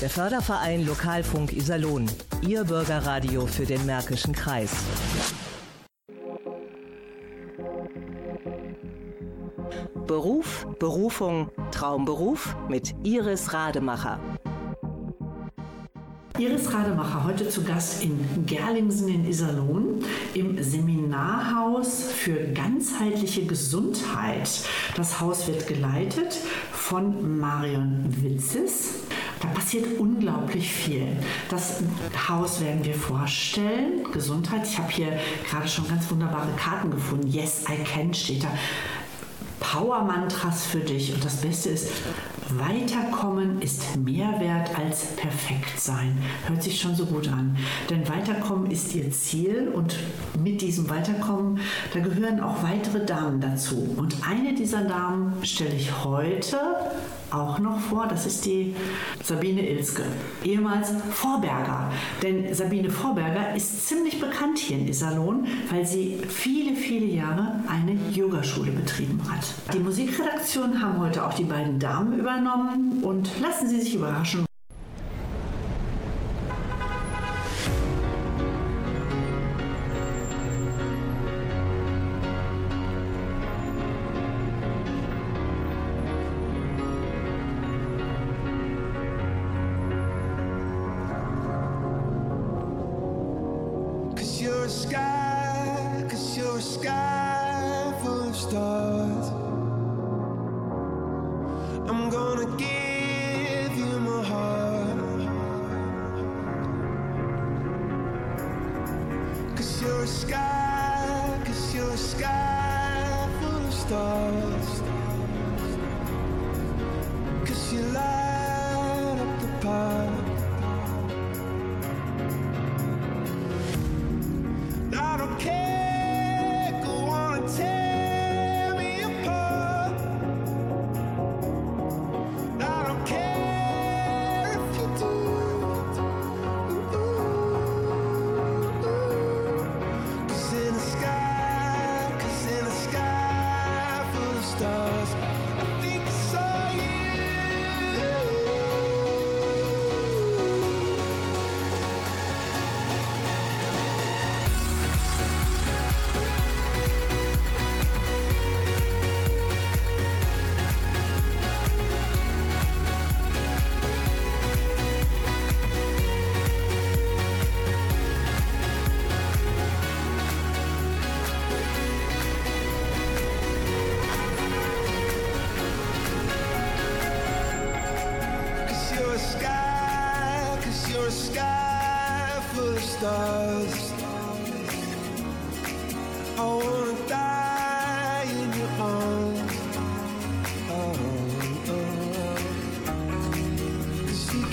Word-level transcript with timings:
Der 0.00 0.08
Förderverein 0.08 0.86
Lokalfunk 0.86 1.52
Iserlohn. 1.52 2.10
Ihr 2.40 2.64
Bürgerradio 2.64 3.46
für 3.46 3.66
den 3.66 3.84
Märkischen 3.84 4.34
Kreis. 4.34 4.70
Beruf, 10.06 10.66
Berufung, 10.78 11.50
Traumberuf 11.70 12.56
mit 12.70 12.94
Iris 13.02 13.52
Rademacher. 13.52 14.18
Iris 16.38 16.72
Rademacher 16.72 17.24
heute 17.24 17.46
zu 17.50 17.62
Gast 17.62 18.02
in 18.02 18.46
Gerlingsen 18.46 19.08
in 19.08 19.26
Iserlohn 19.26 20.02
im 20.32 20.62
Seminarhaus 20.62 22.04
für 22.04 22.38
ganzheitliche 22.54 23.44
Gesundheit. 23.44 24.48
Das 24.96 25.20
Haus 25.20 25.46
wird 25.46 25.66
geleitet 25.66 26.38
von 26.72 27.38
Marion 27.38 28.06
Witzes. 28.22 28.94
Da 29.40 29.48
passiert 29.48 29.98
unglaublich 29.98 30.70
viel. 30.70 31.06
Das 31.48 31.82
Haus 32.28 32.60
werden 32.60 32.84
wir 32.84 32.94
vorstellen. 32.94 34.04
Gesundheit. 34.12 34.66
Ich 34.66 34.78
habe 34.78 34.92
hier 34.92 35.18
gerade 35.48 35.66
schon 35.66 35.88
ganz 35.88 36.10
wunderbare 36.10 36.50
Karten 36.56 36.90
gefunden. 36.90 37.26
Yes, 37.26 37.64
I 37.68 37.82
can 37.82 38.12
steht 38.12 38.44
da. 38.44 38.48
Power-Mantras 39.60 40.66
für 40.66 40.80
dich. 40.80 41.14
Und 41.14 41.24
das 41.24 41.36
Beste 41.36 41.70
ist, 41.70 41.90
Weiterkommen 42.50 43.62
ist 43.62 43.96
mehr 43.96 44.40
wert 44.40 44.76
als 44.76 45.06
perfekt 45.16 45.78
sein. 45.78 46.18
Hört 46.46 46.62
sich 46.62 46.80
schon 46.80 46.96
so 46.96 47.06
gut 47.06 47.28
an. 47.28 47.56
Denn 47.88 48.08
Weiterkommen 48.08 48.70
ist 48.70 48.94
ihr 48.94 49.10
Ziel 49.12 49.70
und 49.72 49.96
mit 50.42 50.60
diesem 50.60 50.90
Weiterkommen, 50.90 51.60
da 51.94 52.00
gehören 52.00 52.40
auch 52.40 52.62
weitere 52.62 53.04
Damen 53.06 53.40
dazu. 53.40 53.94
Und 53.96 54.16
eine 54.28 54.54
dieser 54.54 54.82
Damen 54.82 55.34
stelle 55.44 55.74
ich 55.76 56.04
heute 56.04 56.58
auch 57.32 57.58
noch 57.58 57.78
vor. 57.78 58.06
Das 58.06 58.26
ist 58.26 58.44
die 58.44 58.74
Sabine 59.22 59.66
Ilske, 59.68 60.04
ehemals 60.44 60.92
Vorberger. 61.12 61.92
Denn 62.22 62.52
Sabine 62.54 62.90
Vorberger 62.90 63.54
ist 63.54 63.88
ziemlich 63.88 64.20
bekannt 64.20 64.58
hier 64.58 64.78
in 64.78 64.88
Iserlohn, 64.88 65.46
weil 65.70 65.86
sie 65.86 66.18
viele, 66.28 66.74
viele 66.76 67.06
Jahre 67.06 67.60
eine 67.68 67.96
Yogaschule 68.12 68.72
betrieben 68.72 69.20
hat. 69.30 69.74
Die 69.74 69.78
Musikredaktion 69.78 70.80
haben 70.82 70.98
heute 70.98 71.24
auch 71.24 71.34
die 71.34 71.44
beiden 71.44 71.78
Damen 71.78 72.18
übernommen 72.18 73.02
und 73.02 73.30
lassen 73.40 73.68
Sie 73.68 73.80
sich 73.80 73.94
überraschen, 73.94 74.44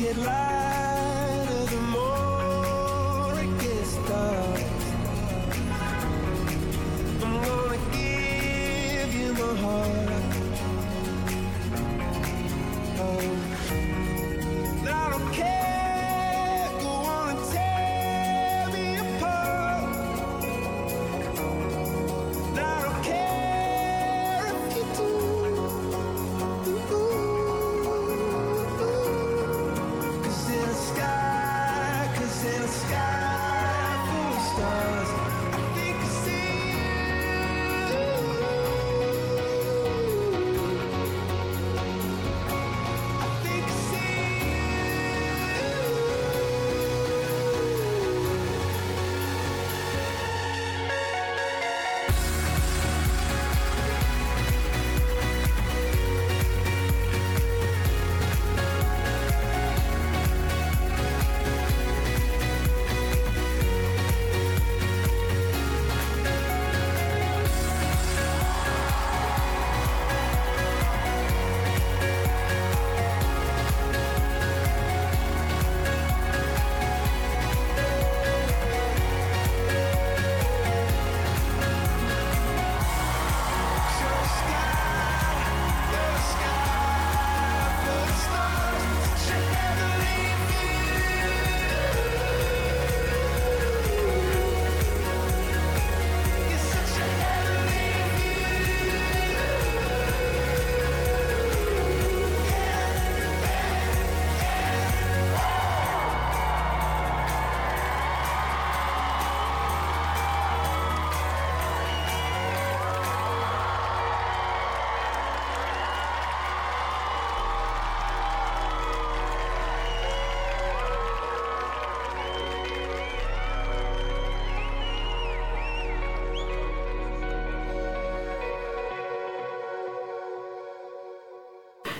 it 0.07 0.17
live. 0.17 0.76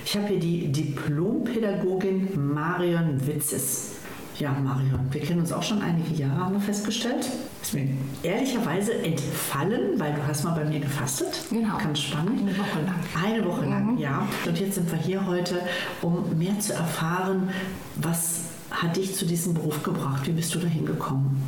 Ich 0.09 0.15
habe 0.15 0.27
hier 0.27 0.39
die 0.39 0.71
Diplompädagogin 0.71 2.53
Marion 2.53 3.27
Witzes. 3.27 3.95
Ja, 4.39 4.53
Marion, 4.53 5.01
wir 5.11 5.19
kennen 5.19 5.41
uns 5.41 5.51
auch 5.51 5.61
schon 5.61 5.81
einige 5.81 6.13
Jahre, 6.13 6.45
haben 6.45 6.53
wir 6.53 6.61
festgestellt. 6.61 7.27
Ist 7.61 7.73
mir 7.73 7.89
ehrlicherweise 8.23 8.93
entfallen, 9.03 9.99
weil 9.99 10.13
du 10.13 10.25
hast 10.25 10.45
mal 10.45 10.55
bei 10.55 10.63
mir 10.63 10.79
gefastet. 10.79 11.37
Genau. 11.49 11.77
Ganz 11.77 11.99
spannend. 11.99 12.39
Eine 12.39 12.57
Woche 12.57 12.79
lang. 12.85 12.95
Eine 13.21 13.45
Woche 13.45 13.65
lang, 13.65 13.97
ja. 13.97 14.25
Und 14.45 14.57
jetzt 14.57 14.75
sind 14.75 14.89
wir 14.89 14.97
hier 14.97 15.27
heute, 15.27 15.59
um 16.01 16.37
mehr 16.37 16.57
zu 16.57 16.71
erfahren, 16.71 17.49
was 17.97 18.43
hat 18.71 18.95
dich 18.95 19.13
zu 19.13 19.25
diesem 19.25 19.55
Beruf 19.55 19.83
gebracht? 19.83 20.25
Wie 20.25 20.31
bist 20.31 20.55
du 20.55 20.59
dahin 20.59 20.85
gekommen? 20.85 21.43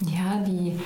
Ja, 0.00 0.42
die 0.44 0.80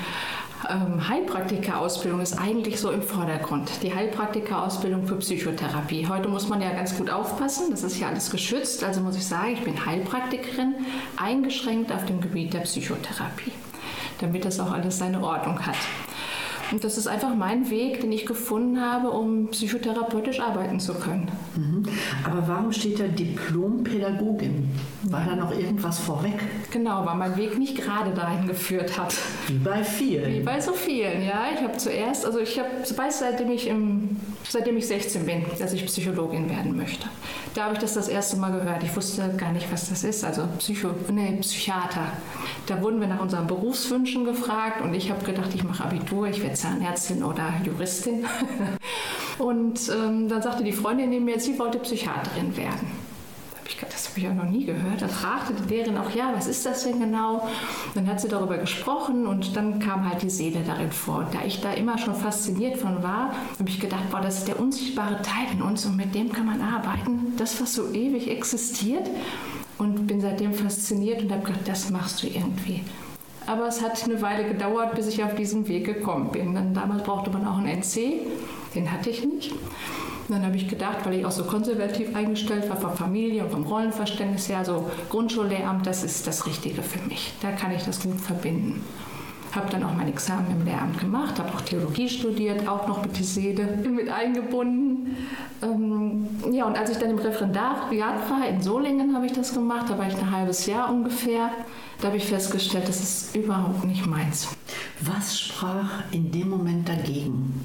ähm, 0.69 1.09
Heilpraktika-Ausbildung 1.09 2.21
ist 2.21 2.39
eigentlich 2.39 2.81
so 2.81 2.91
im 2.91 3.03
Vordergrund. 3.03 3.71
Die 3.83 3.95
Heilpraktika-Ausbildung 3.95 5.07
für 5.07 5.17
Psychotherapie. 5.17 6.07
Heute 6.09 6.29
muss 6.29 6.49
man 6.49 6.61
ja 6.61 6.71
ganz 6.71 6.97
gut 6.97 7.11
aufpassen, 7.11 7.71
das 7.71 7.83
ist 7.83 7.99
ja 7.99 8.09
alles 8.09 8.31
geschützt. 8.31 8.83
Also 8.83 9.01
muss 9.01 9.17
ich 9.17 9.27
sagen, 9.27 9.53
ich 9.53 9.63
bin 9.63 9.87
Heilpraktikerin, 9.87 10.75
eingeschränkt 11.17 11.93
auf 11.93 12.05
dem 12.07 12.21
Gebiet 12.21 12.55
der 12.55 12.61
Psychotherapie, 12.61 13.53
damit 14.21 14.45
das 14.45 14.59
auch 14.59 14.73
alles 14.73 14.99
seine 14.99 15.23
Ordnung 15.23 15.65
hat. 15.65 15.77
Und 16.71 16.85
das 16.85 16.99
ist 16.99 17.07
einfach 17.07 17.35
mein 17.35 17.71
Weg, 17.71 18.01
den 18.01 18.13
ich 18.13 18.27
gefunden 18.27 18.81
habe, 18.81 19.11
um 19.11 19.49
psychotherapeutisch 19.49 20.41
arbeiten 20.41 20.81
zu 20.81 20.95
können. 20.95 21.31
Mhm. 21.57 21.83
Aber 22.25 22.47
warum 22.47 22.73
steht 22.73 23.01
da 23.01 23.05
Diplompädagogin? 23.05 24.69
War 25.05 25.25
da 25.25 25.37
noch 25.37 25.57
irgendwas 25.57 25.99
vorweg? 25.99 26.39
Genau, 26.71 27.07
weil 27.07 27.17
mein 27.17 27.37
Weg 27.37 27.59
nicht 27.59 27.77
gerade 27.77 28.11
dahin 28.11 28.47
geführt 28.47 28.99
hat. 28.99 29.15
Wie 29.47 29.59
bei 29.59 29.83
vielen. 29.83 30.33
Wie 30.33 30.41
bei 30.41 30.61
so 30.61 30.73
vielen, 30.73 31.23
ja. 31.23 31.47
Ich 31.55 31.63
habe 31.63 31.77
zuerst, 31.79 32.27
also 32.27 32.39
ich 32.39 32.59
habe, 32.59 32.69
weiß 32.95 33.21
seitdem 33.21 33.51
ich, 33.51 33.69
im, 33.69 34.17
seitdem 34.49 34.77
ich 34.77 34.87
16 34.87 35.27
bin, 35.27 35.45
dass 35.59 35.73
ich 35.73 35.85
Psychologin 35.87 36.49
werden 36.51 36.77
möchte. 36.77 37.07
Da 37.55 37.65
habe 37.65 37.75
ich 37.75 37.81
das 37.81 37.95
das 37.95 38.09
erste 38.09 38.37
Mal 38.37 38.53
gehört. 38.53 38.83
Ich 38.83 38.95
wusste 38.95 39.35
gar 39.37 39.53
nicht, 39.53 39.71
was 39.73 39.89
das 39.89 40.05
ist. 40.05 40.25
Also 40.25 40.47
Psycho, 40.59 40.91
nee, 41.11 41.39
Psychiater. 41.41 42.13
Da 42.67 42.83
wurden 42.83 43.01
wir 43.01 43.09
nach 43.09 43.21
unseren 43.21 43.47
Berufswünschen 43.47 44.25
gefragt 44.25 44.81
und 44.83 44.95
ich 44.95 45.11
habe 45.11 45.25
gedacht, 45.25 45.51
ich 45.55 45.65
mache 45.65 45.85
Abitur, 45.85 46.29
ich 46.29 46.43
werde 46.43 46.55
Zahnärztin 46.55 47.23
oder 47.23 47.55
Juristin. 47.65 48.25
Und 49.39 49.89
ähm, 49.89 50.29
dann 50.29 50.43
sagte 50.43 50.65
die 50.65 50.73
Freundin 50.73 51.11
neben 51.11 51.25
mir, 51.25 51.39
sie 51.39 51.57
wollte 51.61 51.79
Psychiaterin 51.79 52.57
werden. 52.57 53.08
Ich 53.69 53.77
das 53.77 54.09
habe 54.09 54.19
ich 54.19 54.25
ja 54.25 54.33
noch 54.33 54.49
nie 54.49 54.65
gehört. 54.65 55.03
Dann 55.03 55.11
fragte 55.11 55.53
die 55.53 55.69
Lehrerin 55.69 55.99
auch, 55.99 56.11
ja, 56.11 56.33
was 56.35 56.47
ist 56.47 56.65
das 56.65 56.85
denn 56.85 57.01
genau? 57.01 57.47
Dann 57.95 58.07
hat 58.07 58.19
sie 58.19 58.29
darüber 58.29 58.57
gesprochen 58.57 59.27
und 59.27 59.55
dann 59.57 59.79
kam 59.79 60.09
halt 60.09 60.23
die 60.23 60.31
Seele 60.31 60.61
darin 60.67 60.91
vor. 60.91 61.19
Und 61.19 61.35
da 61.35 61.45
ich 61.45 61.61
da 61.61 61.75
immer 61.75 61.99
schon 61.99 62.15
fasziniert 62.15 62.79
von 62.79 63.03
war, 63.03 63.35
habe 63.59 63.69
ich 63.69 63.79
gedacht, 63.79 64.11
boah, 64.11 64.23
das 64.23 64.39
ist 64.39 64.49
der 64.49 64.59
unsichtbare 64.59 65.21
Teil 65.21 65.53
in 65.53 65.61
uns 65.61 65.85
und 65.85 65.97
mit 65.97 66.15
dem 66.15 66.33
kann 66.33 66.47
man 66.47 66.63
arbeiten. 66.63 67.35
Das, 67.37 67.61
was 67.61 67.75
so 67.75 67.93
ewig 67.93 68.31
existiert. 68.31 69.09
Und 69.77 70.07
bin 70.07 70.21
seitdem 70.21 70.55
fasziniert 70.55 71.23
und 71.23 71.31
habe 71.31 71.43
gedacht, 71.43 71.69
das 71.69 71.91
machst 71.91 72.23
du 72.23 72.27
irgendwie. 72.27 72.83
Aber 73.47 73.69
es 73.69 73.83
hat 73.83 74.03
eine 74.03 74.21
Weile 74.23 74.49
gedauert, 74.49 74.95
bis 74.95 75.07
ich 75.09 75.23
auf 75.23 75.35
diesen 75.35 75.69
Weg 75.69 75.85
gekommen 75.85 76.31
bin. 76.33 76.55
Dann 76.55 76.75
damals 76.75 77.03
brauchte 77.03 77.31
man 77.31 77.47
auch 77.47 77.59
einen 77.59 77.81
NC, 77.81 78.27
den 78.75 78.91
hatte 78.91 79.11
ich 79.11 79.25
nicht. 79.25 79.55
Und 80.29 80.35
dann 80.35 80.45
habe 80.45 80.57
ich 80.57 80.69
gedacht, 80.69 80.99
weil 81.05 81.15
ich 81.15 81.25
auch 81.25 81.31
so 81.31 81.45
konservativ 81.45 82.15
eingestellt 82.15 82.69
war 82.69 82.77
von 82.77 82.95
Familie 82.95 83.45
und 83.45 83.51
vom 83.51 83.63
Rollenverständnis 83.63 84.49
her, 84.51 84.63
so 84.63 84.91
Grundschullehramt, 85.09 85.87
das 85.87 86.05
ist 86.05 86.27
das 86.27 86.47
Richtige 86.47 86.83
für 86.83 87.01
mich. 87.09 87.33
Da 87.41 87.53
kann 87.53 87.73
ich 87.73 87.83
das 87.85 88.01
gut 88.01 88.21
verbinden. 88.21 88.85
Habe 89.55 89.71
dann 89.71 89.83
auch 89.85 89.95
mein 89.95 90.09
Examen 90.09 90.51
im 90.51 90.67
Lehramt 90.67 91.01
gemacht, 91.01 91.39
habe 91.39 91.49
auch 91.55 91.63
Theologie 91.63 92.11
studiert, 92.11 92.69
auch 92.69 92.87
noch 92.87 93.01
mit 93.01 93.19
die 93.19 93.25
Seele 93.25 93.67
mit 93.91 94.11
eingebunden. 94.11 95.17
Ähm, 95.63 96.27
ja, 96.53 96.67
und 96.67 96.77
als 96.77 96.91
ich 96.91 96.99
dann 96.99 97.09
im 97.09 97.19
Referendariat 97.19 98.31
war, 98.31 98.47
in 98.47 98.61
Solingen 98.61 99.15
habe 99.15 99.25
ich 99.25 99.33
das 99.33 99.55
gemacht, 99.55 99.87
da 99.89 99.97
war 99.97 100.09
ich 100.09 100.15
ein 100.15 100.31
halbes 100.31 100.67
Jahr 100.67 100.91
ungefähr, 100.91 101.51
da 102.03 102.09
habe 102.09 102.19
ich 102.19 102.27
festgestellt, 102.27 102.87
das 102.87 103.01
ist 103.01 103.35
überhaupt 103.35 103.83
nicht 103.87 104.07
meins. 104.07 104.49
Was 105.01 105.41
sprach 105.41 106.03
in 106.13 106.31
dem 106.31 106.51
Moment 106.51 106.87
dagegen? 106.87 107.65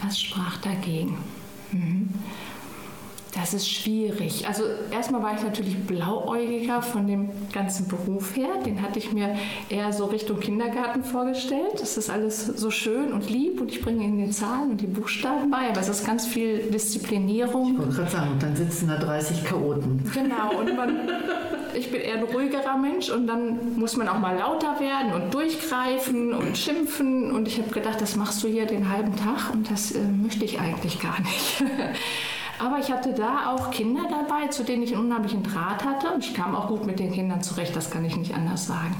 Was 0.00 0.20
sprach 0.20 0.58
dagegen? 0.58 1.18
Mhm. 1.72 2.08
Das 3.34 3.54
ist 3.54 3.70
schwierig. 3.70 4.46
Also 4.46 4.64
erstmal 4.90 5.22
war 5.22 5.34
ich 5.34 5.42
natürlich 5.42 5.78
blauäugiger 5.86 6.82
von 6.82 7.06
dem 7.06 7.30
ganzen 7.50 7.88
Beruf 7.88 8.36
her. 8.36 8.50
Den 8.66 8.82
hatte 8.82 8.98
ich 8.98 9.10
mir 9.12 9.36
eher 9.70 9.90
so 9.94 10.04
Richtung 10.04 10.38
Kindergarten 10.38 11.02
vorgestellt. 11.02 11.80
Das 11.80 11.96
ist 11.96 12.10
alles 12.10 12.44
so 12.44 12.70
schön 12.70 13.10
und 13.10 13.30
lieb 13.30 13.58
und 13.62 13.70
ich 13.70 13.80
bringe 13.80 14.04
Ihnen 14.04 14.26
die 14.26 14.30
Zahlen 14.30 14.72
und 14.72 14.80
die 14.82 14.86
Buchstaben 14.86 15.50
bei, 15.50 15.70
aber 15.70 15.80
es 15.80 15.88
ist 15.88 16.04
ganz 16.04 16.26
viel 16.26 16.58
Disziplinierung. 16.70 17.72
Ich 17.72 17.78
wollte 17.78 17.94
gerade 17.94 18.10
sagen, 18.10 18.32
und 18.32 18.42
dann 18.42 18.54
sitzen 18.54 18.88
da 18.88 18.98
30 18.98 19.44
Chaoten. 19.44 20.02
Genau, 20.12 20.60
und 20.60 20.76
man, 20.76 21.08
ich 21.72 21.90
bin 21.90 22.02
eher 22.02 22.18
ein 22.18 22.24
ruhigerer 22.24 22.76
Mensch 22.76 23.08
und 23.08 23.26
dann 23.26 23.78
muss 23.78 23.96
man 23.96 24.08
auch 24.08 24.18
mal 24.18 24.36
lauter 24.36 24.78
werden 24.78 25.14
und 25.14 25.32
durchgreifen 25.32 26.34
und 26.34 26.58
schimpfen. 26.58 27.30
Und 27.30 27.48
ich 27.48 27.56
habe 27.58 27.70
gedacht, 27.70 27.98
das 27.98 28.14
machst 28.14 28.44
du 28.44 28.48
hier 28.48 28.66
den 28.66 28.90
halben 28.90 29.16
Tag 29.16 29.54
und 29.54 29.70
das 29.70 29.92
äh, 29.92 30.00
möchte 30.00 30.44
ich 30.44 30.60
eigentlich 30.60 31.00
gar 31.00 31.18
nicht. 31.22 31.64
Aber 32.62 32.78
ich 32.78 32.92
hatte 32.92 33.12
da 33.12 33.52
auch 33.52 33.72
Kinder 33.72 34.02
dabei, 34.08 34.46
zu 34.46 34.62
denen 34.62 34.84
ich 34.84 34.94
einen 34.94 35.06
unheimlichen 35.06 35.42
Draht 35.42 35.84
hatte. 35.84 36.12
Und 36.14 36.24
ich 36.24 36.32
kam 36.32 36.54
auch 36.54 36.68
gut 36.68 36.86
mit 36.86 37.00
den 37.00 37.10
Kindern 37.10 37.42
zurecht, 37.42 37.74
das 37.74 37.90
kann 37.90 38.04
ich 38.04 38.16
nicht 38.16 38.34
anders 38.34 38.68
sagen. 38.68 38.96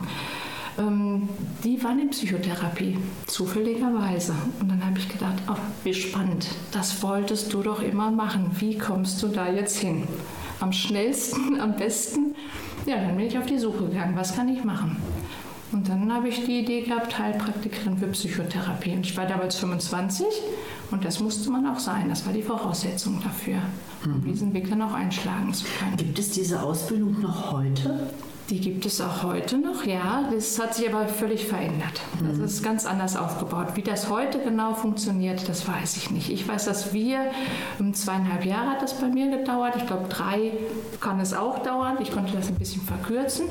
Ähm, 0.79 1.29
die 1.63 1.83
waren 1.85 2.01
in 2.01 2.11
Psychotherapie, 2.11 2.99
zufälligerweise. 3.27 4.35
Und 4.61 4.69
dann 4.69 4.85
habe 4.85 4.99
ich 4.99 5.09
gedacht, 5.09 5.37
oh, 5.49 5.55
wie 5.85 5.95
spannend, 5.95 6.49
das 6.73 7.01
wolltest 7.05 7.53
du 7.55 7.63
doch 7.63 7.81
immer 7.81 8.11
machen. 8.11 8.51
Wie 8.59 8.77
kommst 8.77 9.23
du 9.23 9.29
da 9.29 9.49
jetzt 9.49 9.79
hin? 9.79 10.09
Am 10.59 10.73
schnellsten, 10.73 11.61
am 11.61 11.77
besten? 11.77 12.35
Ja, 12.85 12.97
dann 12.97 13.17
bin 13.17 13.27
ich 13.27 13.39
auf 13.39 13.47
die 13.47 13.59
Suche 13.59 13.85
gegangen, 13.85 14.17
was 14.17 14.35
kann 14.35 14.49
ich 14.49 14.65
machen? 14.65 14.97
Und 15.71 15.89
dann 15.89 16.13
habe 16.13 16.29
ich 16.29 16.45
die 16.45 16.61
Idee 16.61 16.83
gehabt, 16.83 17.17
Heilpraktikerin 17.17 17.97
für 17.97 18.09
Psychotherapie. 18.09 18.93
Und 18.93 19.07
ich 19.07 19.17
war 19.17 19.27
damals 19.27 19.57
25 19.57 20.27
und 20.93 21.05
das 21.05 21.21
musste 21.21 21.51
man 21.51 21.67
auch 21.67 21.79
sein. 21.79 22.09
Das 22.09 22.27
war 22.27 22.33
die 22.33 22.43
Voraussetzung 22.43 23.21
dafür, 23.23 23.59
um 24.05 24.19
mhm. 24.19 24.25
diesen 24.25 24.55
Weg 24.55 24.69
dann 24.69 24.83
auch 24.83 24.95
einschlagen 24.95 25.53
zu 25.53 25.65
können. 25.65 25.97
Gibt 25.97 26.19
es 26.19 26.31
diese 26.31 26.63
Ausbildung 26.63 27.21
noch 27.21 27.53
heute? 27.53 28.09
Die 28.51 28.61
gibt 28.61 28.85
es 28.85 29.01
auch 29.01 29.23
heute 29.23 29.57
noch, 29.57 29.85
ja. 29.85 30.29
Das 30.31 30.59
hat 30.59 30.75
sich 30.75 30.93
aber 30.93 31.09
völlig 31.09 31.47
verändert. 31.47 32.03
Das 32.23 32.37
mhm. 32.37 32.45
ist 32.45 32.63
ganz 32.63 32.85
anders 32.85 33.17
aufgebaut. 33.17 33.69
Wie 33.77 33.83
das 33.83 34.11
heute 34.11 34.41
genau 34.41 34.75
funktioniert, 34.75 35.49
das 35.49 35.67
weiß 35.67 35.97
ich 35.97 36.11
nicht. 36.11 36.29
Ich 36.29 36.47
weiß, 36.47 36.67
dass 36.67 36.93
wir, 36.93 37.31
um 37.79 37.95
zweieinhalb 37.95 38.45
Jahre 38.45 38.71
hat 38.71 38.83
das 38.83 38.95
bei 38.95 39.09
mir 39.09 39.31
gedauert. 39.39 39.77
Ich 39.77 39.87
glaube, 39.87 40.09
drei 40.09 40.53
kann 41.01 41.21
es 41.21 41.33
auch 41.33 41.61
dauern. 41.61 41.99
Ich 42.01 42.11
konnte 42.13 42.33
das 42.33 42.49
ein 42.49 42.57
bisschen 42.57 42.83
verkürzen. 42.83 43.47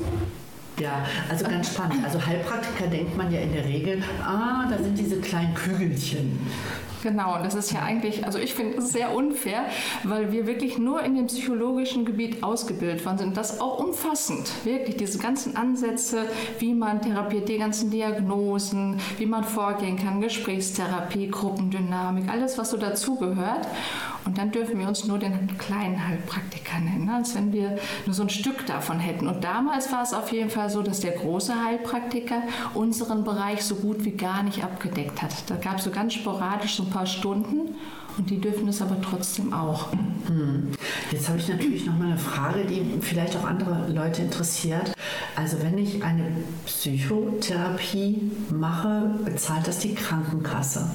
Ja, 0.78 1.04
also 1.28 1.44
ganz 1.44 1.72
spannend. 1.72 2.04
Also 2.04 2.24
Heilpraktiker 2.24 2.88
denkt 2.88 3.16
man 3.16 3.30
ja 3.32 3.40
in 3.40 3.52
der 3.52 3.64
Regel, 3.64 4.02
ah, 4.24 4.66
da 4.68 4.78
sind 4.78 4.98
diese 4.98 5.20
kleinen 5.20 5.54
Kügelchen. 5.54 6.40
Genau, 7.02 7.38
das 7.42 7.56
ist 7.56 7.72
ja 7.72 7.82
eigentlich, 7.82 8.24
also 8.24 8.38
ich 8.38 8.54
finde 8.54 8.78
es 8.78 8.90
sehr 8.90 9.12
unfair, 9.12 9.64
weil 10.04 10.30
wir 10.30 10.46
wirklich 10.46 10.78
nur 10.78 11.02
in 11.02 11.16
dem 11.16 11.26
psychologischen 11.26 12.04
Gebiet 12.04 12.44
ausgebildet 12.44 13.04
worden 13.04 13.18
sind. 13.18 13.36
Das 13.36 13.60
auch 13.60 13.80
umfassend, 13.80 14.48
wirklich 14.64 14.98
diese 14.98 15.18
ganzen 15.18 15.56
Ansätze, 15.56 16.26
wie 16.60 16.74
man 16.74 17.02
therapiert, 17.02 17.48
die 17.48 17.58
ganzen 17.58 17.90
Diagnosen, 17.90 19.00
wie 19.18 19.26
man 19.26 19.42
vorgehen 19.42 19.96
kann, 19.96 20.20
Gesprächstherapie, 20.20 21.28
Gruppendynamik, 21.28 22.28
alles, 22.30 22.56
was 22.56 22.70
so 22.70 22.76
dazugehört. 22.76 23.66
Und 24.24 24.38
dann 24.38 24.50
dürfen 24.52 24.78
wir 24.78 24.86
uns 24.86 25.04
nur 25.06 25.18
den 25.18 25.58
kleinen 25.58 26.06
Heilpraktiker 26.06 26.78
nennen, 26.78 27.06
ne? 27.06 27.16
als 27.16 27.34
wenn 27.34 27.52
wir 27.52 27.78
nur 28.06 28.14
so 28.14 28.22
ein 28.22 28.30
Stück 28.30 28.66
davon 28.66 29.00
hätten. 29.00 29.26
Und 29.26 29.42
damals 29.42 29.90
war 29.92 30.02
es 30.02 30.14
auf 30.14 30.32
jeden 30.32 30.50
Fall 30.50 30.70
so, 30.70 30.82
dass 30.82 31.00
der 31.00 31.12
große 31.12 31.52
Heilpraktiker 31.64 32.42
unseren 32.74 33.24
Bereich 33.24 33.62
so 33.62 33.74
gut 33.76 34.04
wie 34.04 34.12
gar 34.12 34.42
nicht 34.42 34.62
abgedeckt 34.62 35.22
hat. 35.22 35.32
Da 35.48 35.56
gab 35.56 35.78
es 35.78 35.84
so 35.84 35.90
ganz 35.90 36.14
sporadisch 36.14 36.76
so 36.76 36.84
ein 36.84 36.90
paar 36.90 37.06
Stunden 37.06 37.76
und 38.18 38.28
die 38.30 38.40
dürfen 38.40 38.68
es 38.68 38.82
aber 38.82 39.00
trotzdem 39.00 39.52
auch. 39.52 39.92
Hm. 39.92 40.72
Jetzt 41.10 41.28
habe 41.28 41.38
ich 41.38 41.48
natürlich 41.48 41.86
noch 41.86 41.98
mal 41.98 42.08
eine 42.08 42.18
Frage, 42.18 42.64
die 42.64 42.84
vielleicht 43.00 43.36
auch 43.36 43.44
andere 43.44 43.90
Leute 43.92 44.22
interessiert. 44.22 44.92
Also 45.34 45.62
wenn 45.62 45.78
ich 45.78 46.02
eine 46.02 46.24
Psychotherapie 46.66 48.30
mache, 48.50 49.10
bezahlt 49.24 49.66
das 49.66 49.78
die 49.78 49.94
Krankenkasse. 49.94 50.90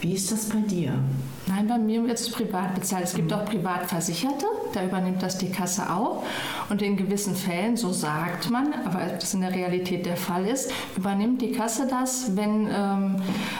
Wie 0.00 0.12
ist 0.12 0.30
das 0.30 0.48
bei 0.48 0.60
dir? 0.60 0.94
Nein, 1.46 1.66
bei 1.66 1.78
mir 1.78 2.04
wird 2.06 2.20
es 2.20 2.30
privat 2.30 2.74
bezahlt. 2.74 3.04
Es 3.04 3.14
gibt 3.14 3.32
auch 3.32 3.44
Privatversicherte, 3.44 4.46
da 4.74 4.84
übernimmt 4.84 5.22
das 5.22 5.38
die 5.38 5.50
Kasse 5.50 5.90
auch. 5.90 6.22
Und 6.70 6.82
in 6.82 6.96
gewissen 6.96 7.34
Fällen, 7.34 7.76
so 7.76 7.92
sagt 7.92 8.48
man, 8.48 8.72
aber 8.84 9.00
das 9.18 9.34
in 9.34 9.40
der 9.40 9.52
Realität 9.52 10.06
der 10.06 10.16
Fall 10.16 10.46
ist, 10.46 10.70
übernimmt 10.96 11.42
die 11.42 11.52
Kasse 11.52 11.86
das, 11.88 12.36
wenn 12.36 12.68
ähm, 12.72 13.16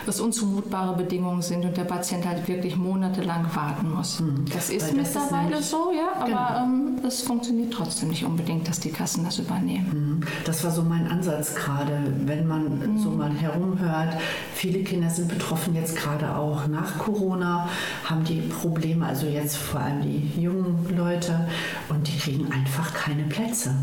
es 0.07 0.21
unzumutbare 0.21 0.97
Bedingungen 0.97 1.43
sind 1.43 1.65
und 1.65 1.77
der 1.77 1.85
Patient 1.85 2.27
halt 2.27 2.47
wirklich 2.47 2.77
monatelang 2.77 3.47
warten 3.53 3.91
muss. 3.91 4.21
Mhm. 4.21 4.45
Das 4.53 4.71
ist 4.71 4.87
das 4.87 4.93
mittlerweile 4.93 5.57
ist 5.59 5.71
so, 5.71 5.93
ja, 5.93 6.21
aber 6.21 6.27
genau. 6.27 6.65
ähm, 6.65 7.01
es 7.07 7.23
funktioniert 7.23 7.73
trotzdem 7.73 8.11
nicht 8.11 8.25
unbedingt, 8.25 8.69
dass 8.69 8.79
die 8.79 8.91
Kassen 8.91 9.25
das 9.25 9.39
übernehmen. 9.39 10.21
Mhm. 10.21 10.27
Das 10.45 10.62
war 10.62 10.71
so 10.71 10.83
mein 10.83 11.09
Ansatz 11.09 11.55
gerade, 11.55 11.99
wenn 12.25 12.47
man 12.47 12.95
mhm. 12.95 12.99
so 12.99 13.11
mal 13.11 13.33
herumhört. 13.33 14.17
Viele 14.55 14.85
Kinder 14.85 15.11
sind 15.11 15.29
betroffen 15.29 15.75
jetzt 15.75 15.97
gerade 15.97 16.37
auch 16.37 16.69
nach 16.69 16.99
Corona. 16.99 17.69
Haben 18.05 18.25
die 18.25 18.41
Probleme, 18.41 19.07
also 19.07 19.26
jetzt 19.26 19.57
vor 19.57 19.81
allem 19.81 20.02
die 20.02 20.41
jungen 20.41 20.87
Leute, 20.97 21.49
und 21.88 22.07
die 22.07 22.17
kriegen 22.19 22.50
einfach 22.52 22.95
keine 22.95 23.25
Plätze. 23.25 23.75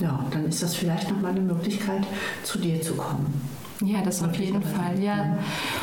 Ja, 0.00 0.24
dann 0.30 0.44
ist 0.46 0.62
das 0.62 0.74
vielleicht 0.74 1.10
nochmal 1.10 1.32
eine 1.32 1.40
Möglichkeit, 1.40 2.02
zu 2.44 2.58
dir 2.58 2.80
zu 2.80 2.94
kommen. 2.94 3.40
Ja, 3.80 4.02
das 4.02 4.22
auf 4.22 4.34
jeden 4.34 4.62
Fall, 4.62 5.00
ja. 5.00 5.38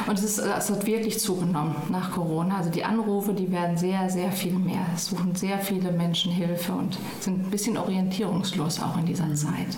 Und 0.06 0.20
es, 0.20 0.24
ist, 0.24 0.40
es 0.40 0.70
hat 0.70 0.86
wirklich 0.86 1.20
zugenommen 1.20 1.76
nach 1.90 2.12
Corona. 2.12 2.58
Also 2.58 2.70
die 2.70 2.84
Anrufe, 2.84 3.34
die 3.34 3.50
werden 3.52 3.78
sehr, 3.78 4.10
sehr 4.10 4.32
viel 4.32 4.54
mehr. 4.54 4.86
Es 4.94 5.06
suchen 5.06 5.34
sehr 5.36 5.60
viele 5.60 5.92
Menschen 5.92 6.32
Hilfe 6.32 6.74
und 6.74 6.98
sind 7.22 7.48
ein 7.48 7.52
bisschen 7.52 7.78
orientierungslos 7.78 8.82
auch 8.82 8.98
in 8.98 9.06
dieser 9.06 9.34
Zeit. 9.34 9.78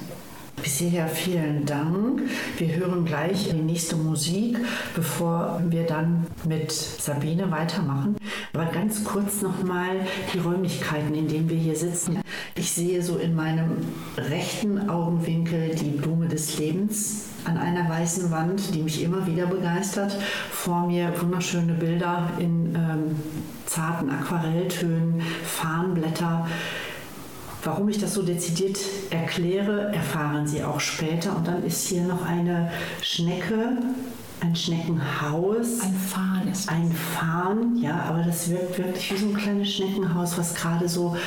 Bisher 0.61 1.07
vielen 1.07 1.65
Dank. 1.65 2.21
Wir 2.57 2.75
hören 2.75 3.05
gleich 3.05 3.49
die 3.49 3.53
nächste 3.53 3.95
Musik, 3.95 4.57
bevor 4.95 5.61
wir 5.69 5.83
dann 5.83 6.25
mit 6.45 6.71
Sabine 6.71 7.49
weitermachen. 7.51 8.17
Aber 8.53 8.65
ganz 8.65 9.03
kurz 9.03 9.41
nochmal 9.41 10.01
die 10.33 10.39
Räumlichkeiten, 10.39 11.13
in 11.13 11.27
denen 11.27 11.49
wir 11.49 11.57
hier 11.57 11.75
sitzen. 11.75 12.21
Ich 12.55 12.71
sehe 12.71 13.03
so 13.03 13.17
in 13.17 13.35
meinem 13.35 13.77
rechten 14.17 14.89
Augenwinkel 14.89 15.75
die 15.75 15.91
Blume 15.91 16.27
des 16.27 16.57
Lebens 16.57 17.25
an 17.45 17.57
einer 17.57 17.87
weißen 17.87 18.31
Wand, 18.31 18.73
die 18.73 18.81
mich 18.81 19.03
immer 19.03 19.27
wieder 19.27 19.45
begeistert. 19.45 20.17
Vor 20.51 20.87
mir 20.87 21.13
wunderschöne 21.21 21.73
Bilder 21.73 22.31
in 22.39 22.75
ähm, 22.75 23.15
zarten 23.67 24.09
Aquarelltönen, 24.09 25.21
Farnblätter. 25.45 26.47
Warum 27.67 27.89
ich 27.89 27.97
das 27.97 28.13
so 28.13 28.21
dezidiert 28.21 28.79
erkläre, 29.09 29.93
erfahren 29.93 30.47
Sie 30.47 30.63
auch 30.63 30.79
später. 30.79 31.36
Und 31.36 31.45
dann 31.45 31.65
ist 31.65 31.86
hier 31.89 32.03
noch 32.03 32.25
eine 32.25 32.71
Schnecke, 33.01 33.79
ein 34.39 34.55
Schneckenhaus. 34.55 35.81
Ein 35.81 35.93
Farn 35.93 36.47
ist 36.50 36.67
das. 36.67 36.74
Ein 36.74 36.89
Farn, 36.93 37.75
ja, 37.75 38.05
aber 38.07 38.24
das 38.24 38.50
wirkt 38.50 38.77
wirklich 38.77 39.12
wie 39.12 39.17
so 39.17 39.25
ein 39.27 39.36
kleines 39.36 39.69
Schneckenhaus, 39.69 40.38
was 40.38 40.55
gerade 40.55 40.88
so, 40.88 41.17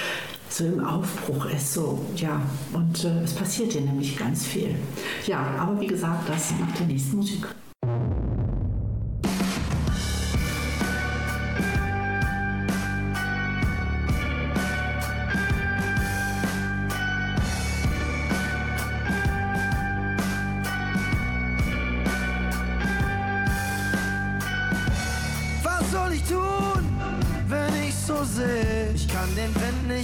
so 0.49 0.65
im 0.65 0.83
Aufbruch 0.83 1.45
ist. 1.45 1.75
So, 1.75 2.01
ja, 2.17 2.41
und 2.73 3.05
äh, 3.05 3.23
es 3.23 3.35
passiert 3.35 3.73
hier 3.73 3.83
nämlich 3.83 4.17
ganz 4.17 4.47
viel. 4.47 4.75
Ja, 5.27 5.41
aber 5.59 5.79
wie 5.79 5.89
gesagt, 5.89 6.27
das 6.27 6.55
nach 6.59 6.75
der 6.75 6.87
nächsten 6.87 7.17
Musik. 7.17 7.47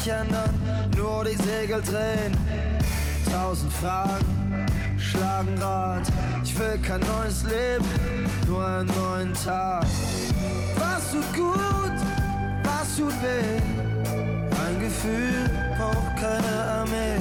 Nicht 0.07 0.15
ändern, 0.15 0.55
nur 0.97 1.25
die 1.25 1.37
Segel 1.37 1.83
drehen. 1.83 2.37
Tausend 3.33 3.73
Fragen 3.73 4.67
schlagen 4.99 5.59
Rad. 5.59 6.03
Ich 6.45 6.59
will 6.59 6.79
kein 6.79 7.01
neues 7.01 7.43
Leben, 7.43 7.85
nur 8.47 8.65
einen 8.65 8.87
neuen 8.87 9.35
Tag. 9.35 9.85
Was 10.79 11.11
tut 11.11 11.35
gut, 11.35 11.97
was 12.63 12.97
tut 12.97 13.15
weh? 13.23 13.61
Ein 14.67 14.81
Gefühl 14.81 15.51
braucht 15.77 16.17
keine 16.17 16.65
Armee. 16.81 17.21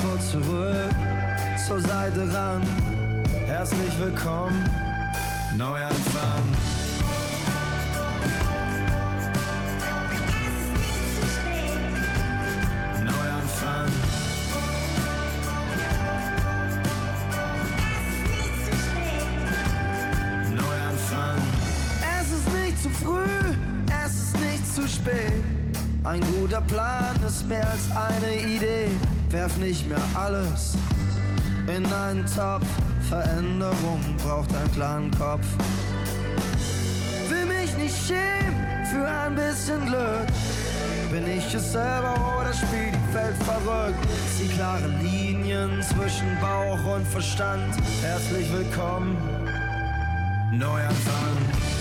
Vor 0.00 0.18
zurück, 0.20 0.94
zur 1.66 1.80
Seite 1.80 2.32
ran. 2.32 2.62
Herzlich 3.46 3.98
willkommen, 3.98 4.64
Neuanfang. 5.56 6.75
Guter 26.56 26.68
Plan 26.68 27.16
ist 27.26 27.46
mehr 27.48 27.68
als 27.70 27.84
eine 27.94 28.34
Idee. 28.40 28.88
Werf 29.28 29.58
nicht 29.58 29.86
mehr 29.86 30.00
alles 30.14 30.72
in 31.66 31.84
einen 31.84 32.24
Topf. 32.24 32.64
Veränderung 33.10 34.00
braucht 34.24 34.54
einen 34.56 34.72
klaren 34.72 35.10
Kopf. 35.18 35.44
Will 37.28 37.44
mich 37.44 37.76
nicht 37.76 37.94
schämen 38.06 38.86
für 38.86 39.06
ein 39.06 39.34
bisschen 39.34 39.84
Glück. 39.84 40.26
Bin 41.10 41.26
ich 41.26 41.52
es 41.52 41.72
selber 41.72 42.14
oder 42.40 42.54
spiel 42.54 42.90
die 42.90 43.14
Welt 43.14 43.36
verrückt? 43.44 44.08
Die 44.40 44.48
klaren 44.48 44.98
Linien 45.02 45.82
zwischen 45.82 46.40
Bauch 46.40 46.96
und 46.96 47.06
Verstand. 47.06 47.76
Herzlich 48.00 48.50
willkommen, 48.50 49.18
Neuanfang. 50.52 51.75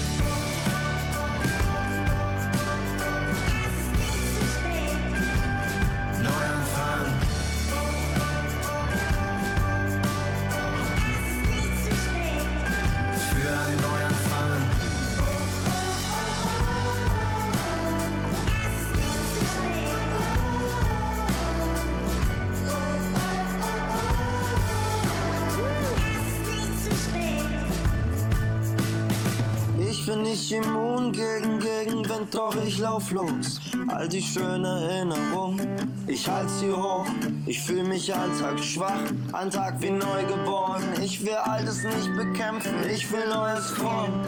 Doch 32.36 32.56
ich 32.66 32.80
lauf 32.80 33.12
los. 33.12 33.62
All 33.88 34.08
die 34.08 34.22
schönen 34.22 34.66
Erinnerungen, 34.66 35.68
ich 36.08 36.28
halt 36.28 36.50
sie 36.50 36.72
hoch. 36.72 37.06
Ich 37.46 37.62
fühl 37.62 37.84
mich 37.84 38.14
Alltag 38.14 38.60
schwach, 38.60 39.04
ein 39.34 39.50
Tag 39.50 39.82
wie 39.82 39.92
neu 39.92 40.26
geboren. 40.28 40.84
Ich 41.02 41.24
will 41.24 41.36
Altes 41.36 41.84
nicht 41.84 42.16
bekämpfen, 42.16 42.74
ich 42.94 43.10
will 43.12 43.28
Neues 43.28 43.72
formen. 43.72 44.22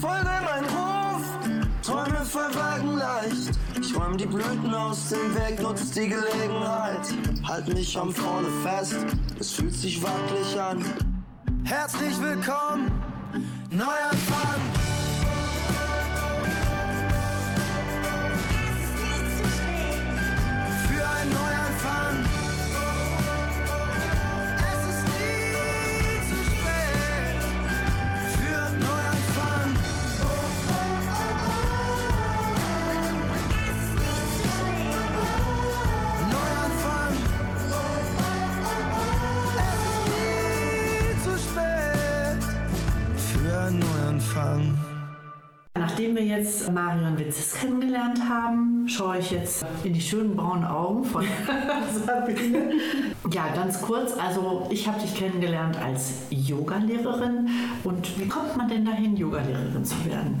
Folge 0.00 0.28
mein 0.44 0.64
Ruf, 0.64 1.22
Träume 1.82 2.24
verwagen 2.24 2.96
leicht. 2.96 3.58
Ich 3.80 3.96
räum 3.96 4.16
die 4.16 4.26
Blüten 4.26 4.74
aus 4.74 5.08
dem 5.10 5.34
Weg, 5.34 5.62
nutz 5.62 5.92
die 5.92 6.08
Gelegenheit. 6.08 7.06
Halt 7.44 7.72
mich 7.72 7.96
am 7.96 8.12
Vorne 8.12 8.48
fest, 8.62 8.96
es 9.38 9.52
fühlt 9.52 9.74
sich 9.74 10.02
wackelig 10.02 10.60
an. 10.60 10.84
Herzlich 11.64 12.20
willkommen, 12.20 12.90
Neuanfang. 13.70 14.77
Nachdem 45.78 46.16
wir 46.16 46.24
jetzt 46.24 46.72
Marion 46.72 47.18
Witzes 47.18 47.54
kennengelernt 47.54 48.20
haben, 48.28 48.88
schaue 48.88 49.18
ich 49.18 49.30
jetzt 49.30 49.64
in 49.84 49.92
die 49.92 50.00
schönen 50.00 50.34
braunen 50.34 50.64
Augen 50.64 51.04
von 51.04 51.24
Sabine. 52.06 52.72
Ja, 53.30 53.48
ganz 53.54 53.80
kurz, 53.82 54.14
also 54.16 54.66
ich 54.70 54.88
habe 54.88 55.00
dich 55.00 55.14
kennengelernt 55.14 55.76
als 55.80 56.14
Yogalehrerin 56.30 57.48
und 57.84 58.18
wie 58.18 58.26
kommt 58.26 58.56
man 58.56 58.68
denn 58.68 58.84
dahin, 58.84 59.16
Yogalehrerin 59.16 59.84
zu 59.84 59.94
werden? 60.06 60.40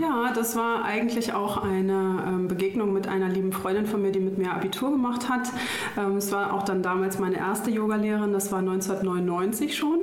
Ja, 0.00 0.32
das 0.34 0.56
war 0.56 0.84
eigentlich 0.84 1.32
auch 1.32 1.62
eine 1.62 2.22
ähm, 2.26 2.48
Begegnung 2.48 2.92
mit 2.92 3.08
einer 3.08 3.28
lieben 3.28 3.52
Freundin 3.52 3.86
von 3.86 4.00
mir, 4.00 4.12
die 4.12 4.20
mit 4.20 4.38
mir 4.38 4.52
Abitur 4.52 4.92
gemacht 4.92 5.28
hat. 5.28 5.50
Ähm, 5.98 6.16
es 6.16 6.30
war 6.32 6.52
auch 6.54 6.62
dann 6.62 6.82
damals 6.82 7.18
meine 7.18 7.36
erste 7.36 7.70
Yogalehrerin, 7.70 8.32
das 8.32 8.52
war 8.52 8.60
1999 8.60 9.76
schon. 9.76 9.98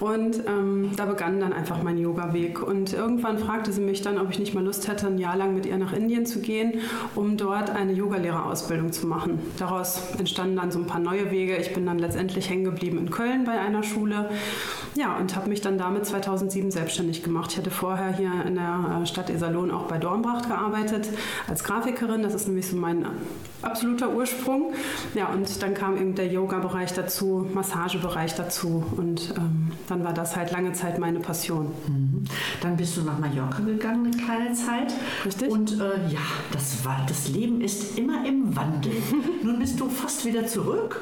Und 0.00 0.46
ähm, 0.46 0.90
da 0.96 1.06
begann 1.06 1.40
dann 1.40 1.52
einfach 1.52 1.82
mein 1.82 1.98
Yoga-Weg. 1.98 2.62
Und 2.62 2.92
irgendwann 2.92 3.38
fragte 3.38 3.72
sie 3.72 3.80
mich 3.80 4.02
dann, 4.02 4.13
ob 4.18 4.30
ich 4.30 4.38
nicht 4.38 4.54
mal 4.54 4.64
Lust 4.64 4.88
hätte, 4.88 5.06
ein 5.06 5.18
Jahr 5.18 5.36
lang 5.36 5.54
mit 5.54 5.66
ihr 5.66 5.76
nach 5.76 5.92
Indien 5.92 6.26
zu 6.26 6.40
gehen, 6.40 6.80
um 7.14 7.36
dort 7.36 7.70
eine 7.70 7.92
Yogalehrerausbildung 7.92 8.92
zu 8.92 9.06
machen. 9.06 9.38
Daraus 9.58 10.00
entstanden 10.18 10.56
dann 10.56 10.70
so 10.70 10.78
ein 10.78 10.86
paar 10.86 11.00
neue 11.00 11.30
Wege. 11.30 11.56
Ich 11.56 11.72
bin 11.72 11.86
dann 11.86 11.98
letztendlich 11.98 12.48
hängen 12.50 12.64
geblieben 12.64 12.98
in 12.98 13.10
Köln 13.10 13.44
bei 13.44 13.58
einer 13.58 13.82
Schule. 13.82 14.30
Ja, 14.96 15.16
und 15.16 15.34
habe 15.34 15.48
mich 15.48 15.60
dann 15.60 15.76
damit 15.76 16.06
2007 16.06 16.70
selbstständig 16.70 17.22
gemacht. 17.22 17.50
Ich 17.52 17.58
hatte 17.58 17.70
vorher 17.70 18.16
hier 18.16 18.30
in 18.46 18.54
der 18.54 19.00
äh, 19.02 19.06
Stadt 19.06 19.28
Iserlohn 19.28 19.70
auch 19.70 19.84
bei 19.84 19.98
Dornbracht 19.98 20.48
gearbeitet 20.48 21.08
als 21.48 21.64
Grafikerin. 21.64 22.22
Das 22.22 22.34
ist 22.34 22.46
nämlich 22.46 22.68
so 22.68 22.76
mein 22.76 23.04
absoluter 23.62 24.14
Ursprung. 24.14 24.72
Ja, 25.14 25.28
und 25.28 25.62
dann 25.62 25.74
kam 25.74 25.96
eben 25.96 26.14
der 26.14 26.28
Yoga-Bereich 26.28 26.92
dazu, 26.92 27.46
Massagebereich 27.52 28.34
dazu 28.34 28.84
und 28.96 29.34
ähm, 29.36 29.72
dann 29.88 30.04
war 30.04 30.12
das 30.12 30.36
halt 30.36 30.52
lange 30.52 30.72
Zeit 30.72 30.98
meine 30.98 31.20
Passion. 31.20 31.66
Mhm. 31.88 32.24
Dann 32.60 32.76
bist 32.76 32.96
du 32.96 33.02
nach 33.02 33.18
Mallorca 33.18 33.62
gegangen 33.62 34.03
eine 34.04 34.16
kleine 34.16 34.52
Zeit. 34.52 34.92
Richtig. 35.24 35.50
Und 35.50 35.72
äh, 35.80 36.08
ja, 36.08 36.20
das, 36.52 36.84
war, 36.84 37.04
das 37.08 37.28
Leben 37.28 37.60
ist 37.60 37.98
immer 37.98 38.26
im 38.26 38.54
Wandel. 38.56 38.92
Nun 39.42 39.58
bist 39.58 39.80
du 39.80 39.88
fast 39.88 40.24
wieder 40.24 40.46
zurück 40.46 41.00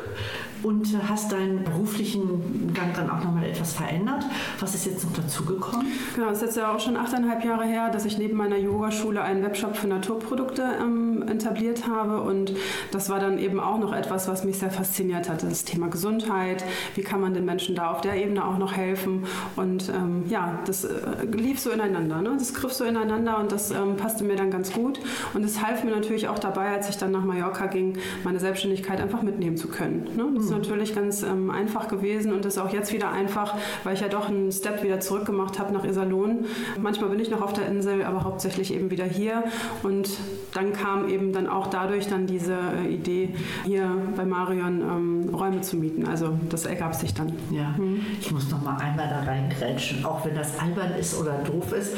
und 0.62 0.86
hast 1.08 1.32
deinen 1.32 1.64
beruflichen 1.64 2.72
Gang 2.74 2.94
dann 2.94 3.10
auch 3.10 3.22
nochmal 3.24 3.44
etwas 3.44 3.74
verändert. 3.74 4.24
Was 4.60 4.74
ist 4.74 4.86
jetzt 4.86 5.04
noch 5.04 5.12
dazugekommen? 5.12 5.86
Genau, 6.14 6.28
es 6.28 6.38
ist 6.38 6.42
jetzt 6.42 6.56
ja 6.56 6.72
auch 6.72 6.80
schon 6.80 6.96
achteinhalb 6.96 7.44
Jahre 7.44 7.64
her, 7.64 7.90
dass 7.90 8.04
ich 8.04 8.18
neben 8.18 8.36
meiner 8.36 8.56
Yogaschule 8.56 9.22
einen 9.22 9.42
Webshop 9.42 9.76
für 9.76 9.88
Naturprodukte 9.88 10.62
ähm, 10.80 11.24
etabliert 11.28 11.88
habe 11.88 12.20
und 12.20 12.54
das 12.90 13.10
war 13.10 13.18
dann 13.18 13.38
eben 13.38 13.58
auch 13.58 13.78
noch 13.78 13.92
etwas, 13.92 14.28
was 14.28 14.44
mich 14.44 14.58
sehr 14.58 14.70
fasziniert 14.70 15.28
hatte, 15.28 15.48
das 15.48 15.64
Thema 15.64 15.88
Gesundheit, 15.88 16.64
wie 16.94 17.02
kann 17.02 17.20
man 17.20 17.34
den 17.34 17.44
Menschen 17.44 17.74
da 17.74 17.90
auf 17.90 18.00
der 18.00 18.14
Ebene 18.14 18.46
auch 18.46 18.58
noch 18.58 18.76
helfen 18.76 19.24
und 19.56 19.88
ähm, 19.88 20.24
ja, 20.28 20.60
das 20.64 20.84
äh, 20.84 21.24
lief 21.32 21.58
so 21.58 21.70
ineinander, 21.70 22.22
ne? 22.22 22.34
das 22.38 22.54
griff 22.54 22.72
so 22.72 22.84
ineinander 22.84 23.38
und 23.38 23.50
das 23.50 23.70
ähm, 23.70 23.96
passte 23.96 24.24
mir 24.24 24.36
dann 24.36 24.50
ganz 24.50 24.72
gut 24.72 25.00
und 25.34 25.44
es 25.44 25.64
half 25.64 25.82
mir 25.82 25.90
natürlich 25.90 26.28
auch 26.28 26.38
dabei, 26.38 26.68
als 26.68 26.88
ich 26.88 26.96
dann 26.98 27.10
nach 27.10 27.24
Mallorca 27.24 27.66
ging, 27.66 27.98
meine 28.22 28.38
Selbstständigkeit 28.38 29.00
einfach 29.00 29.22
mitnehmen 29.22 29.56
zu 29.56 29.68
können. 29.68 30.08
Ne? 30.16 30.26
Das 30.36 30.51
natürlich 30.52 30.94
ganz 30.94 31.22
ähm, 31.22 31.50
einfach 31.50 31.88
gewesen 31.88 32.32
und 32.32 32.46
ist 32.46 32.58
auch 32.58 32.72
jetzt 32.72 32.92
wieder 32.92 33.10
einfach, 33.10 33.56
weil 33.84 33.94
ich 33.94 34.00
ja 34.00 34.08
doch 34.08 34.28
einen 34.28 34.52
Step 34.52 34.82
wieder 34.82 35.00
zurück 35.00 35.24
gemacht 35.24 35.58
habe 35.58 35.72
nach 35.72 35.84
Iserlohn. 35.84 36.46
Manchmal 36.80 37.10
bin 37.10 37.20
ich 37.20 37.30
noch 37.30 37.42
auf 37.42 37.52
der 37.52 37.66
Insel, 37.66 38.04
aber 38.04 38.24
hauptsächlich 38.24 38.72
eben 38.72 38.90
wieder 38.90 39.04
hier. 39.04 39.44
Und 39.82 40.10
dann 40.54 40.72
kam 40.72 41.08
eben 41.08 41.32
dann 41.32 41.46
auch 41.46 41.66
dadurch 41.66 42.08
dann 42.08 42.26
diese 42.26 42.54
äh, 42.54 42.94
Idee, 42.94 43.34
hier 43.64 43.90
bei 44.16 44.24
Marion 44.24 44.80
ähm, 44.80 45.34
Räume 45.34 45.60
zu 45.62 45.76
mieten. 45.76 46.06
Also 46.06 46.38
das 46.48 46.66
ergab 46.66 46.94
sich 46.94 47.14
dann. 47.14 47.32
Ja, 47.50 47.74
ich 48.20 48.30
muss 48.30 48.50
noch 48.50 48.62
mal 48.62 48.76
einmal 48.76 49.08
da 49.08 49.20
reingrätschen, 49.20 50.04
auch 50.04 50.24
wenn 50.24 50.34
das 50.34 50.58
albern 50.58 50.92
ist 50.98 51.18
oder 51.18 51.38
doof 51.44 51.72
ist. 51.72 51.94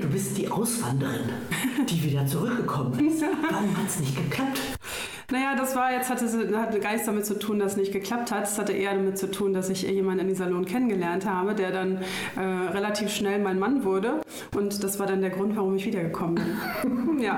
Du 0.00 0.08
bist 0.08 0.36
die 0.38 0.50
Auswanderin, 0.50 1.28
die 1.88 2.02
wieder 2.02 2.26
zurückgekommen 2.26 3.06
ist. 3.06 3.22
Warum 3.50 3.76
hat 3.76 3.88
es 3.88 4.00
nicht 4.00 4.16
geklappt? 4.16 4.77
Naja, 5.30 5.54
das 5.54 5.76
war 5.76 5.92
jetzt, 5.92 6.08
hatte, 6.08 6.24
hatte 6.58 6.80
gar 6.80 6.92
nichts 6.92 7.04
damit 7.04 7.26
zu 7.26 7.38
tun, 7.38 7.58
dass 7.58 7.72
es 7.72 7.76
nicht 7.76 7.92
geklappt 7.92 8.32
hat. 8.32 8.44
Es 8.44 8.58
hatte 8.58 8.72
eher 8.72 8.94
damit 8.94 9.18
zu 9.18 9.30
tun, 9.30 9.52
dass 9.52 9.68
ich 9.68 9.82
jemanden 9.82 10.20
in 10.20 10.30
Iserlohn 10.30 10.64
kennengelernt 10.64 11.26
habe, 11.26 11.54
der 11.54 11.70
dann 11.70 11.98
äh, 12.36 12.40
relativ 12.40 13.10
schnell 13.10 13.38
mein 13.38 13.58
Mann 13.58 13.84
wurde. 13.84 14.22
Und 14.56 14.82
das 14.82 14.98
war 14.98 15.06
dann 15.06 15.20
der 15.20 15.28
Grund, 15.28 15.54
warum 15.54 15.76
ich 15.76 15.84
wiedergekommen 15.84 16.36
bin. 16.36 17.18
ja. 17.20 17.36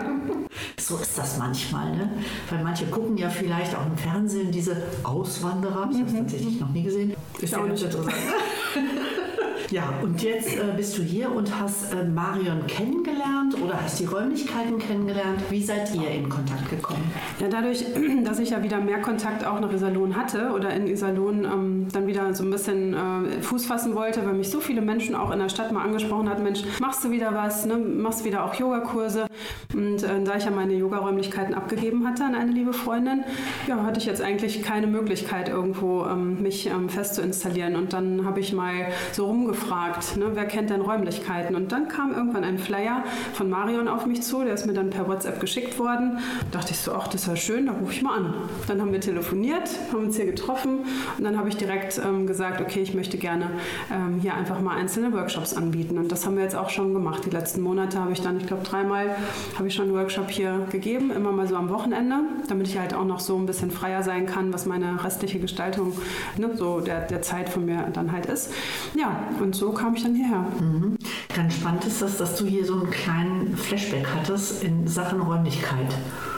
So 0.79 0.99
ist 0.99 1.19
das 1.19 1.37
manchmal, 1.39 1.91
ne? 1.97 2.11
Weil 2.49 2.63
manche 2.63 2.87
gucken 2.87 3.17
ja 3.17 3.29
vielleicht 3.29 3.75
auch 3.75 3.87
im 3.87 3.97
Fernsehen 3.97 4.53
diese 4.53 4.77
Auswanderer. 5.03 5.89
Ich 5.91 5.99
habe 5.99 6.07
es 6.11 6.15
tatsächlich 6.15 6.61
noch 6.61 6.71
nie 6.71 6.85
gesehen. 6.85 7.15
Ist 7.35 7.43
Ich 7.43 7.57
auch 7.57 7.67
nicht. 7.67 7.83
interessant. 7.83 8.15
Ja, 9.71 9.95
und 10.03 10.21
jetzt 10.21 10.57
äh, 10.57 10.73
bist 10.77 10.99
du 10.99 11.03
hier 11.03 11.31
und 11.31 11.61
hast 11.61 11.95
äh, 11.95 12.03
Marion 12.03 12.67
kennengelernt 12.67 13.55
oder 13.63 13.81
hast 13.81 14.01
die 14.01 14.05
Räumlichkeiten 14.05 14.81
kennengelernt. 14.81 15.41
Wie 15.49 15.63
seid 15.63 15.95
ihr 15.95 16.11
in 16.11 16.29
Kontakt 16.29 16.69
gekommen? 16.69 17.09
Ja, 17.39 17.47
dadurch, 17.47 17.85
dass 18.25 18.41
ich 18.41 18.51
ja 18.51 18.65
wieder 18.65 18.81
mehr 18.81 19.01
Kontakt 19.01 19.47
auch 19.47 19.61
nach 19.61 19.73
Iserlohn 19.73 20.17
hatte 20.17 20.51
oder 20.57 20.71
in 20.71 20.89
Iserlohn 20.89 21.45
ähm, 21.45 21.87
dann 21.93 22.09
wieder 22.09 22.35
so 22.35 22.43
ein 22.43 22.51
bisschen 22.51 22.95
äh, 22.95 23.43
Fuß 23.43 23.67
fassen 23.67 23.95
wollte, 23.95 24.27
weil 24.27 24.33
mich 24.35 24.51
so 24.51 24.59
viele 24.59 24.81
Menschen 24.81 25.15
auch 25.15 25.31
in 25.31 25.39
der 25.39 25.49
Stadt 25.49 25.71
mal 25.71 25.85
angesprochen 25.85 26.29
hat, 26.29 26.43
Mensch, 26.43 26.63
machst 26.81 27.05
du 27.05 27.13
wieder 27.13 27.33
was, 27.33 27.65
ne? 27.65 27.77
machst 27.77 28.25
wieder 28.25 28.45
auch 28.45 28.55
Yogakurse. 28.55 29.27
Und 29.73 30.03
äh, 30.03 30.25
da 30.25 30.37
ich 30.37 30.47
ja 30.47 30.51
meine 30.51 30.75
Yogaräumlichkeiten 30.75 31.55
abgegeben 31.55 32.09
hatte 32.09 32.25
an 32.25 32.35
eine 32.35 32.51
liebe 32.51 32.73
Freundin, 32.73 33.23
ja, 33.69 33.85
hatte 33.85 34.01
ich 34.01 34.07
jetzt 34.07 34.21
eigentlich 34.21 34.65
keine 34.65 34.89
Möglichkeit 34.89 35.49
irgendwo 35.49 36.07
ähm, 36.07 36.43
mich 36.43 36.67
ähm, 36.67 36.89
fest 36.89 37.15
zu 37.15 37.23
installieren. 37.23 37.77
Und 37.77 37.93
dann 37.93 38.25
habe 38.25 38.41
ich 38.41 38.53
mal 38.53 38.89
so 39.13 39.27
rumgefragt, 39.61 40.17
ne, 40.17 40.31
wer 40.35 40.47
kennt 40.47 40.71
denn 40.71 40.81
Räumlichkeiten? 40.81 41.55
Und 41.55 41.73
dann 41.73 41.89
kam 41.89 42.15
irgendwann 42.15 42.45
ein 42.45 42.59
Flyer 42.59 43.05
von 43.33 43.51
Marion 43.51 43.89
auf 43.89 44.07
mich 44.07 44.23
zu, 44.23 44.43
der 44.43 44.55
ist 44.55 44.67
mir 44.67 44.73
dann 44.73 44.91
per 44.91 45.09
WhatsApp 45.09 45.41
geschickt 45.41 45.79
worden. 45.79 46.19
Da 46.51 46.59
dachte 46.59 46.73
ich 46.73 46.79
so, 46.79 46.93
ach, 46.93 47.09
das 47.09 47.23
ist 47.23 47.27
ja 47.27 47.37
schön, 47.37 47.67
da 47.67 47.73
rufe 47.73 47.93
ich 47.93 48.03
mal 48.03 48.17
an. 48.17 48.35
Dann 48.67 48.81
haben 48.81 48.93
wir 48.93 49.01
telefoniert, 49.01 49.71
haben 49.93 50.05
uns 50.05 50.17
hier 50.17 50.27
getroffen 50.27 50.81
und 51.19 51.25
dann 51.25 51.39
habe 51.39 51.49
ich 51.49 51.57
direkt 51.57 52.01
ähm, 52.05 52.27
gesagt, 52.27 52.61
okay, 52.61 52.81
ich 52.81 52.95
möchte 52.95 53.19
gerne 53.19 53.51
ähm, 53.93 54.19
hier 54.21 54.35
einfach 54.35 54.61
mal 54.61 54.77
einzelne 54.77 55.13
Workshops 55.13 55.55
anbieten. 55.55 55.99
Und 55.99 56.13
das 56.13 56.27
haben 56.27 56.37
wir 56.37 56.43
jetzt 56.43 56.57
auch 56.57 56.71
schon 56.71 56.95
gemacht. 56.95 57.25
Die 57.25 57.31
letzten 57.31 57.61
Monate 57.61 57.99
habe 57.99 58.13
ich 58.13 58.21
dann, 58.21 58.39
ich 58.39 58.47
glaube, 58.47 58.63
dreimal 58.65 59.17
habe 59.57 59.69
ich 59.69 59.75
schon 59.75 59.87
einen 59.87 59.95
Workshop 59.95 60.31
hier 60.31 60.67
gegeben, 60.71 61.11
immer 61.11 61.33
mal 61.33 61.47
so 61.47 61.57
am 61.57 61.69
Wochenende, 61.69 62.17
damit 62.49 62.69
ich 62.69 62.79
halt 62.79 62.95
auch 62.95 63.05
noch 63.05 63.21
so 63.21 63.37
ein 63.37 63.47
bisschen 63.47 63.71
freier 63.71 64.03
sein 64.03 64.27
kann, 64.27 64.53
was 64.53 64.67
meine 64.67 65.03
restliche 65.05 65.39
Gestaltung, 65.39 65.93
ne, 66.37 66.51
so 66.55 66.81
der, 66.81 67.01
der 67.07 67.23
Zeit 67.23 67.49
von 67.49 67.65
mir 67.65 67.89
dann 67.93 68.13
halt 68.13 68.27
ist. 68.27 68.53
Ja, 68.95 69.23
und 69.41 69.50
so 69.55 69.73
kam 69.73 69.95
ich 69.95 70.03
dann 70.03 70.15
hierher. 70.15 70.47
Mhm. 70.61 70.97
Ganz 71.35 71.55
spannend 71.55 71.85
ist 71.85 72.03
das, 72.03 72.17
dass 72.19 72.37
du 72.37 72.47
hier 72.47 72.65
so 72.65 72.75
einen 72.75 72.91
kleinen 72.91 73.57
Flashback 73.57 74.07
hattest 74.15 74.63
in 74.63 74.87
Sachen 74.87 75.21
Räumlichkeit. 75.21 75.89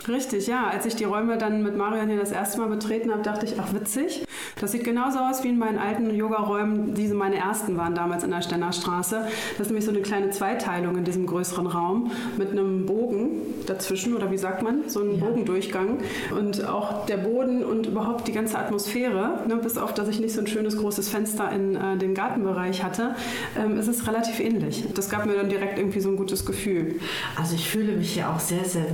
Richtig, 0.09 0.47
ja. 0.47 0.67
Als 0.69 0.87
ich 0.87 0.97
die 0.97 1.05
Räume 1.05 1.39
dann 1.39 1.63
mit 1.63 1.77
Marion 1.77 2.09
hier 2.09 2.19
das 2.19 2.33
erste 2.33 2.59
Mal 2.59 2.69
betreten 2.69 3.11
habe, 3.11 3.23
dachte 3.23 3.47
ich, 3.47 3.55
ach 3.61 3.73
witzig. 3.73 4.25
Das 4.61 4.73
sieht 4.73 4.85
genauso 4.85 5.19
aus 5.19 5.45
wie 5.45 5.49
in 5.49 5.59
meinen 5.59 5.79
alten 5.79 6.15
Yoga-Räumen, 6.15 6.95
die 6.95 7.07
so 7.09 7.15
meine 7.15 7.37
ersten 7.37 7.77
waren 7.77 7.95
damals 7.95 8.25
in 8.25 8.31
der 8.31 8.43
Stennerstraße. 8.43 9.27
Das 9.59 9.61
ist 9.61 9.67
nämlich 9.69 9.85
so 9.85 9.91
eine 9.91 10.03
kleine 10.03 10.31
Zweiteilung 10.31 10.97
in 10.97 11.05
diesem 11.05 11.27
größeren 11.27 11.67
Raum 11.67 12.11
mit 12.37 12.51
einem 12.51 12.87
Bogen 12.87 13.43
dazwischen 13.67 14.15
oder 14.17 14.31
wie 14.31 14.39
sagt 14.39 14.63
man, 14.63 14.89
so 14.89 15.01
ein 15.01 15.21
Bogendurchgang. 15.21 15.99
Und 16.37 16.65
auch 16.65 17.07
der 17.07 17.19
Boden 17.19 17.65
und 17.65 17.87
überhaupt 17.87 18.27
die 18.27 18.33
ganze 18.33 18.59
Atmosphäre, 18.59 19.45
ne, 19.47 19.57
bis 19.57 19.79
auf, 19.79 19.95
dass 19.95 20.09
ich 20.09 20.21
nicht 20.21 20.35
so 20.35 20.41
ein 20.41 20.47
schönes 20.47 20.77
großes 20.77 21.09
Fenster 21.09 21.51
in 21.53 21.77
äh, 21.77 21.97
den 21.97 22.15
Gartenbereich 22.15 22.83
hatte, 22.83 23.15
ähm, 23.59 23.79
ist 23.79 23.89
es 23.89 24.07
relativ 24.07 24.41
ähnlich. 24.41 24.85
Das 24.95 25.09
gab 25.09 25.27
mir 25.27 25.35
dann 25.35 25.49
direkt 25.49 25.79
irgendwie 25.79 26.01
so 26.01 26.09
ein 26.09 26.17
gutes 26.17 26.45
Gefühl. 26.45 27.01
Also 27.39 27.55
ich 27.55 27.69
fühle 27.69 27.93
mich 27.97 28.13
hier 28.13 28.31
auch 28.31 28.41
sehr, 28.41 28.65
sehr 28.65 28.87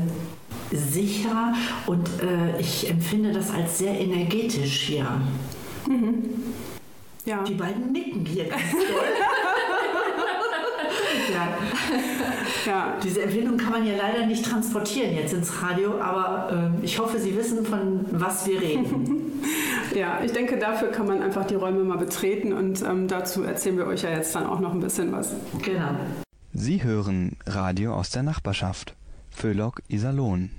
sicher 0.72 1.54
und 1.86 2.08
äh, 2.22 2.60
ich 2.60 2.90
empfinde 2.90 3.32
das 3.32 3.50
als 3.50 3.78
sehr 3.78 3.98
energetisch 3.98 4.82
hier. 4.82 5.20
Ja. 7.24 7.42
Die 7.44 7.54
beiden 7.54 7.92
nicken 7.92 8.24
hier 8.24 8.44
ganz 8.48 8.62
ja. 11.34 11.48
ja. 12.66 12.96
Diese 13.02 13.22
Empfindung 13.22 13.56
kann 13.56 13.72
man 13.72 13.86
ja 13.86 13.96
leider 13.96 14.26
nicht 14.26 14.44
transportieren 14.44 15.14
jetzt 15.14 15.34
ins 15.34 15.62
Radio, 15.62 16.00
aber 16.00 16.48
ähm, 16.52 16.74
ich 16.82 16.98
hoffe, 16.98 17.18
Sie 17.18 17.36
wissen, 17.36 17.64
von 17.64 18.06
was 18.10 18.46
wir 18.46 18.60
reden. 18.60 19.24
Ja, 19.94 20.20
ich 20.22 20.32
denke, 20.32 20.58
dafür 20.58 20.88
kann 20.88 21.06
man 21.06 21.22
einfach 21.22 21.46
die 21.46 21.54
Räume 21.54 21.82
mal 21.82 21.96
betreten 21.96 22.52
und 22.52 22.82
ähm, 22.82 23.08
dazu 23.08 23.42
erzählen 23.42 23.78
wir 23.78 23.86
euch 23.86 24.02
ja 24.02 24.10
jetzt 24.10 24.34
dann 24.34 24.46
auch 24.46 24.60
noch 24.60 24.74
ein 24.74 24.80
bisschen 24.80 25.10
was. 25.12 25.32
genau. 25.62 25.96
Sie 26.52 26.84
hören 26.84 27.36
Radio 27.46 27.94
aus 27.94 28.10
der 28.10 28.22
Nachbarschaft. 28.22 28.94
Föhlock 29.30 29.80
Iserlohn. 29.88 30.50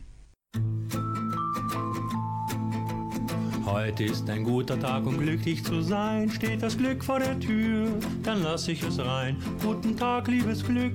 Heute 3.72 4.06
ist 4.06 4.28
ein 4.30 4.44
guter 4.44 4.80
Tag, 4.80 5.06
um 5.06 5.20
glücklich 5.20 5.64
zu 5.64 5.82
sein. 5.82 6.28
Steht 6.32 6.64
das 6.64 6.76
Glück 6.76 7.04
vor 7.04 7.20
der 7.20 7.40
Tür, 7.40 7.88
dann 8.24 8.42
lass 8.42 8.68
ich 8.68 8.82
es 8.82 8.98
rein. 8.98 9.38
Guten 9.64 9.96
Tag, 9.96 10.28
liebes 10.28 10.66
Glück, 10.66 10.94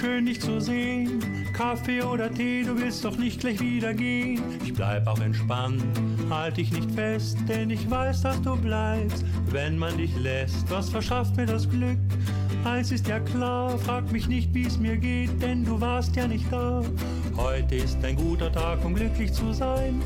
schön 0.00 0.26
dich 0.26 0.40
zu 0.40 0.60
sehen. 0.60 1.20
Kaffee 1.52 2.02
oder 2.02 2.32
Tee, 2.32 2.62
du 2.62 2.78
willst 2.78 3.04
doch 3.04 3.16
nicht 3.16 3.40
gleich 3.40 3.58
wieder 3.60 3.92
gehen. 3.94 4.40
Ich 4.64 4.72
bleib 4.72 5.08
auch 5.08 5.18
entspannt, 5.18 5.82
halt 6.30 6.56
dich 6.56 6.70
nicht 6.70 6.90
fest, 6.92 7.36
denn 7.48 7.70
ich 7.70 7.90
weiß, 7.90 8.22
dass 8.22 8.40
du 8.42 8.56
bleibst, 8.56 9.24
wenn 9.50 9.76
man 9.76 9.96
dich 9.96 10.14
lässt. 10.16 10.70
Was 10.70 10.90
verschafft 10.90 11.36
mir 11.36 11.46
das 11.46 11.68
Glück? 11.68 11.98
Eins 12.64 12.92
ist 12.92 13.08
ja 13.08 13.18
klar, 13.18 13.76
frag 13.76 14.10
mich 14.12 14.28
nicht, 14.28 14.54
wie 14.54 14.66
es 14.66 14.78
mir 14.78 14.96
geht, 14.96 15.42
denn 15.42 15.64
du 15.64 15.80
warst 15.80 16.14
ja 16.14 16.28
nicht 16.28 16.46
da. 16.52 16.80
Heute 17.36 17.74
ist 17.76 17.98
ein 18.04 18.14
guter 18.14 18.50
Tag, 18.52 18.84
um 18.84 18.94
glücklich 18.94 19.32
zu 19.32 19.52
sein. 19.52 20.00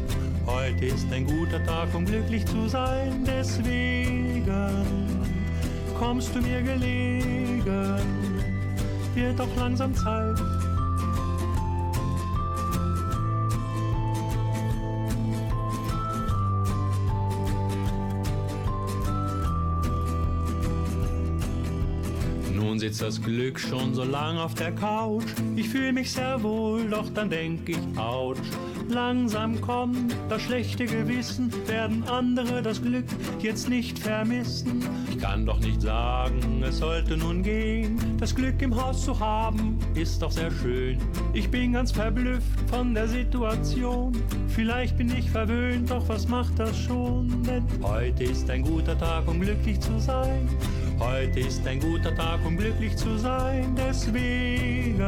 Heute 0.46 0.86
ist 0.86 1.12
ein 1.12 1.26
guter 1.26 1.62
Tag, 1.64 1.94
um 1.94 2.06
glücklich 2.06 2.46
zu 2.46 2.68
sein. 2.68 3.22
Deswegen 3.26 4.44
kommst 5.98 6.34
du 6.34 6.40
mir 6.40 6.62
gelegen. 6.62 8.00
Wird 9.14 9.38
doch 9.38 9.56
langsam 9.56 9.94
Zeit. 9.94 10.36
Sitzt 22.88 23.02
das 23.02 23.22
Glück 23.22 23.60
schon 23.60 23.92
so 23.94 24.02
lang 24.02 24.38
auf 24.38 24.54
der 24.54 24.72
Couch. 24.72 25.26
Ich 25.56 25.68
fühle 25.68 25.92
mich 25.92 26.10
sehr 26.10 26.42
wohl, 26.42 26.88
doch 26.88 27.06
dann 27.10 27.28
denk 27.28 27.68
ich, 27.68 27.76
ouch. 27.98 28.36
Langsam 28.88 29.60
kommt 29.60 30.16
das 30.30 30.40
schlechte 30.40 30.86
Gewissen, 30.86 31.52
werden 31.66 32.02
andere 32.04 32.62
das 32.62 32.80
Glück 32.80 33.04
jetzt 33.40 33.68
nicht 33.68 33.98
vermissen. 33.98 34.82
Ich 35.10 35.18
kann 35.18 35.44
doch 35.44 35.60
nicht 35.60 35.82
sagen, 35.82 36.62
es 36.66 36.78
sollte 36.78 37.18
nun 37.18 37.42
gehen. 37.42 37.98
Das 38.18 38.34
Glück 38.34 38.62
im 38.62 38.74
Haus 38.74 39.04
zu 39.04 39.20
haben, 39.20 39.76
ist 39.94 40.22
doch 40.22 40.30
sehr 40.30 40.50
schön. 40.50 40.96
Ich 41.34 41.50
bin 41.50 41.74
ganz 41.74 41.92
verblüfft 41.92 42.70
von 42.70 42.94
der 42.94 43.06
Situation. 43.06 44.12
Vielleicht 44.48 44.96
bin 44.96 45.14
ich 45.14 45.30
verwöhnt, 45.30 45.90
doch 45.90 46.08
was 46.08 46.26
macht 46.26 46.58
das 46.58 46.78
schon? 46.78 47.42
Denn 47.42 47.64
heute 47.82 48.24
ist 48.24 48.48
ein 48.48 48.62
guter 48.62 48.98
Tag, 48.98 49.28
um 49.28 49.40
glücklich 49.40 49.78
zu 49.78 50.00
sein. 50.00 50.48
Heute 50.98 51.40
ist 51.40 51.66
ein 51.66 51.78
guter 51.80 52.14
Tag, 52.14 52.40
um 52.44 52.56
glücklich 52.56 52.96
zu 52.96 53.16
sein. 53.18 53.76
Deswegen 53.76 55.00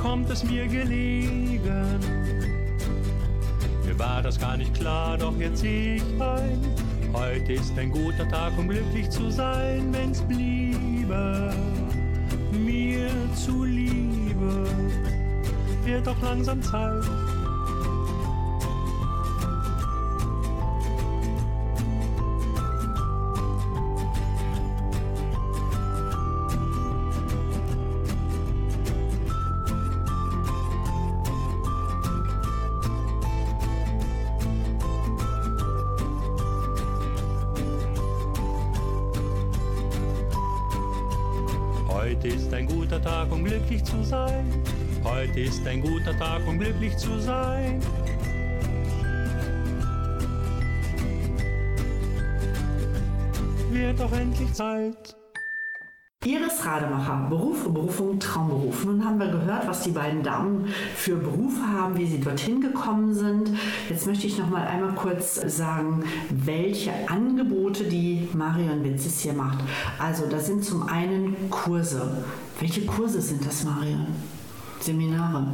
kommt 0.00 0.28
es 0.30 0.42
mir 0.44 0.66
gelegen. 0.66 2.00
Mir 3.84 3.98
war 3.98 4.22
das 4.22 4.38
gar 4.38 4.56
nicht 4.56 4.74
klar, 4.74 5.16
doch 5.18 5.36
jetzt 5.38 5.60
sehe 5.60 5.96
ich 5.96 6.02
ein. 6.20 6.60
Heute 7.12 7.52
ist 7.52 7.78
ein 7.78 7.90
guter 7.90 8.28
Tag, 8.28 8.52
um 8.58 8.68
glücklich 8.68 9.08
zu 9.10 9.30
sein, 9.30 9.92
wenn's 9.92 10.20
bliebe 10.22 11.52
mir 12.52 13.08
zuliebe. 13.34 14.64
Wird 15.84 16.06
doch 16.06 16.20
langsam 16.22 16.62
Zeit. 16.62 17.04
Heute 42.20 42.36
ist 42.36 42.52
ein 42.52 42.66
guter 42.66 43.00
Tag, 43.00 43.32
um 43.32 43.42
glücklich 43.42 43.82
zu 43.82 44.04
sein. 44.04 44.44
Heute 45.02 45.40
ist 45.40 45.66
ein 45.66 45.80
guter 45.80 46.14
Tag, 46.18 46.46
um 46.46 46.58
glücklich 46.58 46.94
zu 46.98 47.18
sein. 47.18 47.80
Wird 53.70 53.98
doch 53.98 54.12
endlich 54.12 54.52
Zeit. 54.52 55.16
Iris 56.26 56.66
Rademacher, 56.66 57.28
Beruf, 57.30 57.64
Berufung, 57.64 58.20
Traumberuf. 58.20 58.84
Nun 58.84 59.02
haben 59.02 59.18
wir 59.18 59.28
gehört, 59.28 59.66
was 59.66 59.84
die 59.84 59.90
beiden 59.90 60.22
Damen 60.22 60.66
für 60.94 61.16
Berufe 61.16 61.62
haben, 61.66 61.96
wie 61.96 62.06
sie 62.06 62.20
dorthin 62.20 62.60
gekommen 62.60 63.14
sind. 63.14 63.56
Jetzt 63.88 64.06
möchte 64.06 64.26
ich 64.26 64.36
noch 64.36 64.50
mal 64.50 64.66
einmal 64.66 64.94
kurz 64.94 65.36
sagen, 65.36 66.04
welche 66.28 66.92
Angebote 67.08 67.84
die 67.84 68.28
Marion 68.34 68.84
Witzes 68.84 69.20
hier 69.20 69.32
macht. 69.32 69.60
Also, 69.98 70.26
da 70.26 70.38
sind 70.38 70.62
zum 70.62 70.82
einen 70.82 71.48
Kurse. 71.48 72.22
Welche 72.58 72.84
Kurse 72.84 73.22
sind 73.22 73.46
das, 73.46 73.64
Marion? 73.64 74.08
Seminare. 74.78 75.46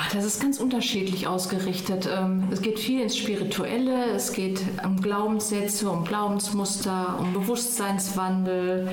Ach, 0.00 0.12
das 0.12 0.24
ist 0.24 0.40
ganz 0.40 0.60
unterschiedlich 0.60 1.26
ausgerichtet. 1.26 2.08
Ähm, 2.08 2.44
Es 2.52 2.62
geht 2.62 2.78
viel 2.78 3.00
ins 3.02 3.16
Spirituelle, 3.16 4.04
es 4.14 4.32
geht 4.32 4.60
um 4.84 5.00
Glaubenssätze, 5.00 5.90
um 5.90 6.04
Glaubensmuster, 6.04 7.18
um 7.18 7.32
Bewusstseinswandel, 7.32 8.88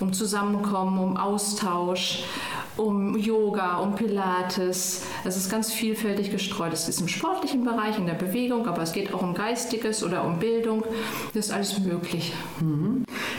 um 0.00 0.12
Zusammenkommen, 0.12 0.98
um 0.98 1.16
Austausch, 1.16 2.24
um 2.76 3.18
Yoga, 3.18 3.78
um 3.78 3.94
Pilates. 3.94 5.02
Es 5.24 5.36
ist 5.36 5.50
ganz 5.50 5.72
vielfältig 5.72 6.30
gestreut. 6.30 6.72
Es 6.72 6.88
ist 6.88 7.00
im 7.00 7.08
sportlichen 7.08 7.64
Bereich, 7.64 7.98
in 7.98 8.06
der 8.06 8.14
Bewegung, 8.14 8.66
aber 8.66 8.82
es 8.82 8.92
geht 8.92 9.12
auch 9.12 9.22
um 9.22 9.34
Geistiges 9.34 10.02
oder 10.04 10.24
um 10.24 10.38
Bildung. 10.38 10.84
Das 11.34 11.46
ist 11.46 11.52
alles 11.52 11.80
möglich. 11.80 12.32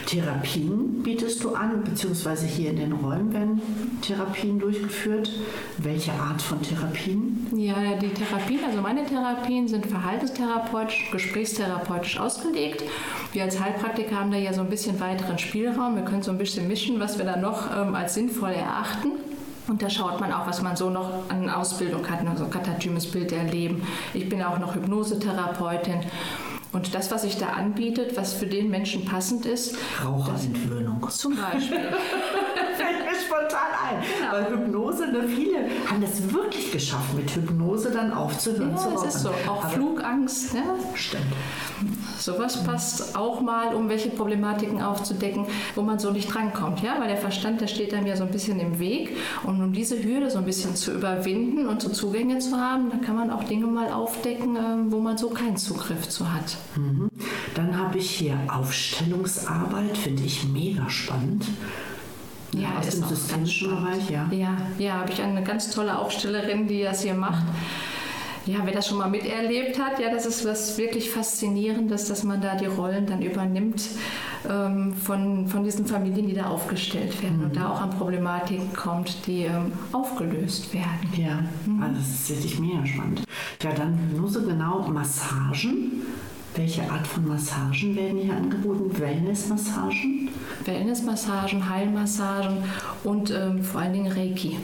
Therapien 0.06 1.02
bietest 1.04 1.44
du 1.44 1.54
an, 1.54 1.84
beziehungsweise 1.84 2.46
hier 2.46 2.72
in 2.72 2.78
den 2.78 2.94
Räumen 2.94 3.32
werden 3.34 3.62
Therapien 4.02 4.60
durchgeführt. 4.60 5.32
Welche 5.78 6.12
Art 6.14 6.42
von 6.42 6.62
Therapien? 6.62 7.48
Ja, 7.56 7.76
die 8.02 8.10
Therapien, 8.10 8.64
also 8.66 8.82
meine 8.82 9.06
Therapien 9.06 9.68
sind 9.68 9.86
verhaltenstherapeutisch, 9.86 11.10
gesprächstherapeutisch 11.12 12.20
ausgelegt. 12.20 12.84
Wir 13.32 13.44
als 13.44 13.60
Heilpraktiker 13.60 14.16
haben 14.16 14.32
da 14.32 14.38
ja 14.38 14.54
so 14.54 14.62
ein 14.62 14.70
bisschen 14.70 15.00
weiteren 15.00 15.38
Spielraum. 15.38 15.96
Wir 15.96 16.04
können 16.04 16.24
so 16.24 16.32
ein 16.32 16.38
bisschen 16.38 16.68
mischen, 16.68 17.00
was 17.00 17.18
wir 17.20 17.26
da 17.26 17.36
noch 17.36 17.70
ähm, 17.76 17.94
als 17.94 18.16
sinnvoll 18.16 18.52
erachten. 18.52 19.12
Und 19.68 19.84
da 19.84 19.90
schaut 19.90 20.20
man 20.20 20.34
auch, 20.34 20.48
was 20.48 20.64
man 20.64 20.76
so 20.76 20.90
noch 20.90 21.30
an 21.30 21.48
Ausbildung 21.48 22.10
hat, 22.10 22.24
ne, 22.24 22.32
so 22.36 22.46
ein 22.46 22.50
katatymes 22.50 23.12
Bild 23.12 23.32
erleben. 23.32 23.84
Ich 24.16 24.28
bin 24.28 24.42
auch 24.42 24.58
noch 24.58 24.74
Hypnosetherapeutin. 24.74 26.02
Und 26.72 26.96
das, 26.96 27.12
was 27.12 27.22
sich 27.22 27.38
da 27.38 27.50
anbietet, 27.50 28.18
was 28.18 28.34
für 28.34 28.48
den 28.48 28.70
Menschen 28.70 29.06
passend 29.06 29.46
ist, 29.46 29.78
Raucherentwöhnung. 30.04 31.08
zum 31.10 31.36
Beispiel. 31.36 31.80
Fällt 32.80 33.00
mir 33.06 33.16
spontan 33.20 33.72
ein. 33.90 34.04
Genau. 34.20 34.32
Weil 34.32 34.58
Hypnose, 34.58 35.08
ne, 35.12 35.28
viele 35.28 35.58
haben 35.90 36.02
das 36.02 36.32
wirklich 36.32 36.72
geschafft, 36.72 37.14
mit 37.16 37.30
Hypnose 37.36 37.92
dann 37.92 38.14
aufzuhören 38.14 38.72
Ja, 38.72 38.78
zu 38.78 38.90
es 38.90 38.96
rauchen. 38.96 39.08
ist 39.10 39.20
so. 39.22 39.30
Auch 39.48 39.64
Aber- 39.64 39.70
Flugangst, 39.70 40.54
ne? 40.54 40.64
Stimmt. 40.96 41.24
Sowas 42.20 42.64
passt 42.66 43.16
auch 43.18 43.40
mal, 43.40 43.74
um 43.74 43.88
welche 43.88 44.10
Problematiken 44.10 44.82
aufzudecken, 44.82 45.46
wo 45.76 45.82
man 45.82 46.00
so 46.00 46.12
nicht 46.12 46.34
drankommt. 46.34 46.82
Ja? 46.84 47.00
Weil 47.00 47.08
der 47.08 47.18
Verstand, 47.18 47.62
der 47.62 47.68
steht 47.68 47.94
einem 47.94 48.08
ja 48.08 48.18
so 48.18 48.24
ein 48.24 48.32
bisschen 48.32 48.60
im 48.60 48.78
Weg. 48.80 49.16
Und 49.44 49.62
um 49.64 49.72
diese 49.72 50.02
Hürde 50.04 50.30
so 50.30 50.38
ein 50.40 50.46
bisschen 50.46 50.76
zu 50.76 50.92
überwinden 50.92 51.68
und 51.68 51.82
so 51.82 51.90
Zugänge 51.90 52.40
zu 52.40 52.58
haben, 52.58 52.90
dann 52.90 53.02
kann 53.02 53.16
man 53.16 53.32
auch 53.32 53.44
Dinge 53.46 53.68
mal 53.68 53.92
aufdecken, 53.94 54.58
ähm, 54.58 54.92
wo 54.92 55.00
man 55.00 55.18
so 55.18 55.30
keinen 55.30 55.56
Zugriff 55.58 56.10
zu 56.10 56.32
hat. 56.32 56.58
Dann 57.56 57.78
habe 57.78 57.98
ich 57.98 58.12
hier 58.12 58.38
Aufstellungsarbeit, 58.50 59.98
finde 59.98 60.24
ich 60.24 60.44
mega 60.46 60.90
spannend. 60.90 61.46
Ja, 62.54 62.78
aus 62.80 62.88
ist 62.88 63.02
dem 63.02 63.08
systemischen 63.08 63.70
Bereich, 63.70 64.10
ja. 64.10 64.28
Ja, 64.32 64.58
ja, 64.78 64.94
habe 64.94 65.12
ich 65.12 65.22
eine 65.22 65.44
ganz 65.44 65.72
tolle 65.72 65.98
Aufstellerin, 65.98 66.68
die 66.68 66.84
das 66.84 67.04
hier 67.04 67.14
macht. 67.14 67.44
Ja, 68.46 68.60
wer 68.64 68.74
das 68.74 68.88
schon 68.88 68.98
mal 68.98 69.10
miterlebt 69.10 69.78
hat, 69.80 70.00
ja, 70.00 70.10
das 70.10 70.26
ist 70.26 70.46
was 70.46 70.78
wirklich 70.78 71.12
Faszinierendes, 71.12 72.08
dass 72.08 72.24
man 72.24 72.42
da 72.42 72.56
die 72.56 72.66
Rollen 72.66 73.06
dann 73.06 73.22
übernimmt 73.22 73.84
ähm, 74.50 74.94
von, 74.94 75.48
von 75.48 75.64
diesen 75.64 75.86
Familien, 75.86 76.28
die 76.28 76.34
da 76.34 76.46
aufgestellt 76.46 77.22
werden 77.22 77.44
und 77.44 77.56
da 77.56 77.70
auch 77.70 77.82
an 77.82 77.92
Problematiken 77.92 78.74
kommt, 78.74 79.28
die 79.28 79.44
ähm, 79.44 79.72
aufgelöst 79.92 80.74
werden. 80.74 81.10
Ja, 81.16 81.44
also 81.82 81.96
das 81.96 82.08
ist 82.08 82.30
wirklich 82.30 82.60
mega 82.60 82.86
spannend. 82.86 83.24
Ja, 83.62 83.72
dann 83.74 84.16
nur 84.16 84.28
so 84.28 84.42
genau 84.42 84.88
Massagen. 84.88 86.02
Welche 86.56 86.90
Art 86.90 87.06
von 87.06 87.28
Massagen 87.28 87.96
werden 87.96 88.18
hier 88.18 88.34
angeboten? 88.34 88.98
Wellnessmassagen? 89.00 90.30
Wellnessmassagen, 90.66 91.70
Heilmassagen 91.70 92.58
und 93.04 93.32
ähm, 93.32 93.64
vor 93.64 93.82
allen 93.82 93.94
Dingen 93.94 94.12
Reiki. 94.12 94.58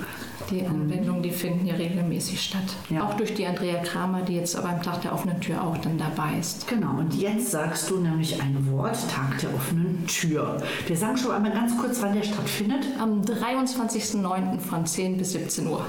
Die 0.51 0.65
Anwendungen, 0.65 1.23
die 1.23 1.31
finden 1.31 1.65
hier 1.65 1.77
regelmäßig 1.77 2.39
statt. 2.39 2.75
Ja. 2.89 3.03
Auch 3.03 3.15
durch 3.15 3.33
die 3.33 3.47
Andrea 3.47 3.81
Kramer, 3.81 4.21
die 4.21 4.35
jetzt 4.35 4.61
beim 4.61 4.81
Tag 4.81 5.01
der 5.01 5.13
offenen 5.13 5.41
Tür 5.41 5.63
auch 5.63 5.77
dann 5.77 5.97
dabei 5.97 6.37
ist. 6.39 6.67
Genau, 6.67 6.99
und 6.99 7.15
jetzt 7.15 7.51
sagst 7.51 7.89
du 7.89 7.99
nämlich 7.99 8.39
ein 8.41 8.67
Wort, 8.71 8.97
Tag 9.09 9.39
der 9.39 9.53
offenen 9.55 10.05
Tür. 10.05 10.61
Wir 10.85 10.97
sagen 10.97 11.17
schon 11.17 11.31
einmal 11.31 11.51
ganz 11.51 11.75
kurz, 11.77 12.01
wann 12.01 12.13
der 12.13 12.23
stattfindet. 12.23 12.85
Am 12.99 13.21
23.09. 13.21 14.59
von 14.59 14.85
10 14.85 15.17
bis 15.17 15.31
17 15.31 15.67
Uhr. 15.67 15.85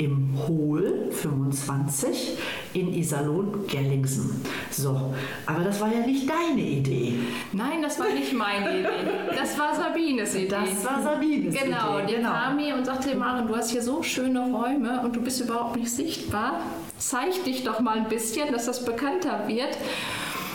Im 0.00 0.30
Hohl 0.48 1.08
25 1.10 2.38
in 2.72 2.94
Iserlohn, 2.94 3.66
Gellingsen. 3.66 4.42
So, 4.70 5.12
aber 5.44 5.64
das 5.64 5.78
war 5.78 5.92
ja 5.92 6.06
nicht 6.06 6.26
deine 6.26 6.62
Idee. 6.62 7.16
Nein, 7.52 7.82
das 7.82 7.98
war 8.00 8.08
nicht 8.08 8.32
meine 8.32 8.78
Idee. 8.80 8.88
Das 9.36 9.58
war 9.58 9.74
Sabines 9.74 10.34
Idee. 10.34 10.48
Das 10.48 10.82
war 10.86 11.02
Sabines 11.02 11.54
Genau, 11.54 11.98
Idee. 11.98 12.06
die 12.08 12.14
genau. 12.14 12.30
kam 12.32 12.56
mir 12.56 12.74
und 12.76 12.86
sagte, 12.86 13.14
Maren, 13.14 13.46
du 13.46 13.54
hast 13.54 13.72
hier 13.72 13.82
so 13.82 14.02
schöne 14.02 14.40
Räume 14.50 15.02
und 15.04 15.14
du 15.16 15.20
bist 15.20 15.38
überhaupt 15.42 15.76
nicht 15.76 15.90
sichtbar. 15.90 16.60
Zeig 16.96 17.44
dich 17.44 17.64
doch 17.64 17.80
mal 17.80 17.98
ein 17.98 18.08
bisschen, 18.08 18.50
dass 18.52 18.64
das 18.64 18.82
bekannter 18.86 19.46
wird. 19.48 19.76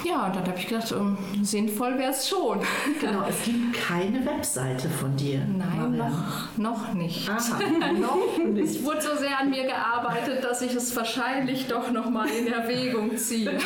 Ja, 0.05 0.27
und 0.27 0.35
dann 0.35 0.45
habe 0.47 0.59
ich 0.59 0.67
gedacht, 0.67 0.91
ähm, 0.91 1.17
sinnvoll 1.41 1.97
wäre 1.97 2.11
es 2.11 2.29
schon. 2.29 2.59
Genau, 3.01 3.25
es 3.27 3.43
gibt 3.43 3.73
keine 3.73 4.23
Webseite 4.25 4.87
von 4.87 5.15
dir. 5.17 5.39
Nein, 5.39 5.97
Marianne. 5.97 5.97
noch, 6.57 6.57
noch 6.57 6.93
nicht. 6.93 7.27
Aha, 7.29 7.59
noch 7.93 8.37
nicht. 8.37 8.75
Es 8.75 8.83
wurde 8.83 9.01
so 9.01 9.15
sehr 9.17 9.39
an 9.39 9.49
mir 9.49 9.63
gearbeitet, 9.63 10.43
dass 10.43 10.61
ich 10.61 10.75
es 10.75 10.95
wahrscheinlich 10.95 11.67
doch 11.67 11.91
noch 11.91 12.09
mal 12.09 12.27
in 12.29 12.47
Erwägung 12.47 13.17
ziehe. 13.17 13.57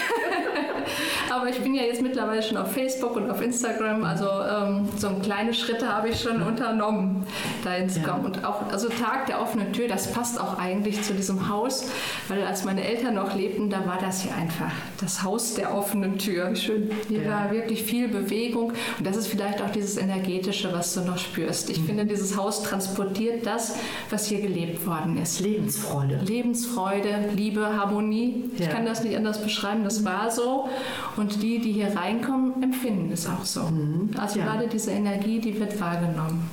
Aber 1.29 1.49
ich 1.49 1.59
bin 1.59 1.73
ja 1.75 1.83
jetzt 1.83 2.01
mittlerweile 2.01 2.41
schon 2.43 2.57
auf 2.57 2.71
Facebook 2.71 3.15
und 3.15 3.29
auf 3.29 3.41
Instagram, 3.41 4.03
also 4.03 4.25
ähm, 4.25 4.89
so 4.97 5.09
kleine 5.21 5.53
Schritte 5.53 5.87
habe 5.87 6.09
ich 6.09 6.19
schon 6.19 6.41
unternommen. 6.41 7.25
dahin 7.63 7.89
zu 7.89 8.01
kommen. 8.01 8.25
Und 8.25 8.45
auch, 8.45 8.71
also 8.71 8.89
Tag 8.89 9.27
der 9.27 9.41
offenen 9.41 9.73
Tür, 9.73 9.87
das 9.87 10.11
passt 10.11 10.39
auch 10.39 10.57
eigentlich 10.57 11.01
zu 11.01 11.13
diesem 11.13 11.49
Haus, 11.49 11.89
weil 12.27 12.43
als 12.43 12.63
meine 12.63 12.83
Eltern 12.83 13.15
noch 13.15 13.35
lebten, 13.35 13.69
da 13.69 13.85
war 13.85 13.97
das 14.01 14.21
hier 14.21 14.35
einfach 14.35 14.71
das 14.99 15.23
Haus 15.23 15.55
der 15.55 15.73
offenen 15.73 16.17
Tür. 16.17 16.55
Schön. 16.55 16.91
Hier 17.07 17.23
ja. 17.23 17.29
war 17.29 17.51
wirklich 17.51 17.83
viel 17.83 18.07
Bewegung 18.07 18.73
und 18.97 19.07
das 19.07 19.17
ist 19.17 19.27
vielleicht 19.27 19.61
auch 19.61 19.69
dieses 19.69 19.97
Energetische, 19.97 20.71
was 20.73 20.93
du 20.93 21.01
noch 21.01 21.17
spürst. 21.17 21.69
Ich 21.69 21.79
mhm. 21.81 21.85
finde, 21.85 22.05
dieses 22.05 22.37
Haus 22.37 22.63
transportiert 22.63 23.45
das, 23.45 23.75
was 24.09 24.27
hier 24.27 24.41
gelebt 24.41 24.85
worden 24.85 25.21
ist. 25.21 25.39
Lebensfreude. 25.39 26.19
Lebensfreude, 26.25 27.29
Liebe, 27.35 27.77
Harmonie. 27.77 28.49
Ja. 28.57 28.65
Ich 28.65 28.69
kann 28.69 28.85
das 28.85 29.03
nicht 29.03 29.15
anders 29.15 29.41
beschreiben, 29.41 29.83
das 29.83 30.03
war 30.05 30.31
so. 30.31 30.69
Und 31.17 31.41
die, 31.41 31.59
die 31.59 31.71
hier 31.71 31.95
reinkommen, 31.95 32.61
empfinden 32.61 33.11
es 33.11 33.27
auch 33.27 33.45
so. 33.45 33.63
Mhm. 33.63 34.11
Also 34.17 34.39
ja. 34.39 34.45
gerade 34.45 34.67
diese 34.67 34.91
Energie, 34.91 35.39
die 35.39 35.59
wird 35.59 35.79
wahrgenommen. 35.79 36.49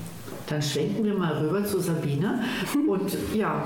Dann 0.48 0.62
schwenken 0.62 1.04
wir 1.04 1.14
mal 1.14 1.34
rüber 1.38 1.64
zu 1.64 1.80
Sabine. 1.80 2.42
Und 2.88 3.16
ja, 3.34 3.64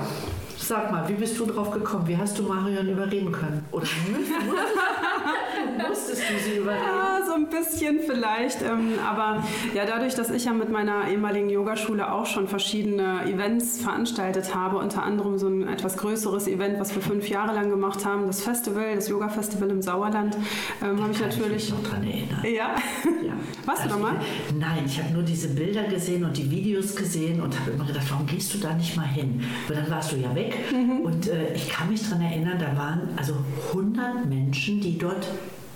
Sag 0.71 0.89
mal, 0.89 1.05
wie 1.09 1.15
bist 1.15 1.37
du 1.37 1.45
drauf 1.45 1.69
gekommen? 1.71 2.07
Wie 2.07 2.15
hast 2.15 2.39
du 2.39 2.43
Marion 2.43 2.87
überreden 2.87 3.29
können? 3.29 3.65
Oder 3.71 3.87
musstest 5.89 6.21
du 6.29 6.39
sie 6.39 6.59
überreden? 6.59 6.81
Ja, 6.81 7.19
so 7.27 7.33
ein 7.33 7.49
bisschen 7.49 7.99
vielleicht. 7.99 8.61
Ähm, 8.61 8.93
aber 9.05 9.43
ja, 9.73 9.85
dadurch, 9.85 10.15
dass 10.15 10.29
ich 10.29 10.45
ja 10.45 10.53
mit 10.53 10.71
meiner 10.71 11.09
ehemaligen 11.09 11.49
Yogaschule 11.49 12.09
auch 12.09 12.25
schon 12.25 12.47
verschiedene 12.47 13.25
Events 13.25 13.81
veranstaltet 13.81 14.55
habe, 14.55 14.77
unter 14.77 15.03
anderem 15.03 15.37
so 15.37 15.49
ein 15.49 15.67
etwas 15.67 15.97
größeres 15.97 16.47
Event, 16.47 16.79
was 16.79 16.95
wir 16.95 17.01
fünf 17.01 17.27
Jahre 17.27 17.53
lang 17.53 17.69
gemacht 17.69 18.05
haben, 18.05 18.27
das 18.27 18.41
Festival, 18.41 18.95
das 18.95 19.09
Yoga-Festival 19.09 19.69
im 19.71 19.81
Sauerland, 19.81 20.37
ähm, 20.81 21.01
habe 21.01 21.11
ich 21.11 21.19
natürlich. 21.19 21.67
Ich 21.67 21.73
mich 21.73 21.83
noch 21.83 21.89
dran 21.89 22.03
erinnern. 22.05 22.45
Ja. 22.45 22.75
ja. 23.21 23.33
Warst 23.65 23.83
also, 23.83 23.97
du 23.97 24.01
da 24.01 24.07
mal? 24.07 24.21
Nein, 24.57 24.85
ich 24.85 25.03
habe 25.03 25.13
nur 25.13 25.23
diese 25.23 25.49
Bilder 25.49 25.83
gesehen 25.83 26.23
und 26.23 26.37
die 26.37 26.49
Videos 26.49 26.95
gesehen 26.95 27.41
und 27.41 27.59
habe 27.59 27.71
immer 27.71 27.85
gedacht, 27.85 28.05
warum 28.09 28.25
gehst 28.25 28.53
du 28.53 28.57
da 28.59 28.73
nicht 28.73 28.95
mal 28.95 29.07
hin? 29.07 29.43
Aber 29.67 29.75
dann 29.75 29.91
warst 29.91 30.13
du 30.13 30.15
ja 30.15 30.33
weg 30.33 30.60
Mhm. 30.71 31.01
Und 31.01 31.27
äh, 31.27 31.53
ich 31.53 31.69
kann 31.69 31.89
mich 31.89 32.03
daran 32.03 32.21
erinnern, 32.21 32.59
da 32.59 32.75
waren 32.77 33.09
also 33.17 33.35
100 33.69 34.25
Menschen, 34.25 34.81
die 34.81 34.97
dort 34.97 35.27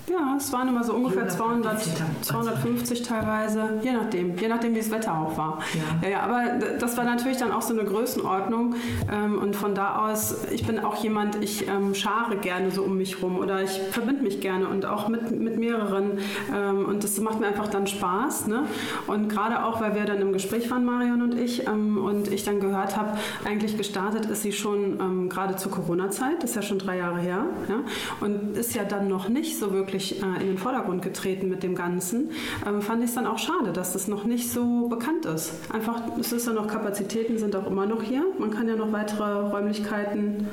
ja, 0.08 0.36
es 0.38 0.54
waren 0.54 0.68
immer 0.68 0.84
so 0.84 0.94
ungefähr 0.94 1.28
200, 1.28 1.82
250 2.22 3.02
teilweise, 3.02 3.80
je 3.82 3.92
nachdem, 3.92 4.38
je 4.38 4.48
nachdem, 4.48 4.76
wie 4.76 4.80
das 4.80 4.92
Wetter 4.92 5.18
auch 5.18 5.36
war. 5.38 5.60
Ja. 6.04 6.10
Ja, 6.10 6.20
aber 6.22 6.60
das 6.80 6.96
war 6.96 7.06
natürlich 7.06 7.38
dann 7.38 7.52
auch 7.52 7.64
so 7.64 7.74
eine 7.74 7.84
Größenordnung 7.84 8.76
ähm, 9.12 9.40
und 9.40 9.56
von 9.56 9.74
da 9.74 10.08
aus, 10.08 10.46
ich 10.52 10.66
bin 10.66 10.80
auch 10.80 11.04
jemand, 11.04 11.42
ich 11.44 11.68
ähm, 11.68 11.96
schare 11.96 12.38
gerne 12.38 12.70
so 12.70 12.84
um 12.84 12.98
mich 12.98 13.22
rum 13.24 13.38
oder 13.38 13.64
ich 13.64 13.82
verbinde 13.92 14.22
mich 14.22 14.42
gerne 14.42 14.68
und 14.68 14.86
auch 14.86 15.08
mit, 15.08 15.32
mit 15.32 15.58
mehreren 15.58 16.20
ähm, 16.54 16.86
und 16.86 17.04
das 17.04 17.20
macht 17.20 17.40
mir 17.40 17.48
einfach 17.48 17.68
dann 17.68 17.88
Spaß. 17.88 18.48
Ne? 18.48 18.64
Und 19.08 19.30
gerade 19.30 19.66
auch, 19.66 19.82
weil 19.82 19.96
wir 19.96 20.06
dann 20.06 20.22
im 20.22 20.34
Gespräch 20.34 20.70
waren, 20.70 20.86
Marion 20.86 21.22
und 21.22 21.40
ich, 21.40 21.68
und 21.68 22.32
ich 22.32 22.44
dann 22.44 22.60
gehört 22.60 22.96
habe, 22.96 23.18
eigentlich 23.44 23.78
gestartet 23.78 24.26
ist 24.26 24.44
sie 24.44 24.52
schon 24.52 25.30
gerade 25.30 25.56
zur 25.56 25.72
Corona-Zeit, 25.72 26.44
das 26.44 26.52
ist 26.52 26.56
ja 26.56 26.62
schon 26.62 26.80
drei 26.80 26.98
Jahre 26.98 27.20
her, 27.20 27.46
ja? 27.68 27.80
und 28.22 28.56
ist 28.58 28.76
ja 28.76 28.84
dann 28.84 29.08
noch 29.08 29.30
nicht 29.30 29.58
so 29.58 29.74
wirklich 29.74 29.95
wirklich 29.96 30.22
äh, 30.22 30.42
in 30.42 30.48
den 30.48 30.58
Vordergrund 30.58 31.02
getreten 31.02 31.48
mit 31.48 31.64
dem 31.64 31.76
Ganzen, 31.76 32.32
ähm, 32.68 32.82
fand 32.82 33.04
ich 33.04 33.10
es 33.10 33.16
dann 33.16 33.26
auch 33.26 33.40
schade, 33.40 33.72
dass 33.72 33.94
das 33.94 34.08
noch 34.08 34.26
nicht 34.26 34.52
so 34.52 34.88
bekannt 34.90 35.26
ist. 35.26 35.54
Einfach, 35.72 36.02
es 36.20 36.34
ist 36.34 36.48
ja 36.48 36.54
noch 36.54 36.68
Kapazitäten 36.68 37.38
sind 37.38 37.56
auch 37.56 37.68
immer 37.68 37.86
noch 37.86 38.04
hier. 38.04 38.24
Man 38.38 38.52
kann 38.52 38.68
ja 38.68 38.76
noch 38.76 38.92
weitere 38.92 39.50
Räumlichkeiten 39.50 40.48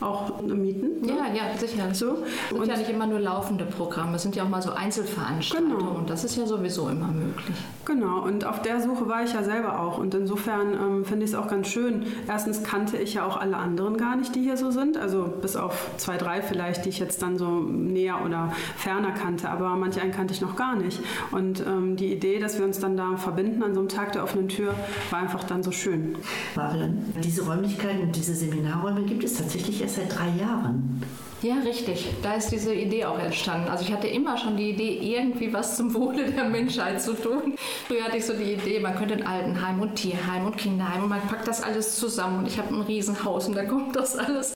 auch 0.00 0.40
mieten. 0.42 1.00
Ne? 1.02 1.08
Ja, 1.08 1.34
ja, 1.34 1.58
sicher. 1.58 1.94
So. 1.94 2.18
Es 2.22 2.48
sind 2.50 2.60
und 2.60 2.68
ja 2.68 2.76
nicht 2.76 2.90
immer 2.90 3.06
nur 3.06 3.20
laufende 3.20 3.64
Programme, 3.64 4.16
es 4.16 4.22
sind 4.22 4.36
ja 4.36 4.44
auch 4.44 4.48
mal 4.48 4.62
so 4.62 4.72
Einzelveranstaltungen 4.72 5.78
genau. 5.78 5.90
und 5.92 6.10
das 6.10 6.24
ist 6.24 6.36
ja 6.36 6.46
sowieso 6.46 6.88
immer 6.88 7.08
möglich. 7.08 7.56
Genau, 7.84 8.22
und 8.22 8.44
auf 8.44 8.62
der 8.62 8.80
Suche 8.80 9.08
war 9.08 9.24
ich 9.24 9.32
ja 9.32 9.42
selber 9.42 9.80
auch 9.80 9.98
und 9.98 10.14
insofern 10.14 10.72
ähm, 10.74 11.04
finde 11.04 11.24
ich 11.24 11.32
es 11.32 11.36
auch 11.36 11.48
ganz 11.48 11.68
schön. 11.68 12.06
Erstens 12.28 12.62
kannte 12.62 12.96
ich 12.96 13.14
ja 13.14 13.26
auch 13.26 13.36
alle 13.36 13.56
anderen 13.56 13.96
gar 13.96 14.16
nicht, 14.16 14.34
die 14.34 14.42
hier 14.42 14.56
so 14.56 14.70
sind, 14.70 14.96
also 14.96 15.24
bis 15.40 15.56
auf 15.56 15.90
zwei, 15.96 16.16
drei 16.16 16.42
vielleicht, 16.42 16.84
die 16.84 16.90
ich 16.90 16.98
jetzt 16.98 17.22
dann 17.22 17.36
so 17.36 17.60
näher 17.60 18.20
oder 18.24 18.52
ferner 18.76 19.12
kannte, 19.12 19.50
aber 19.50 19.70
manche 19.76 20.00
einen 20.00 20.12
kannte 20.12 20.32
ich 20.32 20.40
noch 20.40 20.56
gar 20.56 20.76
nicht. 20.76 21.00
Und 21.30 21.60
ähm, 21.66 21.96
die 21.96 22.12
Idee, 22.12 22.38
dass 22.38 22.58
wir 22.58 22.64
uns 22.64 22.78
dann 22.78 22.96
da 22.96 23.16
verbinden 23.16 23.62
an 23.62 23.74
so 23.74 23.80
einem 23.80 23.88
Tag 23.88 24.12
der 24.12 24.24
offenen 24.24 24.48
Tür, 24.48 24.74
war 25.10 25.20
einfach 25.20 25.44
dann 25.44 25.62
so 25.62 25.72
schön. 25.72 26.16
Marion, 26.54 27.04
diese 27.22 27.44
Räumlichkeiten, 27.44 28.12
diese 28.12 28.34
Seminarräume 28.34 29.02
gibt 29.02 29.24
es 29.24 29.34
tatsächlich 29.34 29.82
erst 29.82 29.89
seit 29.94 30.16
drei 30.16 30.28
Jahren. 30.30 31.02
Ja, 31.42 31.54
richtig. 31.64 32.06
Da 32.22 32.34
ist 32.34 32.50
diese 32.50 32.74
Idee 32.74 33.06
auch 33.06 33.18
entstanden. 33.18 33.68
Also 33.70 33.84
ich 33.84 33.92
hatte 33.92 34.06
immer 34.08 34.36
schon 34.36 34.58
die 34.58 34.70
Idee, 34.70 34.98
irgendwie 35.00 35.52
was 35.52 35.76
zum 35.76 35.94
Wohle 35.94 36.30
der 36.30 36.44
Menschheit 36.44 37.00
zu 37.00 37.14
tun. 37.14 37.54
Früher 37.86 38.04
hatte 38.04 38.18
ich 38.18 38.26
so 38.26 38.34
die 38.34 38.52
Idee, 38.52 38.78
man 38.78 38.94
könnte 38.94 39.14
ein 39.14 39.26
Altenheim 39.26 39.80
und 39.80 39.94
Tierheim 39.94 40.44
und 40.44 40.58
Kinderheim 40.58 41.04
und 41.04 41.08
man 41.08 41.22
packt 41.22 41.48
das 41.48 41.62
alles 41.62 41.96
zusammen 41.96 42.40
und 42.40 42.46
ich 42.46 42.58
habe 42.58 42.74
ein 42.74 42.82
Riesenhaus 42.82 43.48
und 43.48 43.56
da 43.56 43.64
kommt 43.64 43.96
das 43.96 44.18
alles. 44.18 44.54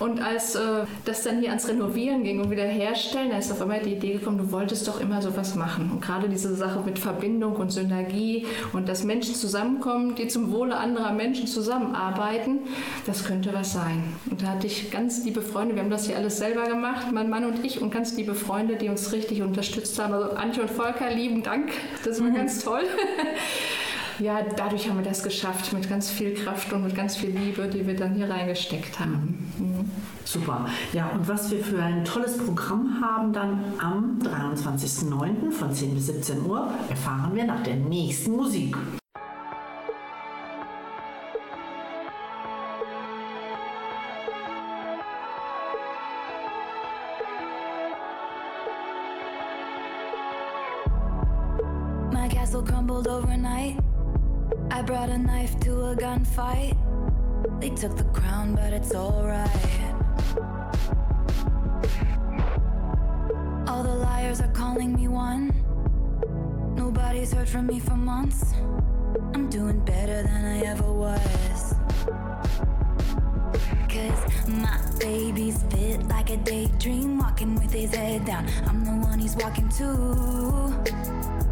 Und 0.00 0.20
als 0.20 0.54
äh, 0.54 0.84
das 1.04 1.22
dann 1.22 1.40
hier 1.40 1.50
ans 1.50 1.68
Renovieren 1.68 2.24
ging 2.24 2.40
und 2.40 2.50
wieder 2.50 2.64
herstellen, 2.64 3.30
da 3.30 3.38
ist 3.38 3.52
auf 3.52 3.62
einmal 3.62 3.80
die 3.80 3.92
Idee 3.92 4.14
gekommen, 4.14 4.38
du 4.38 4.50
wolltest 4.50 4.88
doch 4.88 5.00
immer 5.00 5.22
sowas 5.22 5.54
machen. 5.54 5.90
Und 5.92 6.00
gerade 6.02 6.28
diese 6.28 6.54
Sache 6.54 6.80
mit 6.84 6.98
Verbindung 6.98 7.54
und 7.56 7.70
Synergie 7.70 8.46
und 8.72 8.88
dass 8.88 9.04
Menschen 9.04 9.34
zusammenkommen, 9.34 10.14
die 10.16 10.26
zum 10.26 10.50
Wohle 10.50 10.76
anderer 10.76 11.12
Menschen 11.12 11.46
zusammenarbeiten, 11.46 12.60
das 13.06 13.24
könnte 13.24 13.52
was 13.52 13.72
sein. 13.72 14.02
Und 14.30 14.42
da 14.42 14.48
hatte 14.48 14.66
ich 14.66 14.90
ganz 14.90 15.24
liebe 15.24 15.42
Freunde, 15.42 15.76
wir 15.76 15.82
haben 15.82 15.90
das 15.90 16.08
hier 16.14 16.20
alles 16.20 16.38
selber 16.38 16.66
gemacht, 16.66 17.12
mein 17.12 17.28
Mann 17.28 17.44
und 17.44 17.64
ich, 17.64 17.80
und 17.80 17.90
ganz 17.90 18.16
liebe 18.16 18.34
Freunde, 18.34 18.76
die 18.76 18.88
uns 18.88 19.12
richtig 19.12 19.42
unterstützt 19.42 19.98
haben. 19.98 20.14
Also 20.14 20.30
Antje 20.36 20.62
und 20.62 20.70
Volker, 20.70 21.10
lieben 21.10 21.42
Dank, 21.42 21.72
das 22.04 22.20
war 22.20 22.28
mhm. 22.28 22.36
ganz 22.36 22.62
toll. 22.62 22.82
ja, 24.18 24.40
dadurch 24.56 24.88
haben 24.88 24.98
wir 24.98 25.04
das 25.04 25.22
geschafft 25.22 25.72
mit 25.72 25.88
ganz 25.88 26.10
viel 26.10 26.34
Kraft 26.34 26.72
und 26.72 26.84
mit 26.84 26.94
ganz 26.94 27.16
viel 27.16 27.30
Liebe, 27.30 27.68
die 27.68 27.86
wir 27.86 27.96
dann 27.96 28.14
hier 28.14 28.30
reingesteckt 28.30 28.98
haben. 29.00 29.52
Mhm. 29.58 29.90
Super. 30.24 30.66
Ja, 30.92 31.08
und 31.08 31.28
was 31.28 31.50
wir 31.50 31.62
für 31.62 31.82
ein 31.82 32.04
tolles 32.04 32.38
Programm 32.38 33.00
haben 33.02 33.32
dann 33.32 33.74
am 33.78 34.18
23.09. 34.22 35.50
von 35.50 35.72
10 35.72 35.94
bis 35.94 36.06
17 36.06 36.46
Uhr, 36.46 36.68
erfahren 36.88 37.32
wir 37.34 37.44
nach 37.44 37.62
der 37.62 37.76
nächsten 37.76 38.32
Musik. 38.32 38.76
I 54.74 54.82
brought 54.82 55.08
a 55.08 55.16
knife 55.16 55.60
to 55.60 55.70
a 55.90 55.94
gunfight. 55.94 56.76
They 57.60 57.70
took 57.70 57.96
the 57.96 58.02
crown, 58.12 58.56
but 58.56 58.72
it's 58.72 58.92
alright. 58.92 59.48
All 63.68 63.84
the 63.84 63.94
liars 63.94 64.40
are 64.40 64.50
calling 64.50 64.92
me 64.96 65.06
one. 65.06 65.52
Nobody's 66.74 67.32
heard 67.32 67.48
from 67.48 67.68
me 67.68 67.78
for 67.78 67.94
months. 67.94 68.52
I'm 69.32 69.48
doing 69.48 69.78
better 69.84 70.24
than 70.24 70.44
I 70.44 70.62
ever 70.62 70.92
was. 70.92 71.74
Cause 73.88 74.48
my 74.48 74.80
baby's 74.98 75.62
fit 75.70 76.02
like 76.08 76.30
a 76.30 76.36
daydream, 76.38 77.18
walking 77.18 77.54
with 77.54 77.72
his 77.72 77.94
head 77.94 78.24
down. 78.24 78.48
I'm 78.66 78.84
the 78.84 79.06
one 79.06 79.20
he's 79.20 79.36
walking 79.36 79.68
to. 79.78 81.43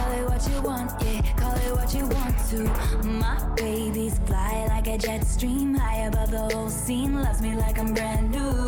Call 0.00 0.12
it 0.12 0.24
what 0.30 0.48
you 0.48 0.62
want, 0.62 0.90
yeah, 1.04 1.20
call 1.36 1.54
it 1.56 1.72
what 1.76 1.94
you 1.94 2.06
want 2.06 2.36
to. 2.48 2.58
My 3.04 3.36
babies 3.54 4.18
fly 4.24 4.64
like 4.68 4.86
a 4.86 4.96
jet 4.96 5.24
stream, 5.24 5.74
high 5.74 6.06
above 6.06 6.30
the 6.30 6.38
whole 6.38 6.70
scene. 6.70 7.20
Loves 7.22 7.42
me 7.42 7.54
like 7.54 7.78
I'm 7.78 7.92
brand 7.92 8.30
new. 8.30 8.62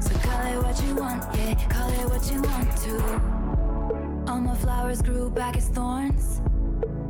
So 0.00 0.14
call 0.20 0.46
it 0.46 0.62
what 0.62 0.80
you 0.84 0.94
want, 0.94 1.24
yeah, 1.36 1.54
call 1.68 1.90
it 1.90 2.08
what 2.08 2.30
you 2.30 2.40
want 2.40 2.76
to. 2.86 4.30
All 4.30 4.40
my 4.40 4.54
flowers 4.54 5.02
grew 5.02 5.28
back 5.28 5.56
as 5.56 5.68
thorns. 5.68 6.40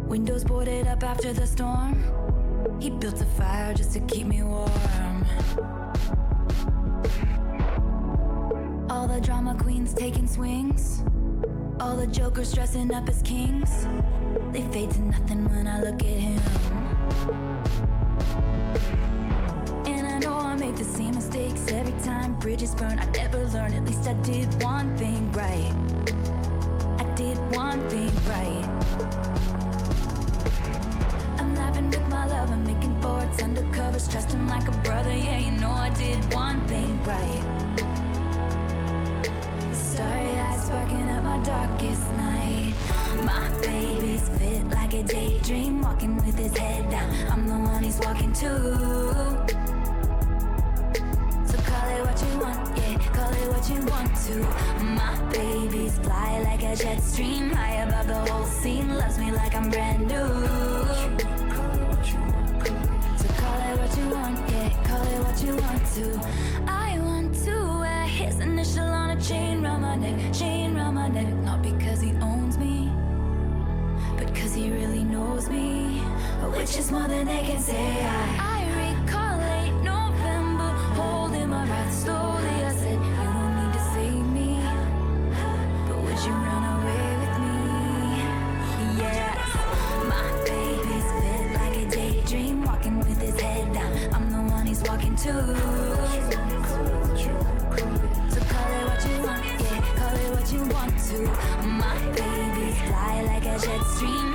Windows 0.07 0.45
boarded 0.45 0.87
up 0.87 1.03
after 1.03 1.35
the 1.35 1.47
storm. 1.47 2.03
He 2.81 2.89
built 2.89 3.21
a 3.21 3.27
fire 3.27 3.75
just 3.75 3.93
to 3.93 4.01
keep 4.01 4.27
me 4.27 4.43
warm. 4.43 5.27
All 8.89 9.07
the 9.07 9.21
drama 9.21 9.55
queens 9.55 9.93
taking 9.93 10.27
swings. 10.27 11.05
All 11.83 11.97
the 11.97 12.07
jokers 12.07 12.53
dressing 12.53 12.95
up 12.95 13.09
as 13.09 13.21
kings. 13.23 13.89
They 14.53 14.63
fade 14.71 14.93
to 14.93 15.03
nothing 15.03 15.49
when 15.51 15.67
I 15.67 15.81
look 15.83 16.01
at 16.01 16.19
him. 16.27 16.41
And 19.87 20.07
I 20.07 20.19
know 20.21 20.35
I 20.35 20.55
make 20.55 20.77
the 20.77 20.85
same 20.85 21.17
mistakes 21.17 21.73
every 21.73 21.99
time 22.05 22.39
bridges 22.39 22.73
burn. 22.77 23.01
I 23.01 23.07
never 23.07 23.45
learn, 23.47 23.75
at 23.75 23.85
least 23.85 24.07
I 24.07 24.13
did 24.23 24.47
one 24.63 24.97
thing 24.97 25.33
right. 25.33 25.75
I 27.01 27.05
did 27.17 27.37
one 27.57 27.81
thing 27.89 28.15
right. 28.31 28.65
I'm 31.41 31.53
laughing 31.57 31.91
with 31.91 32.09
my 32.09 32.27
love, 32.27 32.49
I'm 32.53 32.63
making 32.65 32.95
forwards 33.03 33.39
undercovers, 33.39 34.09
trusting 34.09 34.47
like 34.47 34.69
a 34.69 34.77
brother. 34.85 35.11
Yeah, 35.13 35.39
you 35.39 35.51
know 35.61 35.73
I 35.73 35.91
did 35.91 36.33
one 36.33 36.65
thing 36.69 37.03
right. 37.03 37.62
darkest 41.45 42.03
night. 42.13 42.75
My 43.25 43.49
baby's 43.61 44.29
fit 44.39 44.69
like 44.71 44.95
a 44.95 45.03
daydream, 45.03 45.81
walking 45.83 46.17
with 46.17 46.39
his 46.39 46.57
head 46.57 46.91
down. 46.91 47.11
I'm 47.31 47.47
the 47.47 47.55
one 47.55 47.83
he's 47.83 47.99
walking 47.99 48.33
to. 48.35 48.49
So 51.47 51.57
call 51.69 51.89
it 51.97 52.03
what 52.07 52.19
you 52.23 52.39
want, 52.39 52.77
yeah, 52.79 52.97
call 53.13 53.33
it 53.33 53.49
what 53.53 53.71
you 53.71 53.81
want 53.87 54.15
to. 54.27 54.35
My 54.85 55.15
baby's 55.33 55.99
fly 55.99 56.43
like 56.43 56.63
a 56.63 56.77
jet 56.77 57.01
stream, 57.03 57.51
high 57.51 57.83
above 57.83 58.07
the 58.07 58.33
whole 58.33 58.47
scene. 58.47 58.89
Loves 58.97 59.19
me 59.19 59.33
like 59.33 59.55
I'm 59.55 59.69
brand 59.71 60.03
new. 60.09 60.29
So 63.21 63.29
call 63.41 63.59
it 63.69 63.79
what 63.81 63.97
you 63.99 64.09
want, 64.11 64.39
yeah, 64.51 64.71
call 64.85 65.03
it 65.03 65.21
what 65.27 65.43
you 65.45 65.57
want 65.57 65.85
to. 65.97 66.21
I 66.71 66.92
initial 68.43 68.85
on 68.85 69.11
a 69.11 69.21
chain 69.21 69.63
round 69.63 69.83
my 69.83 69.97
neck, 69.97 70.33
chain 70.33 70.75
round 70.75 70.97
my 70.97 71.09
neck. 71.09 71.33
Not 71.45 71.63
because 71.63 72.01
he 72.01 72.11
owns 72.21 72.59
me, 72.59 72.91
but 74.17 74.35
cause 74.35 74.55
he 74.55 74.71
really 74.71 75.05
knows 75.05 75.49
me. 75.49 76.01
Which 76.57 76.77
is 76.77 76.91
more 76.91 77.09
than 77.09 77.27
they 77.27 77.43
can 77.43 77.61
say. 77.61 78.05
I, 78.05 78.52
dream 104.03 104.32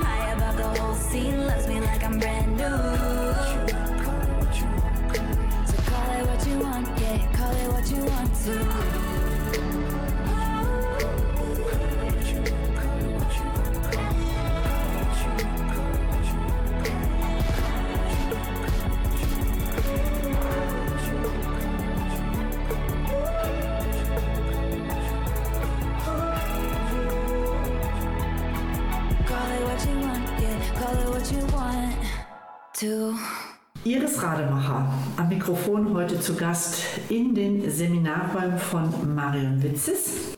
heute 36.08 36.20
zu 36.20 36.36
Gast 36.36 36.84
in 37.10 37.34
den 37.34 37.70
Seminarräumen 37.70 38.58
von 38.58 39.14
Marion 39.14 39.62
Witzes. 39.62 40.32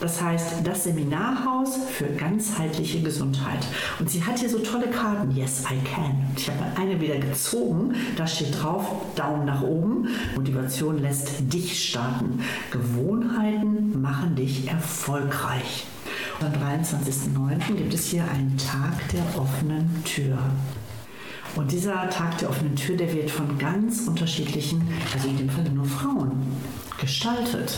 Das 0.00 0.22
heißt, 0.22 0.64
das 0.64 0.84
Seminarhaus 0.84 1.78
für 1.92 2.06
ganzheitliche 2.06 3.02
Gesundheit. 3.02 3.66
Und 3.98 4.08
sie 4.08 4.24
hat 4.24 4.38
hier 4.38 4.48
so 4.48 4.60
tolle 4.60 4.86
Karten. 4.86 5.30
Yes, 5.36 5.64
I 5.64 5.76
can. 5.86 6.24
Ich 6.34 6.48
habe 6.48 6.64
eine 6.80 6.98
wieder 6.98 7.18
gezogen. 7.18 7.96
Da 8.16 8.26
steht 8.26 8.62
drauf, 8.62 8.86
Daumen 9.14 9.44
nach 9.44 9.60
oben. 9.60 10.08
Motivation 10.36 11.02
lässt 11.02 11.52
dich 11.52 11.90
starten. 11.90 12.40
Gewohnheiten 12.70 14.00
machen 14.00 14.36
dich 14.36 14.68
erfolgreich. 14.68 15.86
Am 16.40 16.52
23.09. 16.52 17.74
gibt 17.74 17.92
es 17.92 18.06
hier 18.06 18.24
einen 18.24 18.56
Tag 18.56 19.06
der 19.12 19.38
offenen 19.38 20.02
Tür. 20.04 20.38
Und 21.58 21.72
dieser 21.72 22.08
Tag 22.08 22.38
der 22.38 22.50
offenen 22.50 22.76
Tür, 22.76 22.96
der 22.96 23.12
wird 23.12 23.32
von 23.32 23.58
ganz 23.58 24.06
unterschiedlichen, 24.06 24.86
also 25.12 25.26
in 25.26 25.38
dem 25.38 25.50
Fall 25.50 25.64
nur 25.64 25.86
Frauen, 25.86 26.40
gestaltet. 27.00 27.76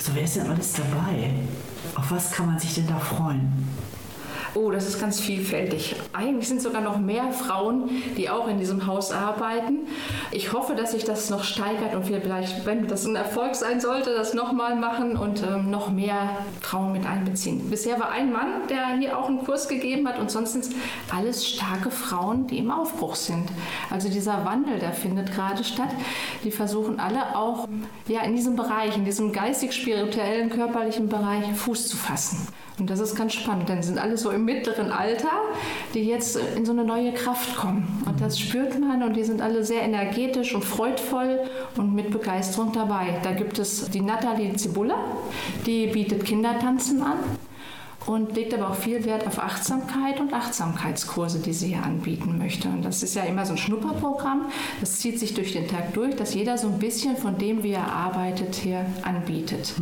So, 0.00 0.12
wer 0.12 0.24
ist 0.24 0.34
denn 0.34 0.48
alles 0.48 0.72
dabei? 0.72 1.30
Auf 1.94 2.10
was 2.10 2.32
kann 2.32 2.46
man 2.46 2.58
sich 2.58 2.74
denn 2.74 2.88
da 2.88 2.98
freuen? 2.98 3.52
Oh, 4.54 4.70
das 4.70 4.86
ist 4.86 5.00
ganz 5.00 5.18
vielfältig. 5.18 5.96
Eigentlich 6.12 6.46
sind 6.46 6.60
sogar 6.60 6.82
noch 6.82 6.98
mehr 6.98 7.32
Frauen, 7.32 7.88
die 8.18 8.28
auch 8.28 8.48
in 8.48 8.58
diesem 8.58 8.86
Haus 8.86 9.10
arbeiten. 9.10 9.86
Ich 10.30 10.52
hoffe, 10.52 10.74
dass 10.74 10.92
sich 10.92 11.04
das 11.04 11.30
noch 11.30 11.42
steigert 11.42 11.94
und 11.94 12.06
wir 12.10 12.20
vielleicht, 12.20 12.66
wenn 12.66 12.86
das 12.86 13.06
ein 13.06 13.16
Erfolg 13.16 13.54
sein 13.54 13.80
sollte, 13.80 14.14
das 14.14 14.34
nochmal 14.34 14.76
machen 14.76 15.16
und 15.16 15.42
ähm, 15.42 15.70
noch 15.70 15.90
mehr 15.90 16.36
Frauen 16.60 16.92
mit 16.92 17.06
einbeziehen. 17.06 17.70
Bisher 17.70 17.98
war 17.98 18.10
ein 18.10 18.30
Mann, 18.30 18.66
der 18.68 18.98
hier 18.98 19.18
auch 19.18 19.28
einen 19.28 19.42
Kurs 19.42 19.68
gegeben 19.68 20.06
hat 20.06 20.18
und 20.18 20.30
sonst 20.30 20.52
sind 20.52 20.64
es 20.66 20.70
alles 21.10 21.48
starke 21.48 21.90
Frauen, 21.90 22.46
die 22.46 22.58
im 22.58 22.70
Aufbruch 22.70 23.14
sind. 23.14 23.48
Also 23.90 24.10
dieser 24.10 24.44
Wandel, 24.44 24.78
der 24.78 24.92
findet 24.92 25.32
gerade 25.32 25.64
statt. 25.64 25.90
Die 26.44 26.50
versuchen 26.50 27.00
alle 27.00 27.36
auch 27.36 27.68
ja, 28.06 28.20
in 28.20 28.36
diesem 28.36 28.56
Bereich, 28.56 28.98
in 28.98 29.06
diesem 29.06 29.32
geistig-spirituellen, 29.32 30.50
körperlichen 30.50 31.08
Bereich 31.08 31.46
Fuß 31.54 31.88
zu 31.88 31.96
fassen. 31.96 32.48
Und 32.78 32.90
das 32.90 33.00
ist 33.00 33.14
ganz 33.14 33.34
spannend, 33.34 33.68
denn 33.68 33.82
sie 33.82 33.88
sind 33.88 33.98
alle 33.98 34.16
so 34.16 34.30
im 34.30 34.44
mittleren 34.44 34.90
Alter, 34.90 35.30
die 35.94 36.04
jetzt 36.04 36.38
in 36.56 36.64
so 36.64 36.72
eine 36.72 36.84
neue 36.84 37.12
Kraft 37.12 37.56
kommen. 37.56 38.02
Und 38.06 38.20
das 38.20 38.38
spürt 38.38 38.78
man 38.80 39.02
und 39.02 39.14
die 39.14 39.24
sind 39.24 39.40
alle 39.40 39.64
sehr 39.64 39.82
energetisch 39.82 40.54
und 40.54 40.64
freudvoll 40.64 41.40
und 41.76 41.94
mit 41.94 42.10
Begeisterung 42.10 42.72
dabei. 42.72 43.20
Da 43.22 43.32
gibt 43.32 43.58
es 43.58 43.90
die 43.90 44.00
Nathalie 44.00 44.54
Zibulla, 44.56 44.96
die 45.66 45.86
bietet 45.86 46.24
Kindertanzen 46.24 47.02
an 47.02 47.18
und 48.06 48.34
legt 48.34 48.54
aber 48.54 48.70
auch 48.70 48.74
viel 48.74 49.04
Wert 49.04 49.26
auf 49.26 49.38
Achtsamkeit 49.38 50.20
und 50.20 50.32
Achtsamkeitskurse, 50.32 51.38
die 51.38 51.52
sie 51.52 51.68
hier 51.68 51.82
anbieten 51.82 52.38
möchte. 52.38 52.68
Und 52.68 52.84
das 52.84 53.02
ist 53.02 53.14
ja 53.14 53.22
immer 53.22 53.46
so 53.46 53.52
ein 53.52 53.58
Schnupperprogramm. 53.58 54.46
Das 54.80 54.98
zieht 54.98 55.18
sich 55.18 55.34
durch 55.34 55.52
den 55.52 55.68
Tag 55.68 55.92
durch, 55.94 56.16
dass 56.16 56.34
jeder 56.34 56.58
so 56.58 56.68
ein 56.68 56.78
bisschen 56.78 57.16
von 57.16 57.38
dem, 57.38 57.62
wie 57.62 57.72
er 57.72 57.90
arbeitet, 57.92 58.54
hier 58.56 58.84
anbietet. 59.02 59.74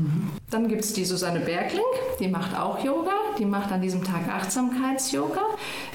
Dann 0.51 0.69
gibt 0.69 0.83
es 0.83 0.93
die 0.93 1.05
Susanne 1.05 1.41
Bergling, 1.41 1.81
die 2.19 2.29
macht 2.29 2.59
auch 2.59 2.83
Yoga. 2.85 3.13
Die 3.39 3.45
macht 3.47 3.73
an 3.73 3.81
diesem 3.81 4.05
Tag 4.05 4.29
Achtsamkeits-Yoga. 4.29 5.41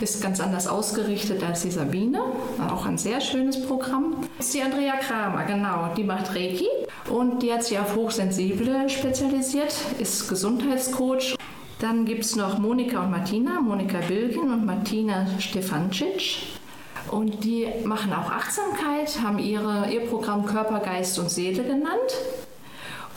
Ist 0.01 0.21
ganz 0.21 0.39
anders 0.39 0.67
ausgerichtet 0.67 1.43
als 1.43 1.61
die 1.61 1.69
Sabine. 1.69 2.21
Auch 2.69 2.85
ein 2.85 2.97
sehr 2.97 3.21
schönes 3.21 3.61
Programm. 3.67 4.15
Das 4.38 4.47
ist 4.47 4.55
die 4.55 4.61
Andrea 4.61 4.95
Kramer, 4.95 5.43
genau. 5.43 5.93
Die 5.95 6.03
macht 6.03 6.33
Reiki 6.33 6.67
und 7.09 7.43
die 7.43 7.53
hat 7.53 7.63
sich 7.63 7.77
auf 7.77 7.95
Hochsensible 7.95 8.89
spezialisiert, 8.89 9.75
ist 9.99 10.27
Gesundheitscoach 10.27 11.35
dann 11.79 12.05
gibt 12.05 12.23
es 12.23 12.35
noch 12.35 12.57
Monika 12.57 13.03
und 13.03 13.11
Martina, 13.11 13.59
Monika 13.59 13.99
Bilgen 14.07 14.51
und 14.51 14.65
Martina 14.65 15.27
Stefancic. 15.39 16.38
Und 17.11 17.43
die 17.43 17.67
machen 17.83 18.13
auch 18.13 18.31
Achtsamkeit, 18.31 19.21
haben 19.21 19.38
ihre, 19.38 19.91
ihr 19.91 20.01
Programm 20.07 20.45
Körper, 20.45 20.79
Geist 20.79 21.19
und 21.19 21.29
Seele 21.29 21.63
genannt. 21.63 22.11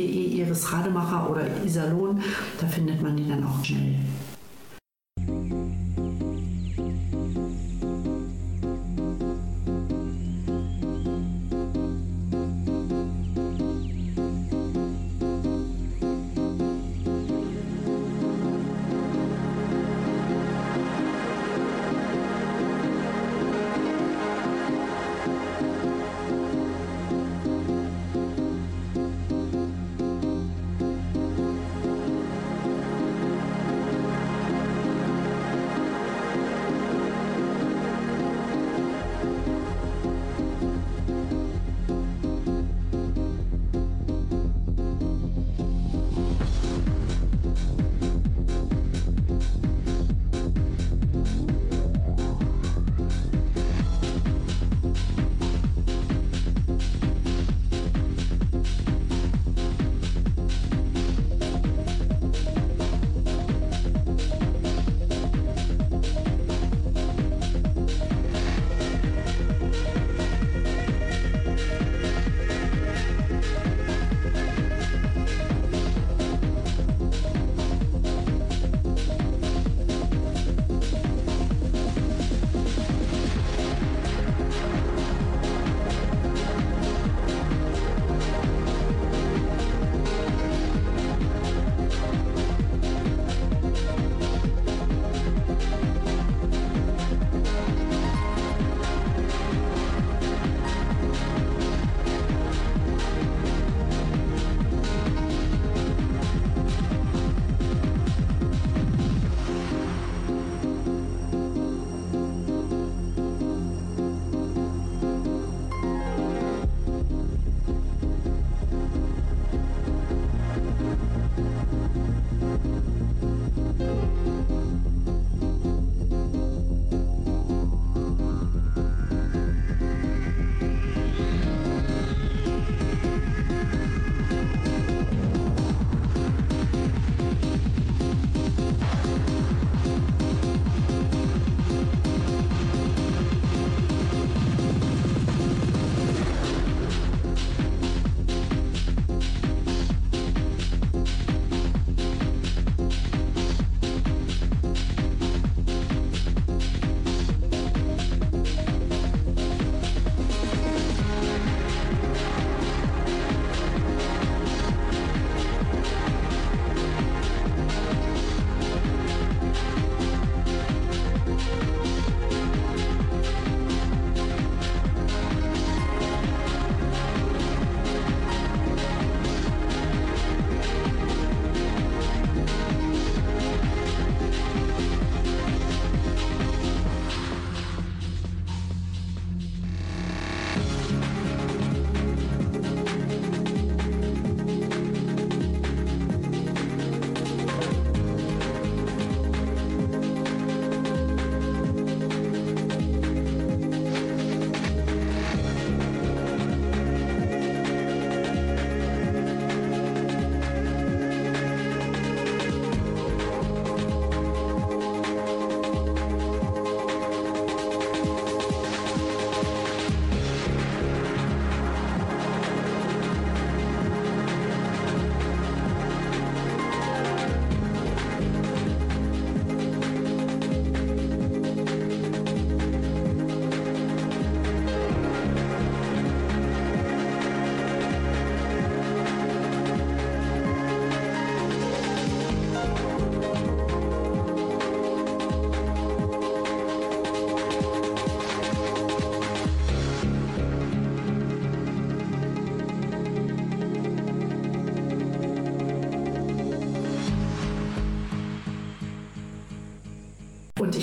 Ihres 0.02 0.72
Rademacher 0.74 1.30
oder 1.30 1.46
Isalon. 1.64 2.22
Da 2.60 2.66
findet 2.68 3.02
man 3.02 3.16
die 3.16 3.28
dann 3.28 3.44
auch 3.44 3.64
schnell. 3.64 3.96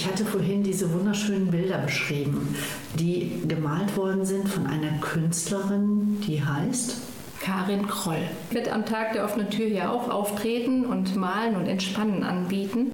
Ich 0.07 0.13
hatte 0.13 0.25
vorhin 0.25 0.63
diese 0.63 0.93
wunderschönen 0.93 1.51
Bilder 1.51 1.79
beschrieben, 1.79 2.55
die 2.95 3.43
gemalt 3.49 3.97
worden 3.97 4.25
sind 4.25 4.49
von 4.49 4.65
einer 4.67 5.01
Künstlerin, 5.01 6.21
die 6.25 6.45
heißt 6.45 6.97
Karin 7.41 7.87
Kroll 7.89 8.23
wird 8.51 8.69
am 8.69 8.87
Tag 8.87 9.13
der 9.13 9.25
offenen 9.25 9.51
Tür 9.51 9.67
hier 9.67 9.91
auch 9.91 10.09
auftreten 10.09 10.87
und 10.87 11.17
malen 11.17 11.57
und 11.57 11.67
entspannen 11.67 12.23
anbieten. 12.23 12.93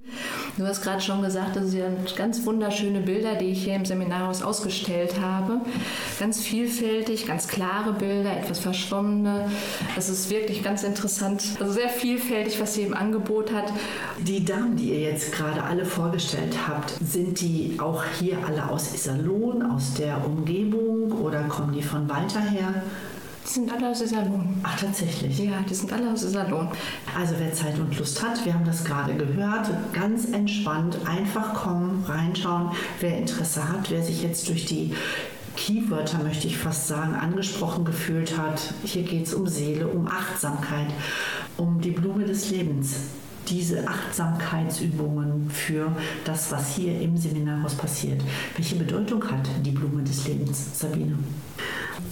Du 0.58 0.66
hast 0.66 0.82
gerade 0.82 1.00
schon 1.00 1.22
gesagt, 1.22 1.56
das 1.56 1.70
sind 1.70 2.14
ganz 2.14 2.44
wunderschöne 2.44 3.00
Bilder, 3.00 3.36
die 3.36 3.46
ich 3.46 3.64
hier 3.64 3.74
im 3.74 3.86
Seminarhaus 3.86 4.42
ausgestellt 4.42 5.18
habe. 5.18 5.62
Ganz 6.20 6.42
vielfältig, 6.42 7.26
ganz 7.26 7.48
klare 7.48 7.94
Bilder, 7.94 8.36
etwas 8.36 8.58
verschwommene. 8.58 9.50
Es 9.96 10.10
ist 10.10 10.28
wirklich 10.28 10.62
ganz 10.62 10.82
interessant, 10.82 11.42
also 11.58 11.72
sehr 11.72 11.88
vielfältig, 11.88 12.60
was 12.60 12.74
sie 12.74 12.82
im 12.82 12.92
Angebot 12.92 13.50
hat. 13.50 13.72
Die 14.18 14.44
Damen, 14.44 14.76
die 14.76 14.90
ihr 14.90 15.00
jetzt 15.00 15.32
gerade 15.32 15.62
alle 15.62 15.86
vorgestellt 15.86 16.54
habt, 16.68 16.92
sind 17.02 17.40
die 17.40 17.76
auch 17.78 18.04
hier 18.18 18.36
alle 18.46 18.68
aus 18.68 18.94
Iserlohn, 18.94 19.62
aus 19.62 19.94
der 19.94 20.22
Umgebung 20.22 21.12
oder 21.12 21.44
kommen 21.44 21.72
die 21.72 21.82
von 21.82 22.10
weiter 22.10 22.40
her? 22.40 22.82
Die 23.44 23.48
sind 23.48 23.72
alle 23.72 23.90
aus 23.90 24.00
Iserlohn. 24.00 24.60
Ach, 24.62 24.78
tatsächlich? 24.78 25.38
Ja, 25.38 25.60
die 25.68 25.74
sind 25.74 25.92
alle 25.92 26.12
aus 26.12 26.22
Iserlohn. 26.22 26.68
Also 27.18 27.34
wer 27.38 27.52
Zeit 27.52 27.78
und 27.78 27.98
Lust 27.98 28.22
hat, 28.22 28.44
wir 28.44 28.54
haben 28.54 28.64
das 28.64 28.84
gerade 28.84 29.14
gehört, 29.14 29.68
ganz 29.92 30.26
entspannt, 30.26 30.96
einfach 31.06 31.52
kommen, 31.54 32.04
reinschauen. 32.06 32.70
Wer 33.00 33.18
Interesse 33.18 33.68
hat, 33.68 33.90
wer 33.90 34.02
sich 34.02 34.22
jetzt 34.22 34.48
durch 34.48 34.66
die 34.66 34.94
Keywörter, 35.56 36.22
möchte 36.22 36.46
ich 36.46 36.56
fast 36.56 36.88
sagen, 36.88 37.14
angesprochen 37.14 37.84
gefühlt 37.84 38.38
hat. 38.38 38.72
Hier 38.84 39.02
geht 39.02 39.26
es 39.26 39.34
um 39.34 39.46
Seele, 39.46 39.88
um 39.88 40.06
Achtsamkeit, 40.06 40.88
um 41.56 41.80
die 41.80 41.90
Blume 41.90 42.24
des 42.24 42.50
Lebens. 42.50 42.94
Diese 43.48 43.86
Achtsamkeitsübungen 43.88 45.50
für 45.50 45.90
das, 46.24 46.52
was 46.52 46.76
hier 46.76 47.00
im 47.00 47.16
Seminarhaus 47.16 47.74
passiert. 47.74 48.20
Welche 48.56 48.76
Bedeutung 48.76 49.22
hat 49.24 49.48
die 49.64 49.72
Blume 49.72 50.04
des 50.04 50.28
Lebens, 50.28 50.78
Sabine? 50.78 51.18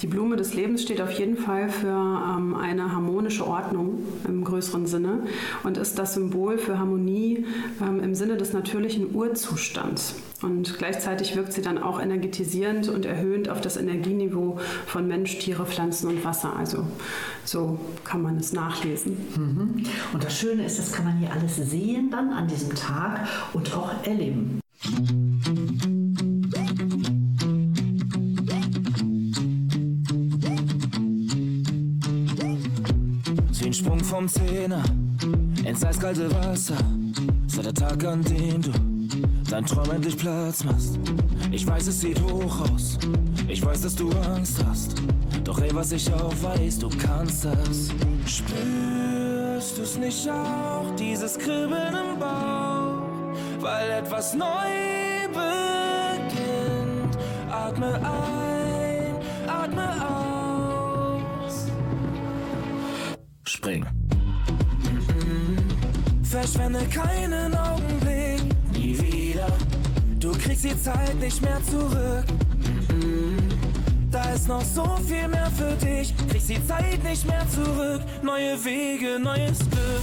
Die 0.03 0.07
Blume 0.07 0.37
des 0.37 0.55
Lebens 0.55 0.83
steht 0.83 1.01
auf 1.01 1.11
jeden 1.13 1.37
Fall 1.37 1.69
für 1.69 1.89
ähm, 1.89 2.55
eine 2.55 2.93
harmonische 2.93 3.47
Ordnung 3.47 3.99
im 4.27 4.45
größeren 4.45 4.87
Sinne 4.87 5.25
und 5.63 5.77
ist 5.77 5.99
das 5.99 6.15
Symbol 6.15 6.59
für 6.59 6.79
Harmonie 6.79 7.45
ähm, 7.83 8.01
im 8.01 8.15
Sinne 8.15 8.37
des 8.37 8.53
natürlichen 8.53 9.15
Urzustands. 9.15 10.15
Und 10.43 10.79
gleichzeitig 10.79 11.37
wirkt 11.37 11.53
sie 11.53 11.61
dann 11.61 11.77
auch 11.77 12.01
energetisierend 12.01 12.89
und 12.89 13.05
erhöhend 13.05 13.51
auf 13.51 13.61
das 13.61 13.77
Energieniveau 13.77 14.59
von 14.87 15.07
Mensch, 15.07 15.39
Tiere, 15.39 15.67
Pflanzen 15.67 16.09
und 16.09 16.25
Wasser. 16.25 16.57
Also 16.57 16.85
so 17.45 17.79
kann 18.05 18.23
man 18.23 18.39
es 18.39 18.55
nachlesen. 18.55 19.19
Mhm. 19.37 19.85
Und 20.15 20.25
das 20.25 20.39
Schöne 20.39 20.65
ist, 20.65 20.79
das 20.79 20.93
kann 20.93 21.05
man 21.05 21.19
hier 21.19 21.31
alles 21.31 21.57
sehen 21.57 22.11
dann 22.11 22.31
an 22.31 22.49
diesem 22.49 22.75
Tag 22.75 23.29
und 23.53 23.77
auch 23.77 23.91
erleben. 24.05 24.61
Zehn 24.81 25.20
Vom 34.21 34.29
Zehner 34.29 34.83
ins 35.65 35.83
eiskalte 35.83 36.31
Wasser. 36.35 36.77
Seit 37.47 37.65
der 37.65 37.73
Tag, 37.73 38.05
an 38.05 38.23
dem 38.23 38.61
du 38.61 38.71
dein 39.51 39.65
Traum 39.65 39.91
endlich 39.91 40.15
Platz 40.15 40.63
machst. 40.63 40.99
Ich 41.51 41.67
weiß, 41.67 41.87
es 41.87 42.03
sieht 42.03 42.21
hoch 42.21 42.61
aus. 42.71 42.99
Ich 43.49 43.65
weiß, 43.65 43.81
dass 43.81 43.95
du 43.95 44.11
Angst 44.11 44.63
hast. 44.69 45.03
Doch 45.43 45.59
ey, 45.63 45.75
was 45.75 45.93
ich 45.93 46.13
auch 46.13 46.35
weiß, 46.43 46.81
du 46.81 46.91
kannst 46.91 47.47
das. 47.47 47.89
Spürst 48.27 49.79
du's 49.79 49.97
nicht 49.97 50.29
auch, 50.29 50.95
dieses 50.97 51.39
Kribbeln 51.39 51.95
im 51.95 52.19
Bauch? 52.19 53.01
Weil 53.59 53.91
etwas 53.91 54.35
neu 54.35 54.45
beginnt. 55.29 57.17
Atme 57.51 57.95
ein, 57.95 59.15
atme 59.49 59.89
aus. 60.05 61.69
Spring. 63.45 63.87
Verschwende 66.53 66.85
keinen 66.87 67.55
Augenblick, 67.55 68.43
nie 68.73 68.99
wieder. 68.99 69.47
Du 70.19 70.33
kriegst 70.33 70.65
die 70.65 70.83
Zeit 70.83 71.15
nicht 71.21 71.41
mehr 71.41 71.61
zurück. 71.71 72.25
Da 74.11 74.33
ist 74.33 74.49
noch 74.49 74.65
so 74.65 74.85
viel 75.07 75.29
mehr 75.29 75.49
für 75.57 75.77
dich. 75.77 76.13
Kriegst 76.29 76.49
die 76.49 76.67
Zeit 76.67 77.05
nicht 77.05 77.25
mehr 77.25 77.47
zurück. 77.51 78.01
Neue 78.25 78.65
Wege, 78.65 79.21
neues 79.21 79.59
Glück. 79.61 80.03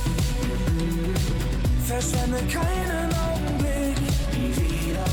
Verschwende 1.86 2.38
keinen 2.38 3.12
Augenblick, 3.28 3.98
nie 4.32 4.56
wieder. 4.56 5.04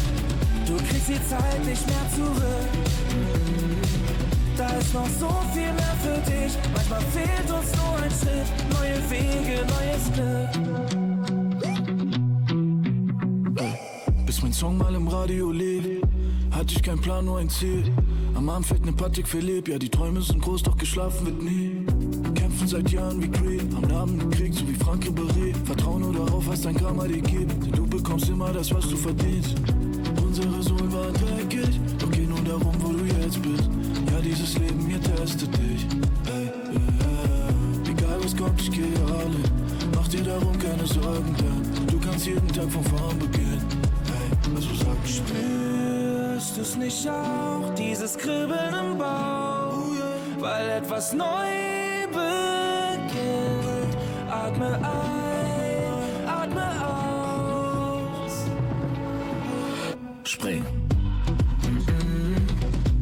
Du 0.67 0.77
kriegst 0.77 1.09
die 1.09 1.29
Zeit 1.29 1.67
nicht 1.67 1.85
mehr 1.85 2.07
zurück. 2.15 2.71
Da 4.57 4.69
ist 4.69 4.95
noch 4.95 5.09
so 5.19 5.31
viel 5.53 5.73
mehr 5.73 5.97
für 6.01 6.31
dich. 6.31 6.53
Manchmal 6.73 7.01
fehlt 7.13 7.51
uns 7.51 7.77
nur 7.77 7.97
ein 7.97 8.11
Schritt. 8.13 8.71
Neue 8.71 9.11
Wege, 9.11 9.67
neues 9.67 10.13
Glück. 10.15 11.04
Song 14.55 14.79
mal 14.79 14.95
im 14.95 15.09
Radio 15.09 15.51
lief, 15.51 16.01
hatte 16.53 16.75
ich 16.77 16.83
keinen 16.85 17.01
Plan, 17.01 17.25
nur 17.25 17.39
ein 17.39 17.49
Ziel. 17.49 17.93
Am 18.37 18.49
Arm 18.49 18.63
fällt 18.63 18.87
ne 18.87 18.93
Patek 18.93 19.27
Philipp, 19.27 19.67
ja 19.67 19.79
die 19.81 19.89
Träume 19.89 20.23
sind 20.23 20.41
groß, 20.43 20.63
doch 20.63 20.77
geschlafen 20.77 21.27
wird 21.27 21.43
nie. 21.43 21.85
Kämpfen 22.37 22.69
seit 22.69 22.89
Jahren 22.89 23.21
wie 23.21 23.29
Creed, 23.29 23.75
haben 23.75 23.89
Namen 23.89 24.31
gekriegt, 24.31 24.55
so 24.55 24.69
wie 24.69 24.75
Frank 24.75 25.07
Ribéry. 25.07 25.53
Vertrau 25.65 25.99
nur 25.99 26.13
darauf, 26.13 26.47
was 26.47 26.61
dein 26.61 26.77
Karma 26.77 27.09
dir 27.09 27.21
gibt, 27.21 27.65
denn 27.65 27.73
du 27.73 27.85
bekommst 27.85 28.29
immer 28.29 28.53
das, 28.53 28.73
was 28.73 28.89
du 28.89 28.97
verdienst. 28.97 29.57
Unsere 30.25 30.63
Sohn 30.63 30.93
war 30.93 31.11
dreckig, 31.11 31.81
doch 31.99 32.13
geh 32.13 32.25
nur 32.25 32.41
darum, 32.43 32.75
wo 32.79 32.93
du 32.93 33.05
jetzt 33.07 33.43
bist. 33.43 33.69
Ja, 34.13 34.21
dieses 34.21 34.57
Leben 34.57 34.87
hier 34.87 35.01
testet 35.01 35.53
dich. 35.59 35.85
Ey, 36.27 36.47
ey, 36.71 36.77
ey. 36.77 37.91
Egal 37.91 38.19
was 38.23 38.37
kommt, 38.37 38.61
ich 38.61 38.71
gehe 38.71 38.95
alle. 39.19 39.43
Mach 39.97 40.07
dir 40.07 40.23
darum 40.23 40.57
keine 40.61 40.87
Sorgen, 40.87 41.35
denn 41.41 41.87
du 41.89 41.99
kannst 41.99 42.25
jeden 42.25 42.49
Tag 42.49 42.71
von 42.71 42.85
vorn 42.85 43.19
beginnen. 43.19 43.84
Hey, 44.55 44.63
also 44.63 44.75
sag 44.85 45.03
mir, 45.03 45.09
spürst 45.09 46.57
du's 46.57 46.77
nicht 46.77 47.09
auch, 47.09 47.75
dieses 47.75 48.17
Kribbeln 48.17 48.75
im 48.75 48.99
Bauch? 48.99 49.75
Weil 50.39 50.71
etwas 50.71 51.13
neu 51.13 51.27
beginnt. 52.09 53.97
Atme 54.31 54.77
ein, 54.77 56.29
atme 56.29 56.67
aus. 56.87 58.45
Spring. 60.25 60.65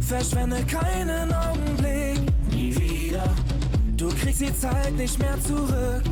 Verschwende 0.01 0.63
keinen 0.65 1.33
Augenblick, 1.35 2.21
nie 2.51 2.75
wieder. 2.77 3.29
Du 3.97 4.09
kriegst 4.09 4.41
die 4.41 4.57
Zeit 4.57 4.95
nicht 4.97 5.19
mehr 5.19 5.39
zurück. 5.43 6.03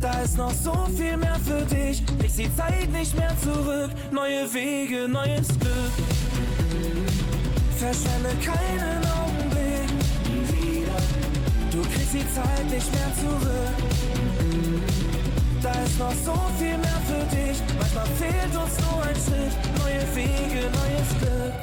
Da 0.00 0.20
ist 0.20 0.36
noch 0.36 0.52
so 0.52 0.86
viel 0.94 1.16
mehr 1.16 1.36
für 1.36 1.62
dich. 1.74 2.02
Kriegst 2.34 2.50
die 2.50 2.56
Zeit 2.56 2.90
nicht 2.90 3.16
mehr 3.16 3.32
zurück. 3.42 3.90
Neue 4.10 4.52
Wege, 4.52 5.06
neues 5.06 5.46
Glück. 5.60 5.92
Verschwende 7.78 8.30
keinen 8.42 9.04
Augenblick. 9.06 9.88
Du 11.70 11.80
kriegst 11.82 12.12
die 12.12 12.26
Zeit 12.34 12.64
nicht 12.70 12.90
mehr 12.92 13.12
zurück. 13.20 13.76
Da 15.62 15.70
ist 15.84 15.98
noch 15.98 16.14
so 16.24 16.34
viel 16.58 16.76
mehr 16.76 17.00
für 17.06 17.36
dich. 17.36 17.58
Manchmal 17.78 18.06
fehlt 18.18 18.56
uns 18.56 18.80
nur 18.80 19.02
ein 19.04 19.14
Schritt. 19.14 19.54
Neue 19.78 20.16
Wege, 20.16 20.70
neues 20.80 21.10
Glück. 21.20 21.54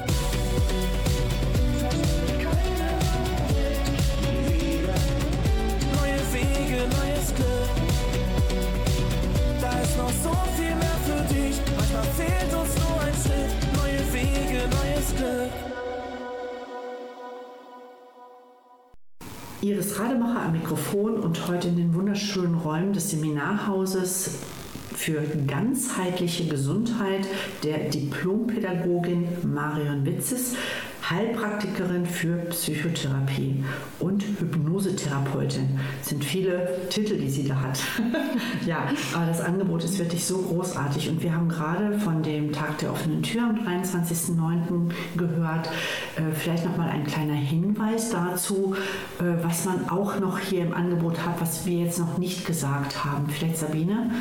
Neue 5.97 6.21
Wege, 6.33 6.87
neues 6.87 7.35
Glück. 7.35 7.90
Ist 9.91 9.97
noch 9.97 10.09
so 10.23 10.37
viel 10.55 10.73
mehr 10.73 10.99
für 11.05 11.33
dich. 11.33 11.59
Manchmal 11.75 12.03
fehlt 12.15 12.53
uns 12.53 12.75
nur 12.79 13.01
ein 13.01 13.13
Schritt. 13.13 13.51
Neue 13.75 14.13
Wege, 14.13 14.59
neues 14.69 15.15
Glück. 15.17 15.51
Iris 19.61 19.99
Rademacher 19.99 20.43
am 20.43 20.53
Mikrofon 20.53 21.19
und 21.19 21.45
heute 21.49 21.67
in 21.67 21.75
den 21.75 21.93
wunderschönen 21.93 22.55
Räumen 22.55 22.93
des 22.93 23.09
Seminarhauses 23.09 24.39
für 24.95 25.23
ganzheitliche 25.45 26.45
Gesundheit 26.45 27.27
der 27.63 27.89
Diplompädagogin 27.89 29.27
Marion 29.43 30.05
Witzes, 30.05 30.55
Heilpraktikerin 31.11 32.05
für 32.05 32.37
Psychotherapie 32.49 33.63
und 33.99 34.23
Hypnosetherapeutin. 34.39 35.77
Das 35.99 36.09
sind 36.09 36.23
viele 36.23 36.77
Titel, 36.89 37.17
die 37.17 37.29
sie 37.29 37.47
da 37.47 37.55
hat. 37.55 37.79
ja, 38.65 38.87
aber 39.13 39.25
das 39.25 39.41
Angebot 39.41 39.83
ist 39.83 39.99
wirklich 39.99 40.23
so 40.23 40.37
großartig 40.37 41.09
und 41.09 41.21
wir 41.21 41.35
haben 41.35 41.49
gerade 41.49 41.99
von 41.99 42.23
dem 42.23 42.53
Tag 42.53 42.77
der 42.77 42.91
offenen 42.91 43.23
Tür 43.23 43.43
am 43.43 43.55
23.09. 43.55 44.91
gehört. 45.17 45.67
Äh, 46.15 46.33
vielleicht 46.33 46.65
noch 46.65 46.77
mal 46.77 46.89
ein 46.89 47.05
kleiner 47.05 47.33
Hinweis 47.33 48.11
dazu, 48.11 48.75
äh, 49.19 49.43
was 49.43 49.65
man 49.65 49.89
auch 49.89 50.17
noch 50.19 50.39
hier 50.39 50.61
im 50.61 50.73
Angebot 50.73 51.25
hat, 51.25 51.41
was 51.41 51.65
wir 51.65 51.79
jetzt 51.79 51.99
noch 51.99 52.17
nicht 52.17 52.45
gesagt 52.45 53.03
haben. 53.03 53.27
Vielleicht 53.29 53.57
Sabine? 53.57 54.11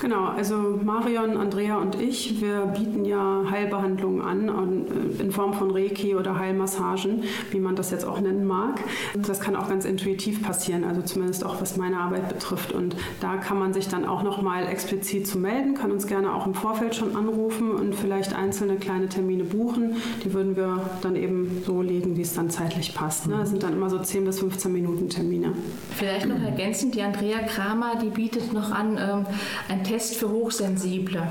Genau, 0.00 0.24
also 0.24 0.80
Marion, 0.82 1.36
Andrea 1.36 1.76
und 1.76 2.00
ich, 2.00 2.40
wir 2.40 2.66
bieten 2.66 3.04
ja 3.04 3.44
Heilbehandlungen 3.48 4.22
an 4.22 4.48
äh, 4.48 5.22
in 5.22 5.30
Form 5.30 5.52
von 5.54 5.70
Reiki 5.70 5.99
Reiki 6.00 6.14
oder 6.14 6.38
Heilmassagen, 6.38 7.24
wie 7.50 7.60
man 7.60 7.76
das 7.76 7.90
jetzt 7.90 8.04
auch 8.04 8.20
nennen 8.20 8.46
mag. 8.46 8.80
Das 9.26 9.40
kann 9.40 9.56
auch 9.56 9.68
ganz 9.68 9.84
intuitiv 9.84 10.42
passieren, 10.42 10.84
also 10.84 11.02
zumindest 11.02 11.44
auch 11.44 11.60
was 11.60 11.76
meine 11.76 11.98
Arbeit 11.98 12.28
betrifft. 12.28 12.72
Und 12.72 12.96
da 13.20 13.36
kann 13.36 13.58
man 13.58 13.72
sich 13.72 13.88
dann 13.88 14.04
auch 14.04 14.22
nochmal 14.22 14.66
explizit 14.66 15.26
zu 15.26 15.38
melden, 15.38 15.74
kann 15.74 15.90
uns 15.90 16.06
gerne 16.06 16.34
auch 16.34 16.46
im 16.46 16.54
Vorfeld 16.54 16.94
schon 16.94 17.16
anrufen 17.16 17.70
und 17.72 17.94
vielleicht 17.94 18.34
einzelne 18.34 18.76
kleine 18.76 19.08
Termine 19.08 19.44
buchen. 19.44 19.96
Die 20.24 20.32
würden 20.32 20.56
wir 20.56 20.90
dann 21.02 21.16
eben 21.16 21.62
so 21.64 21.82
legen, 21.82 22.16
wie 22.16 22.22
es 22.22 22.34
dann 22.34 22.50
zeitlich 22.50 22.94
passt. 22.94 23.28
Ne? 23.28 23.36
Das 23.38 23.50
sind 23.50 23.62
dann 23.62 23.74
immer 23.74 23.90
so 23.90 23.98
10 23.98 24.24
bis 24.24 24.40
15 24.40 24.72
Minuten 24.72 25.08
Termine. 25.08 25.52
Vielleicht 25.96 26.26
noch 26.26 26.40
ergänzend, 26.40 26.94
die 26.94 27.02
Andrea 27.02 27.40
Kramer, 27.40 27.96
die 28.02 28.10
bietet 28.10 28.52
noch 28.52 28.70
an 28.70 28.98
ähm, 28.98 29.26
einen 29.68 29.84
Test 29.84 30.16
für 30.16 30.30
Hochsensible. 30.30 31.22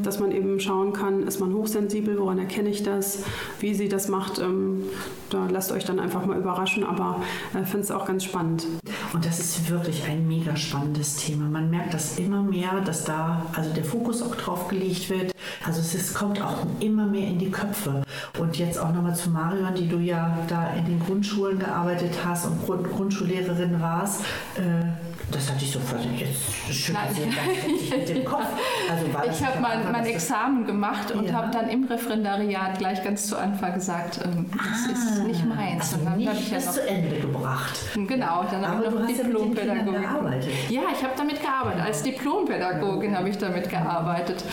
Dass 0.00 0.20
man 0.20 0.32
eben 0.32 0.58
schauen 0.58 0.92
kann, 0.92 1.26
ist 1.26 1.40
man 1.40 1.52
hochsensibel, 1.52 2.18
woran 2.18 2.38
erkenne 2.38 2.70
ich 2.70 2.82
das, 2.82 3.24
wie 3.60 3.74
sie 3.74 3.88
das 3.88 4.08
macht. 4.08 4.38
Ähm, 4.38 4.84
da 5.30 5.46
lasst 5.50 5.72
euch 5.72 5.84
dann 5.84 5.98
einfach 5.98 6.24
mal 6.24 6.38
überraschen, 6.38 6.84
aber 6.84 7.22
äh, 7.54 7.64
finde 7.64 7.80
es 7.80 7.90
auch 7.90 8.06
ganz 8.06 8.24
spannend. 8.24 8.66
Und 9.12 9.24
das 9.24 9.38
ist 9.38 9.70
wirklich 9.70 10.04
ein 10.04 10.26
mega 10.26 10.56
spannendes 10.56 11.16
Thema. 11.16 11.44
Man 11.44 11.70
merkt 11.70 11.94
das 11.94 12.18
immer 12.18 12.42
mehr, 12.42 12.80
dass 12.84 13.04
da 13.04 13.46
also 13.54 13.70
der 13.70 13.84
Fokus 13.84 14.22
auch 14.22 14.34
drauf 14.34 14.68
gelegt 14.68 15.10
wird. 15.10 15.32
Also 15.64 15.80
es 15.80 15.94
ist, 15.94 16.14
kommt 16.14 16.42
auch 16.42 16.66
immer 16.80 17.06
mehr 17.06 17.28
in 17.28 17.38
die 17.38 17.50
Köpfe. 17.50 18.02
Und 18.38 18.58
jetzt 18.58 18.78
auch 18.78 18.92
nochmal 18.92 19.14
zu 19.14 19.30
Marion, 19.30 19.74
die 19.74 19.88
du 19.88 19.98
ja 19.98 20.38
da 20.48 20.72
in 20.74 20.86
den 20.86 21.00
Grundschulen 21.00 21.58
gearbeitet 21.58 22.12
hast 22.24 22.46
und 22.46 22.64
Grund 22.64 22.90
Grundschullehrerin 22.90 23.80
warst. 23.80 24.22
Äh, 24.56 25.11
das 25.32 25.50
hatte 25.50 25.64
ich 25.64 25.72
sofort 25.72 26.00
jetzt 26.16 26.74
schüttelt 26.74 27.02
sie 27.14 27.96
mit 27.96 28.08
dem 28.08 28.24
Kopf. 28.24 28.46
Also 28.90 29.12
war 29.12 29.26
ich 29.30 29.44
habe 29.44 29.60
mein, 29.60 29.90
mein 29.90 30.06
Examen 30.06 30.66
gemacht 30.66 31.10
und 31.10 31.26
ja. 31.26 31.34
habe 31.34 31.50
dann 31.50 31.68
im 31.68 31.84
Referendariat 31.84 32.78
gleich 32.78 33.02
ganz 33.02 33.26
zu 33.26 33.36
Anfang 33.36 33.74
gesagt, 33.74 34.20
ähm, 34.24 34.46
das 34.52 34.88
ah, 34.88 34.92
ist 34.92 35.24
nicht 35.24 35.44
meins. 35.46 35.92
Also 35.92 35.96
und 35.96 36.04
dann 36.06 36.18
nicht 36.18 36.32
ich 36.32 36.50
ja 36.50 36.58
noch, 36.58 36.72
zu 36.72 36.88
Ende 36.88 37.16
gebracht. 37.16 37.78
Genau, 37.94 38.44
dann 38.50 38.66
habe 38.66 38.84
ich 38.84 38.90
noch 38.90 39.06
Diplompädagogin. 39.06 40.02
Ja, 40.68 40.82
ich 40.92 41.02
habe 41.02 41.14
damit 41.16 41.40
gearbeitet. 41.40 41.82
Als 41.84 42.02
Diplompädagogin 42.02 43.16
habe 43.16 43.28
ich 43.28 43.38
damit 43.38 43.68
gearbeitet. 43.68 44.44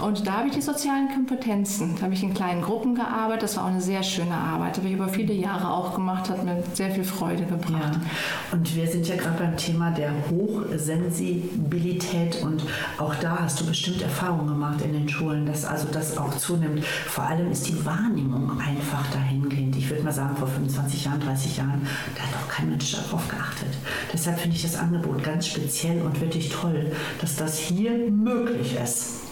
Und 0.00 0.26
da 0.26 0.38
habe 0.38 0.48
ich 0.48 0.54
die 0.54 0.62
sozialen 0.62 1.08
Kompetenzen. 1.12 1.96
Da 1.96 2.02
habe 2.02 2.14
ich 2.14 2.22
in 2.22 2.34
kleinen 2.34 2.62
Gruppen 2.62 2.94
gearbeitet. 2.94 3.42
Das 3.42 3.56
war 3.56 3.64
auch 3.64 3.68
eine 3.68 3.80
sehr 3.80 4.02
schöne 4.02 4.34
Arbeit. 4.34 4.76
Habe 4.78 4.88
ich 4.88 4.94
über 4.94 5.08
viele 5.08 5.34
Jahre 5.34 5.70
auch 5.70 5.94
gemacht, 5.94 6.30
hat 6.30 6.44
mir 6.44 6.62
sehr 6.72 6.90
viel 6.90 7.04
Freude 7.04 7.44
gebracht. 7.44 7.94
Ja. 7.94 8.52
Und 8.52 8.74
wir 8.74 8.86
sind 8.86 9.06
ja 9.06 9.16
gerade 9.16 9.38
beim 9.38 9.56
Thema 9.56 9.90
der 9.90 10.12
Hochsensibilität 10.28 12.42
und 12.42 12.62
auch 12.98 13.14
da 13.16 13.38
hast 13.40 13.60
du 13.60 13.66
bestimmt 13.66 14.02
Erfahrungen 14.02 14.48
gemacht 14.48 14.80
in 14.82 14.92
den 14.92 15.08
Schulen, 15.08 15.46
dass 15.46 15.64
also 15.64 15.86
das 15.90 16.18
auch 16.18 16.36
zunimmt. 16.36 16.84
Vor 16.84 17.24
allem 17.24 17.50
ist 17.50 17.68
die 17.68 17.84
Wahrnehmung 17.84 18.60
einfach 18.60 19.06
dahingehend. 19.12 19.76
Ich 19.76 19.88
würde 19.88 20.02
mal 20.02 20.12
sagen, 20.12 20.36
vor 20.36 20.48
25 20.48 21.04
Jahren, 21.04 21.20
30 21.20 21.56
Jahren, 21.56 21.86
da 22.14 22.22
hat 22.22 22.34
auch 22.42 22.48
kein 22.48 22.70
Mensch 22.70 22.92
darauf 22.92 23.26
geachtet. 23.28 23.76
Deshalb 24.12 24.38
finde 24.38 24.56
ich 24.56 24.62
das 24.62 24.76
Angebot 24.76 25.22
ganz 25.22 25.46
speziell 25.46 26.02
und 26.02 26.20
wirklich 26.20 26.50
toll, 26.50 26.92
dass 27.20 27.36
das 27.36 27.58
hier 27.58 27.92
möglich 28.10 28.76
ist. 28.82 29.29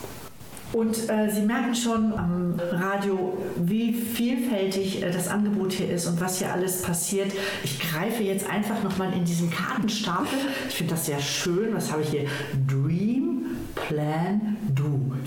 Und 0.73 1.09
äh, 1.09 1.31
Sie 1.31 1.43
merken 1.43 1.75
schon 1.75 2.13
am 2.13 2.61
Radio, 2.73 3.39
wie 3.57 3.93
vielfältig 3.93 5.03
äh, 5.03 5.11
das 5.11 5.29
Angebot 5.29 5.73
hier 5.73 5.91
ist 5.91 6.07
und 6.07 6.21
was 6.21 6.39
hier 6.39 6.53
alles 6.53 6.83
passiert. 6.83 7.33
Ich 7.65 7.81
greife 7.81 8.23
jetzt 8.23 8.49
einfach 8.49 8.83
nochmal 8.83 9.13
in 9.15 9.25
diesen 9.25 9.51
Kartenstapel. 9.51 10.39
Ich 10.69 10.75
finde 10.75 10.95
das 10.95 11.07
sehr 11.07 11.21
schön. 11.21 11.75
Was 11.75 11.91
habe 11.91 12.03
ich 12.03 12.11
hier? 12.11 12.27
Dream, 12.67 13.47
Plan. 13.75 14.57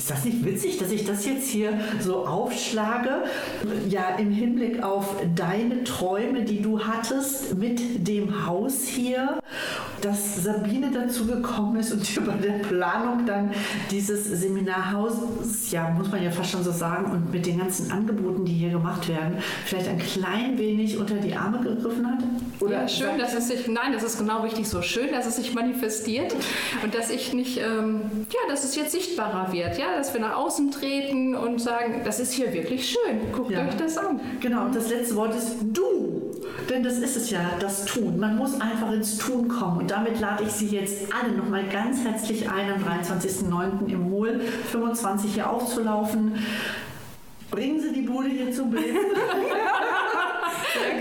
Ist 0.02 0.10
das 0.10 0.26
nicht 0.26 0.44
witzig, 0.44 0.80
dass 0.80 0.92
ich 0.92 1.06
das 1.06 1.28
jetzt 1.28 1.48
hier 1.48 1.80
so 2.00 2.26
aufschlage? 2.26 3.22
Ja, 3.88 4.16
im 4.18 4.32
Hinblick 4.32 4.82
auf 4.82 5.16
deine 5.36 5.84
Träume, 5.84 6.42
die 6.42 6.60
du 6.60 6.84
hattest 6.84 7.56
mit 7.56 8.08
dem 8.08 8.48
Haus 8.48 8.88
hier 8.88 9.38
dass 10.02 10.44
Sabine 10.44 10.92
dazu 10.92 11.26
gekommen 11.26 11.78
ist 11.78 11.92
und 11.92 12.18
über 12.18 12.34
der 12.34 12.60
Planung 12.60 13.26
dann 13.26 13.52
dieses 13.90 14.26
Seminarhaus, 14.26 15.14
ja, 15.70 15.90
muss 15.90 16.12
man 16.12 16.24
ja 16.24 16.32
fast 16.32 16.52
schon 16.52 16.64
so 16.64 16.72
sagen, 16.72 17.12
und 17.12 17.32
mit 17.32 17.46
den 17.46 17.60
ganzen 17.60 17.92
Angeboten, 17.92 18.46
die 18.46 18.54
hier 18.54 18.72
gemacht 18.72 19.08
werden, 19.08 19.38
vielleicht 19.66 19.88
ein 19.88 20.00
klein 20.00 20.58
wenig 20.58 20.98
unter 20.98 21.16
die 21.16 21.36
Arme 21.36 21.60
gegriffen 21.62 22.08
hat? 22.08 22.24
Oder 22.60 22.82
ja, 22.82 22.88
schön, 22.88 23.18
dass 23.18 23.34
es 23.34 23.48
sich, 23.48 23.68
nein, 23.68 23.94
das 23.94 24.04
ist 24.04 24.18
genau 24.18 24.42
richtig 24.42 24.68
so, 24.68 24.82
schön, 24.82 25.12
dass 25.12 25.26
es 25.26 25.36
sich 25.36 25.54
manifestiert 25.54 26.36
und 26.84 26.94
dass 26.96 27.10
ich 27.10 27.34
nicht, 27.34 27.58
ähm, 27.58 28.02
ja, 28.30 28.40
dass 28.50 28.64
es 28.64 28.76
jetzt 28.76 28.92
sichtbarer 28.92 29.52
wird, 29.52 29.78
ja, 29.78 29.91
dass 29.98 30.14
wir 30.14 30.22
nach 30.22 30.36
außen 30.36 30.72
treten 30.72 31.36
und 31.36 31.60
sagen, 31.60 32.02
das 32.04 32.20
ist 32.20 32.34
hier 32.34 32.54
wirklich 32.54 32.90
schön, 32.90 33.32
guckt 33.32 33.52
ja. 33.52 33.66
euch 33.66 33.76
das 33.76 33.98
an. 33.98 34.20
Genau, 34.40 34.66
und 34.66 34.76
das 34.76 34.90
letzte 34.90 35.16
Wort 35.16 35.36
ist 35.36 35.58
du. 35.62 36.32
Denn 36.70 36.84
das 36.84 36.98
ist 36.98 37.18
es 37.18 37.30
ja, 37.30 37.52
das 37.60 37.86
Tun. 37.86 38.18
Man 38.20 38.38
muss 38.38 38.60
einfach 38.60 38.92
ins 38.92 39.18
Tun 39.18 39.48
kommen. 39.48 39.80
Und 39.80 39.92
damit 39.92 40.20
lade 40.20 40.44
ich 40.44 40.52
Sie 40.52 40.68
jetzt 40.68 41.14
alle 41.14 41.34
nochmal 41.34 41.66
ganz 41.68 42.04
herzlich 42.04 42.50
ein, 42.50 42.72
am 42.72 42.84
23.09. 42.84 43.88
im 43.88 44.10
Hohl 44.10 44.40
25 44.40 45.34
hier 45.34 45.50
aufzulaufen. 45.50 46.36
Bringen 47.50 47.82
Sie 47.82 47.92
die 47.92 48.02
Bude 48.02 48.30
hier 48.30 48.52
zum 48.52 48.74
Leben. 48.74 48.98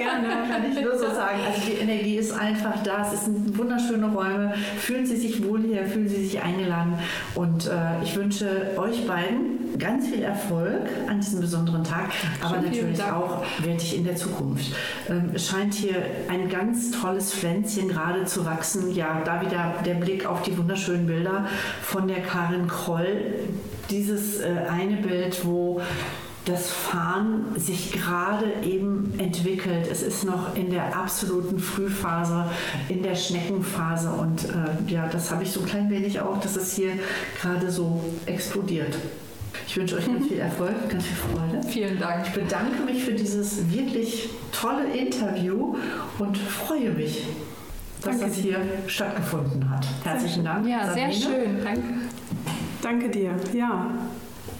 Gerne, 0.01 0.29
kann 0.49 0.71
ich 0.71 0.83
nur 0.83 0.99
so 0.99 1.07
sagen. 1.07 1.41
Also 1.47 1.67
die 1.67 1.75
Energie 1.75 2.17
ist 2.17 2.33
einfach 2.33 2.83
da. 2.83 3.11
Es 3.13 3.25
sind 3.25 3.57
wunderschöne 3.59 4.07
Räume. 4.07 4.55
Fühlen 4.79 5.05
Sie 5.05 5.17
sich 5.17 5.45
wohl 5.47 5.61
hier, 5.63 5.85
fühlen 5.85 6.09
Sie 6.09 6.25
sich 6.25 6.43
eingeladen. 6.43 6.95
Und 7.35 7.67
äh, 7.67 8.03
ich 8.03 8.17
wünsche 8.17 8.73
euch 8.77 9.07
beiden 9.07 9.79
ganz 9.79 10.09
viel 10.09 10.23
Erfolg 10.23 10.89
an 11.09 11.21
diesem 11.21 11.41
besonderen 11.41 11.85
Tag, 11.85 12.11
aber 12.41 12.57
Schön, 12.57 12.65
natürlich 12.65 13.03
auch 13.03 13.43
wirklich 13.63 13.97
in 13.97 14.05
der 14.05 14.17
Zukunft. 14.17 14.75
Ähm, 15.09 15.31
es 15.35 15.49
scheint 15.49 15.75
hier 15.75 15.97
ein 16.29 16.49
ganz 16.49 16.91
tolles 16.91 17.35
Pflänzchen 17.35 17.89
gerade 17.89 18.25
zu 18.25 18.45
wachsen. 18.45 18.95
Ja, 18.95 19.23
da 19.25 19.41
wieder 19.41 19.75
der 19.85 19.95
Blick 19.95 20.27
auf 20.27 20.43
die 20.43 20.57
wunderschönen 20.57 21.07
Bilder 21.07 21.47
von 21.83 22.09
der 22.09 22.21
Karin 22.21 22.69
Kroll. 22.69 23.35
Dieses 23.91 24.41
äh, 24.41 24.49
eine 24.71 24.97
Bild, 24.97 25.45
wo 25.45 25.81
das 26.45 26.70
Fahren 26.70 27.47
sich 27.57 27.93
gerade 27.93 28.47
eben 28.64 29.12
entwickelt. 29.18 29.86
Es 29.91 30.03
ist 30.03 30.24
noch 30.24 30.57
in 30.57 30.70
der 30.70 30.97
absoluten 30.97 31.59
Frühphase, 31.59 32.47
in 32.88 33.03
der 33.03 33.14
Schneckenphase 33.14 34.11
und 34.11 34.45
äh, 34.45 34.93
ja, 34.93 35.07
das 35.09 35.30
habe 35.30 35.43
ich 35.43 35.53
so 35.53 35.61
ein 35.61 35.66
klein 35.66 35.91
wenig 35.91 36.20
auch, 36.20 36.41
dass 36.41 36.57
es 36.57 36.74
hier 36.74 36.93
gerade 37.41 37.70
so 37.70 38.03
explodiert. 38.26 38.97
Ich 39.66 39.76
wünsche 39.76 39.97
euch 39.97 40.07
ganz 40.07 40.26
viel 40.28 40.38
Erfolg, 40.38 40.88
ganz 40.88 41.05
viel 41.05 41.16
Freude. 41.16 41.62
Vielen 41.68 41.99
Dank. 41.99 42.26
Ich 42.26 42.32
bedanke 42.32 42.82
mich 42.84 43.05
für 43.05 43.12
dieses 43.12 43.70
wirklich 43.70 44.30
tolle 44.53 44.84
Interview 44.93 45.76
und 46.18 46.38
freue 46.38 46.91
mich, 46.91 47.26
dass 48.01 48.18
Danke 48.18 48.26
das 48.26 48.34
hier 48.36 48.59
dir. 48.59 48.88
stattgefunden 48.88 49.68
hat. 49.68 49.86
Herzlichen 50.05 50.45
Dank. 50.45 50.66
Ja, 50.66 50.86
Sabine. 50.86 51.12
sehr 51.12 51.30
schön. 51.30 51.64
Danke. 51.64 51.82
Danke 52.82 53.09
dir. 53.11 53.34
Ja 53.53 53.91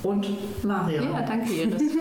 und 0.03 0.64
Mario. 0.64 1.03
Ja, 1.03 1.22
danke 1.22 1.53
Iris. 1.53 1.82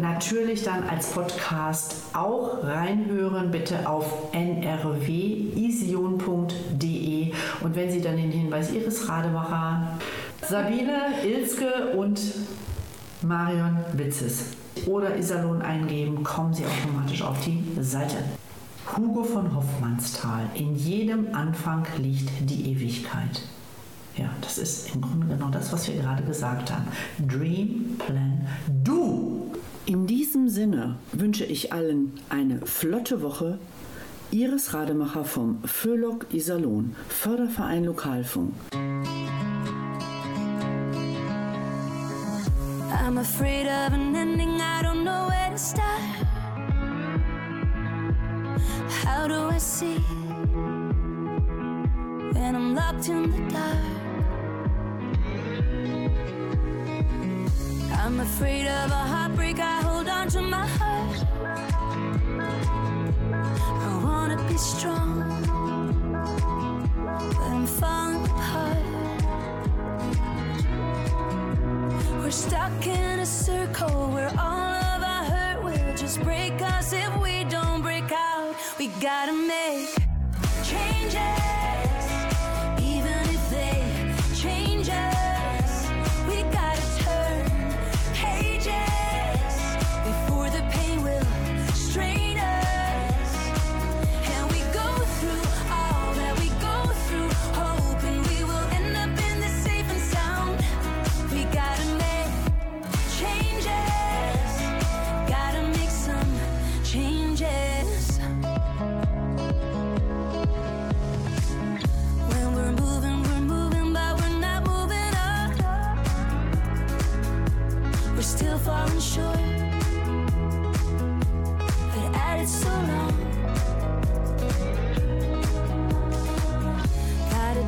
Natürlich 0.00 0.62
dann 0.62 0.88
als 0.88 1.10
Podcast 1.10 1.96
auch 2.12 2.62
reinhören, 2.62 3.50
bitte 3.50 3.88
auf 3.88 4.32
nrwision.de. 4.32 5.72
Und 7.60 7.74
wenn 7.74 7.90
Sie 7.90 8.02
dann 8.02 8.16
den 8.16 8.30
Hinweis 8.30 8.72
Ihres 8.72 9.08
Rademacher, 9.08 9.98
Sabine, 10.42 11.06
Ilske 11.24 11.96
und 11.96 12.20
Marion 13.24 13.78
Witzes 13.94 14.50
oder 14.86 15.16
Iserlohn 15.16 15.62
eingeben, 15.62 16.22
kommen 16.22 16.52
Sie 16.52 16.64
automatisch 16.64 17.22
auf 17.22 17.38
die 17.44 17.62
Seite. 17.80 18.16
Hugo 18.96 19.24
von 19.24 19.54
Hoffmannsthal. 19.54 20.48
In 20.54 20.76
jedem 20.76 21.34
Anfang 21.34 21.86
liegt 21.98 22.30
die 22.40 22.72
Ewigkeit. 22.72 23.42
Ja, 24.16 24.30
das 24.40 24.58
ist 24.58 24.94
im 24.94 25.00
Grunde 25.00 25.26
genau 25.26 25.48
das, 25.48 25.72
was 25.72 25.88
wir 25.88 25.96
gerade 25.96 26.22
gesagt 26.22 26.70
haben. 26.70 26.86
Dream, 27.26 27.96
Plan, 27.98 28.46
Do. 28.84 29.50
In 29.86 30.06
diesem 30.06 30.48
Sinne 30.48 30.96
wünsche 31.12 31.44
ich 31.44 31.72
allen 31.72 32.12
eine 32.28 32.64
flotte 32.64 33.22
Woche. 33.22 33.58
Iris 34.30 34.74
Rademacher 34.74 35.24
vom 35.24 35.62
Föhlock 35.64 36.26
Iserlohn, 36.32 36.94
Förderverein 37.08 37.84
Lokalfunk. 37.84 38.52
afraid 43.24 43.66
of 43.66 43.94
an 43.94 44.14
ending, 44.14 44.60
I 44.60 44.82
don't 44.82 45.02
know 45.02 45.28
where 45.30 45.50
to 45.50 45.56
start. 45.56 46.02
How 49.02 49.26
do 49.26 49.38
I 49.56 49.56
see 49.56 49.96
when 52.34 52.54
I'm 52.54 52.74
locked 52.74 53.08
in 53.08 53.22
the 53.34 53.40
dark? 53.54 53.84
I'm 58.02 58.20
afraid 58.20 58.66
of 58.66 58.90
a 58.90 59.02
heartbreak, 59.12 59.58
I 59.58 59.80
hold 59.88 60.06
on 60.06 60.28
to 60.28 60.42
my 60.42 60.66
heart. 60.78 61.18
I 63.88 63.92
wanna 64.04 64.36
be 64.50 64.58
strong, 64.58 65.12
but 67.16 67.46
I'm 67.52 67.66
falling. 67.66 68.13
stuck 72.34 72.84
in 72.84 73.20
a 73.20 73.26
circle 73.26 74.10
where 74.10 74.28
all 74.30 74.74
of 74.74 75.02
our 75.04 75.24
hurt 75.24 75.62
will 75.62 75.94
just 75.96 76.20
break 76.22 76.60
us 76.60 76.92
if 76.92 77.16
we 77.22 77.44
don't 77.44 77.80
break 77.80 78.10
out. 78.10 78.56
We 78.76 78.88
gotta 79.00 79.32
make 79.32 80.03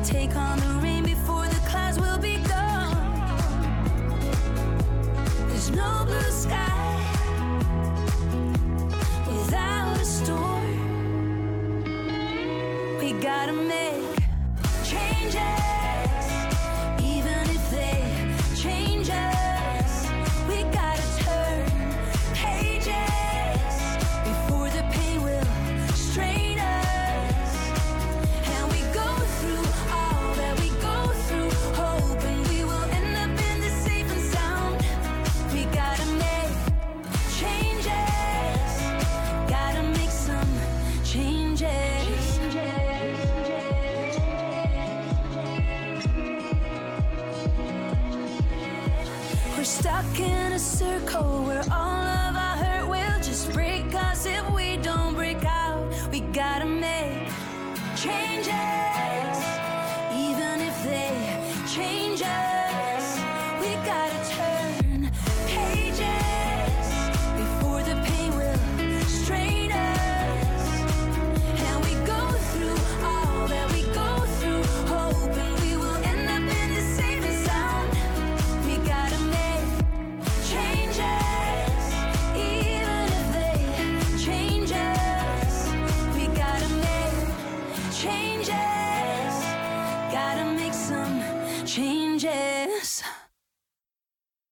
take 0.07 0.37
on 0.37 0.57
the 0.59 0.76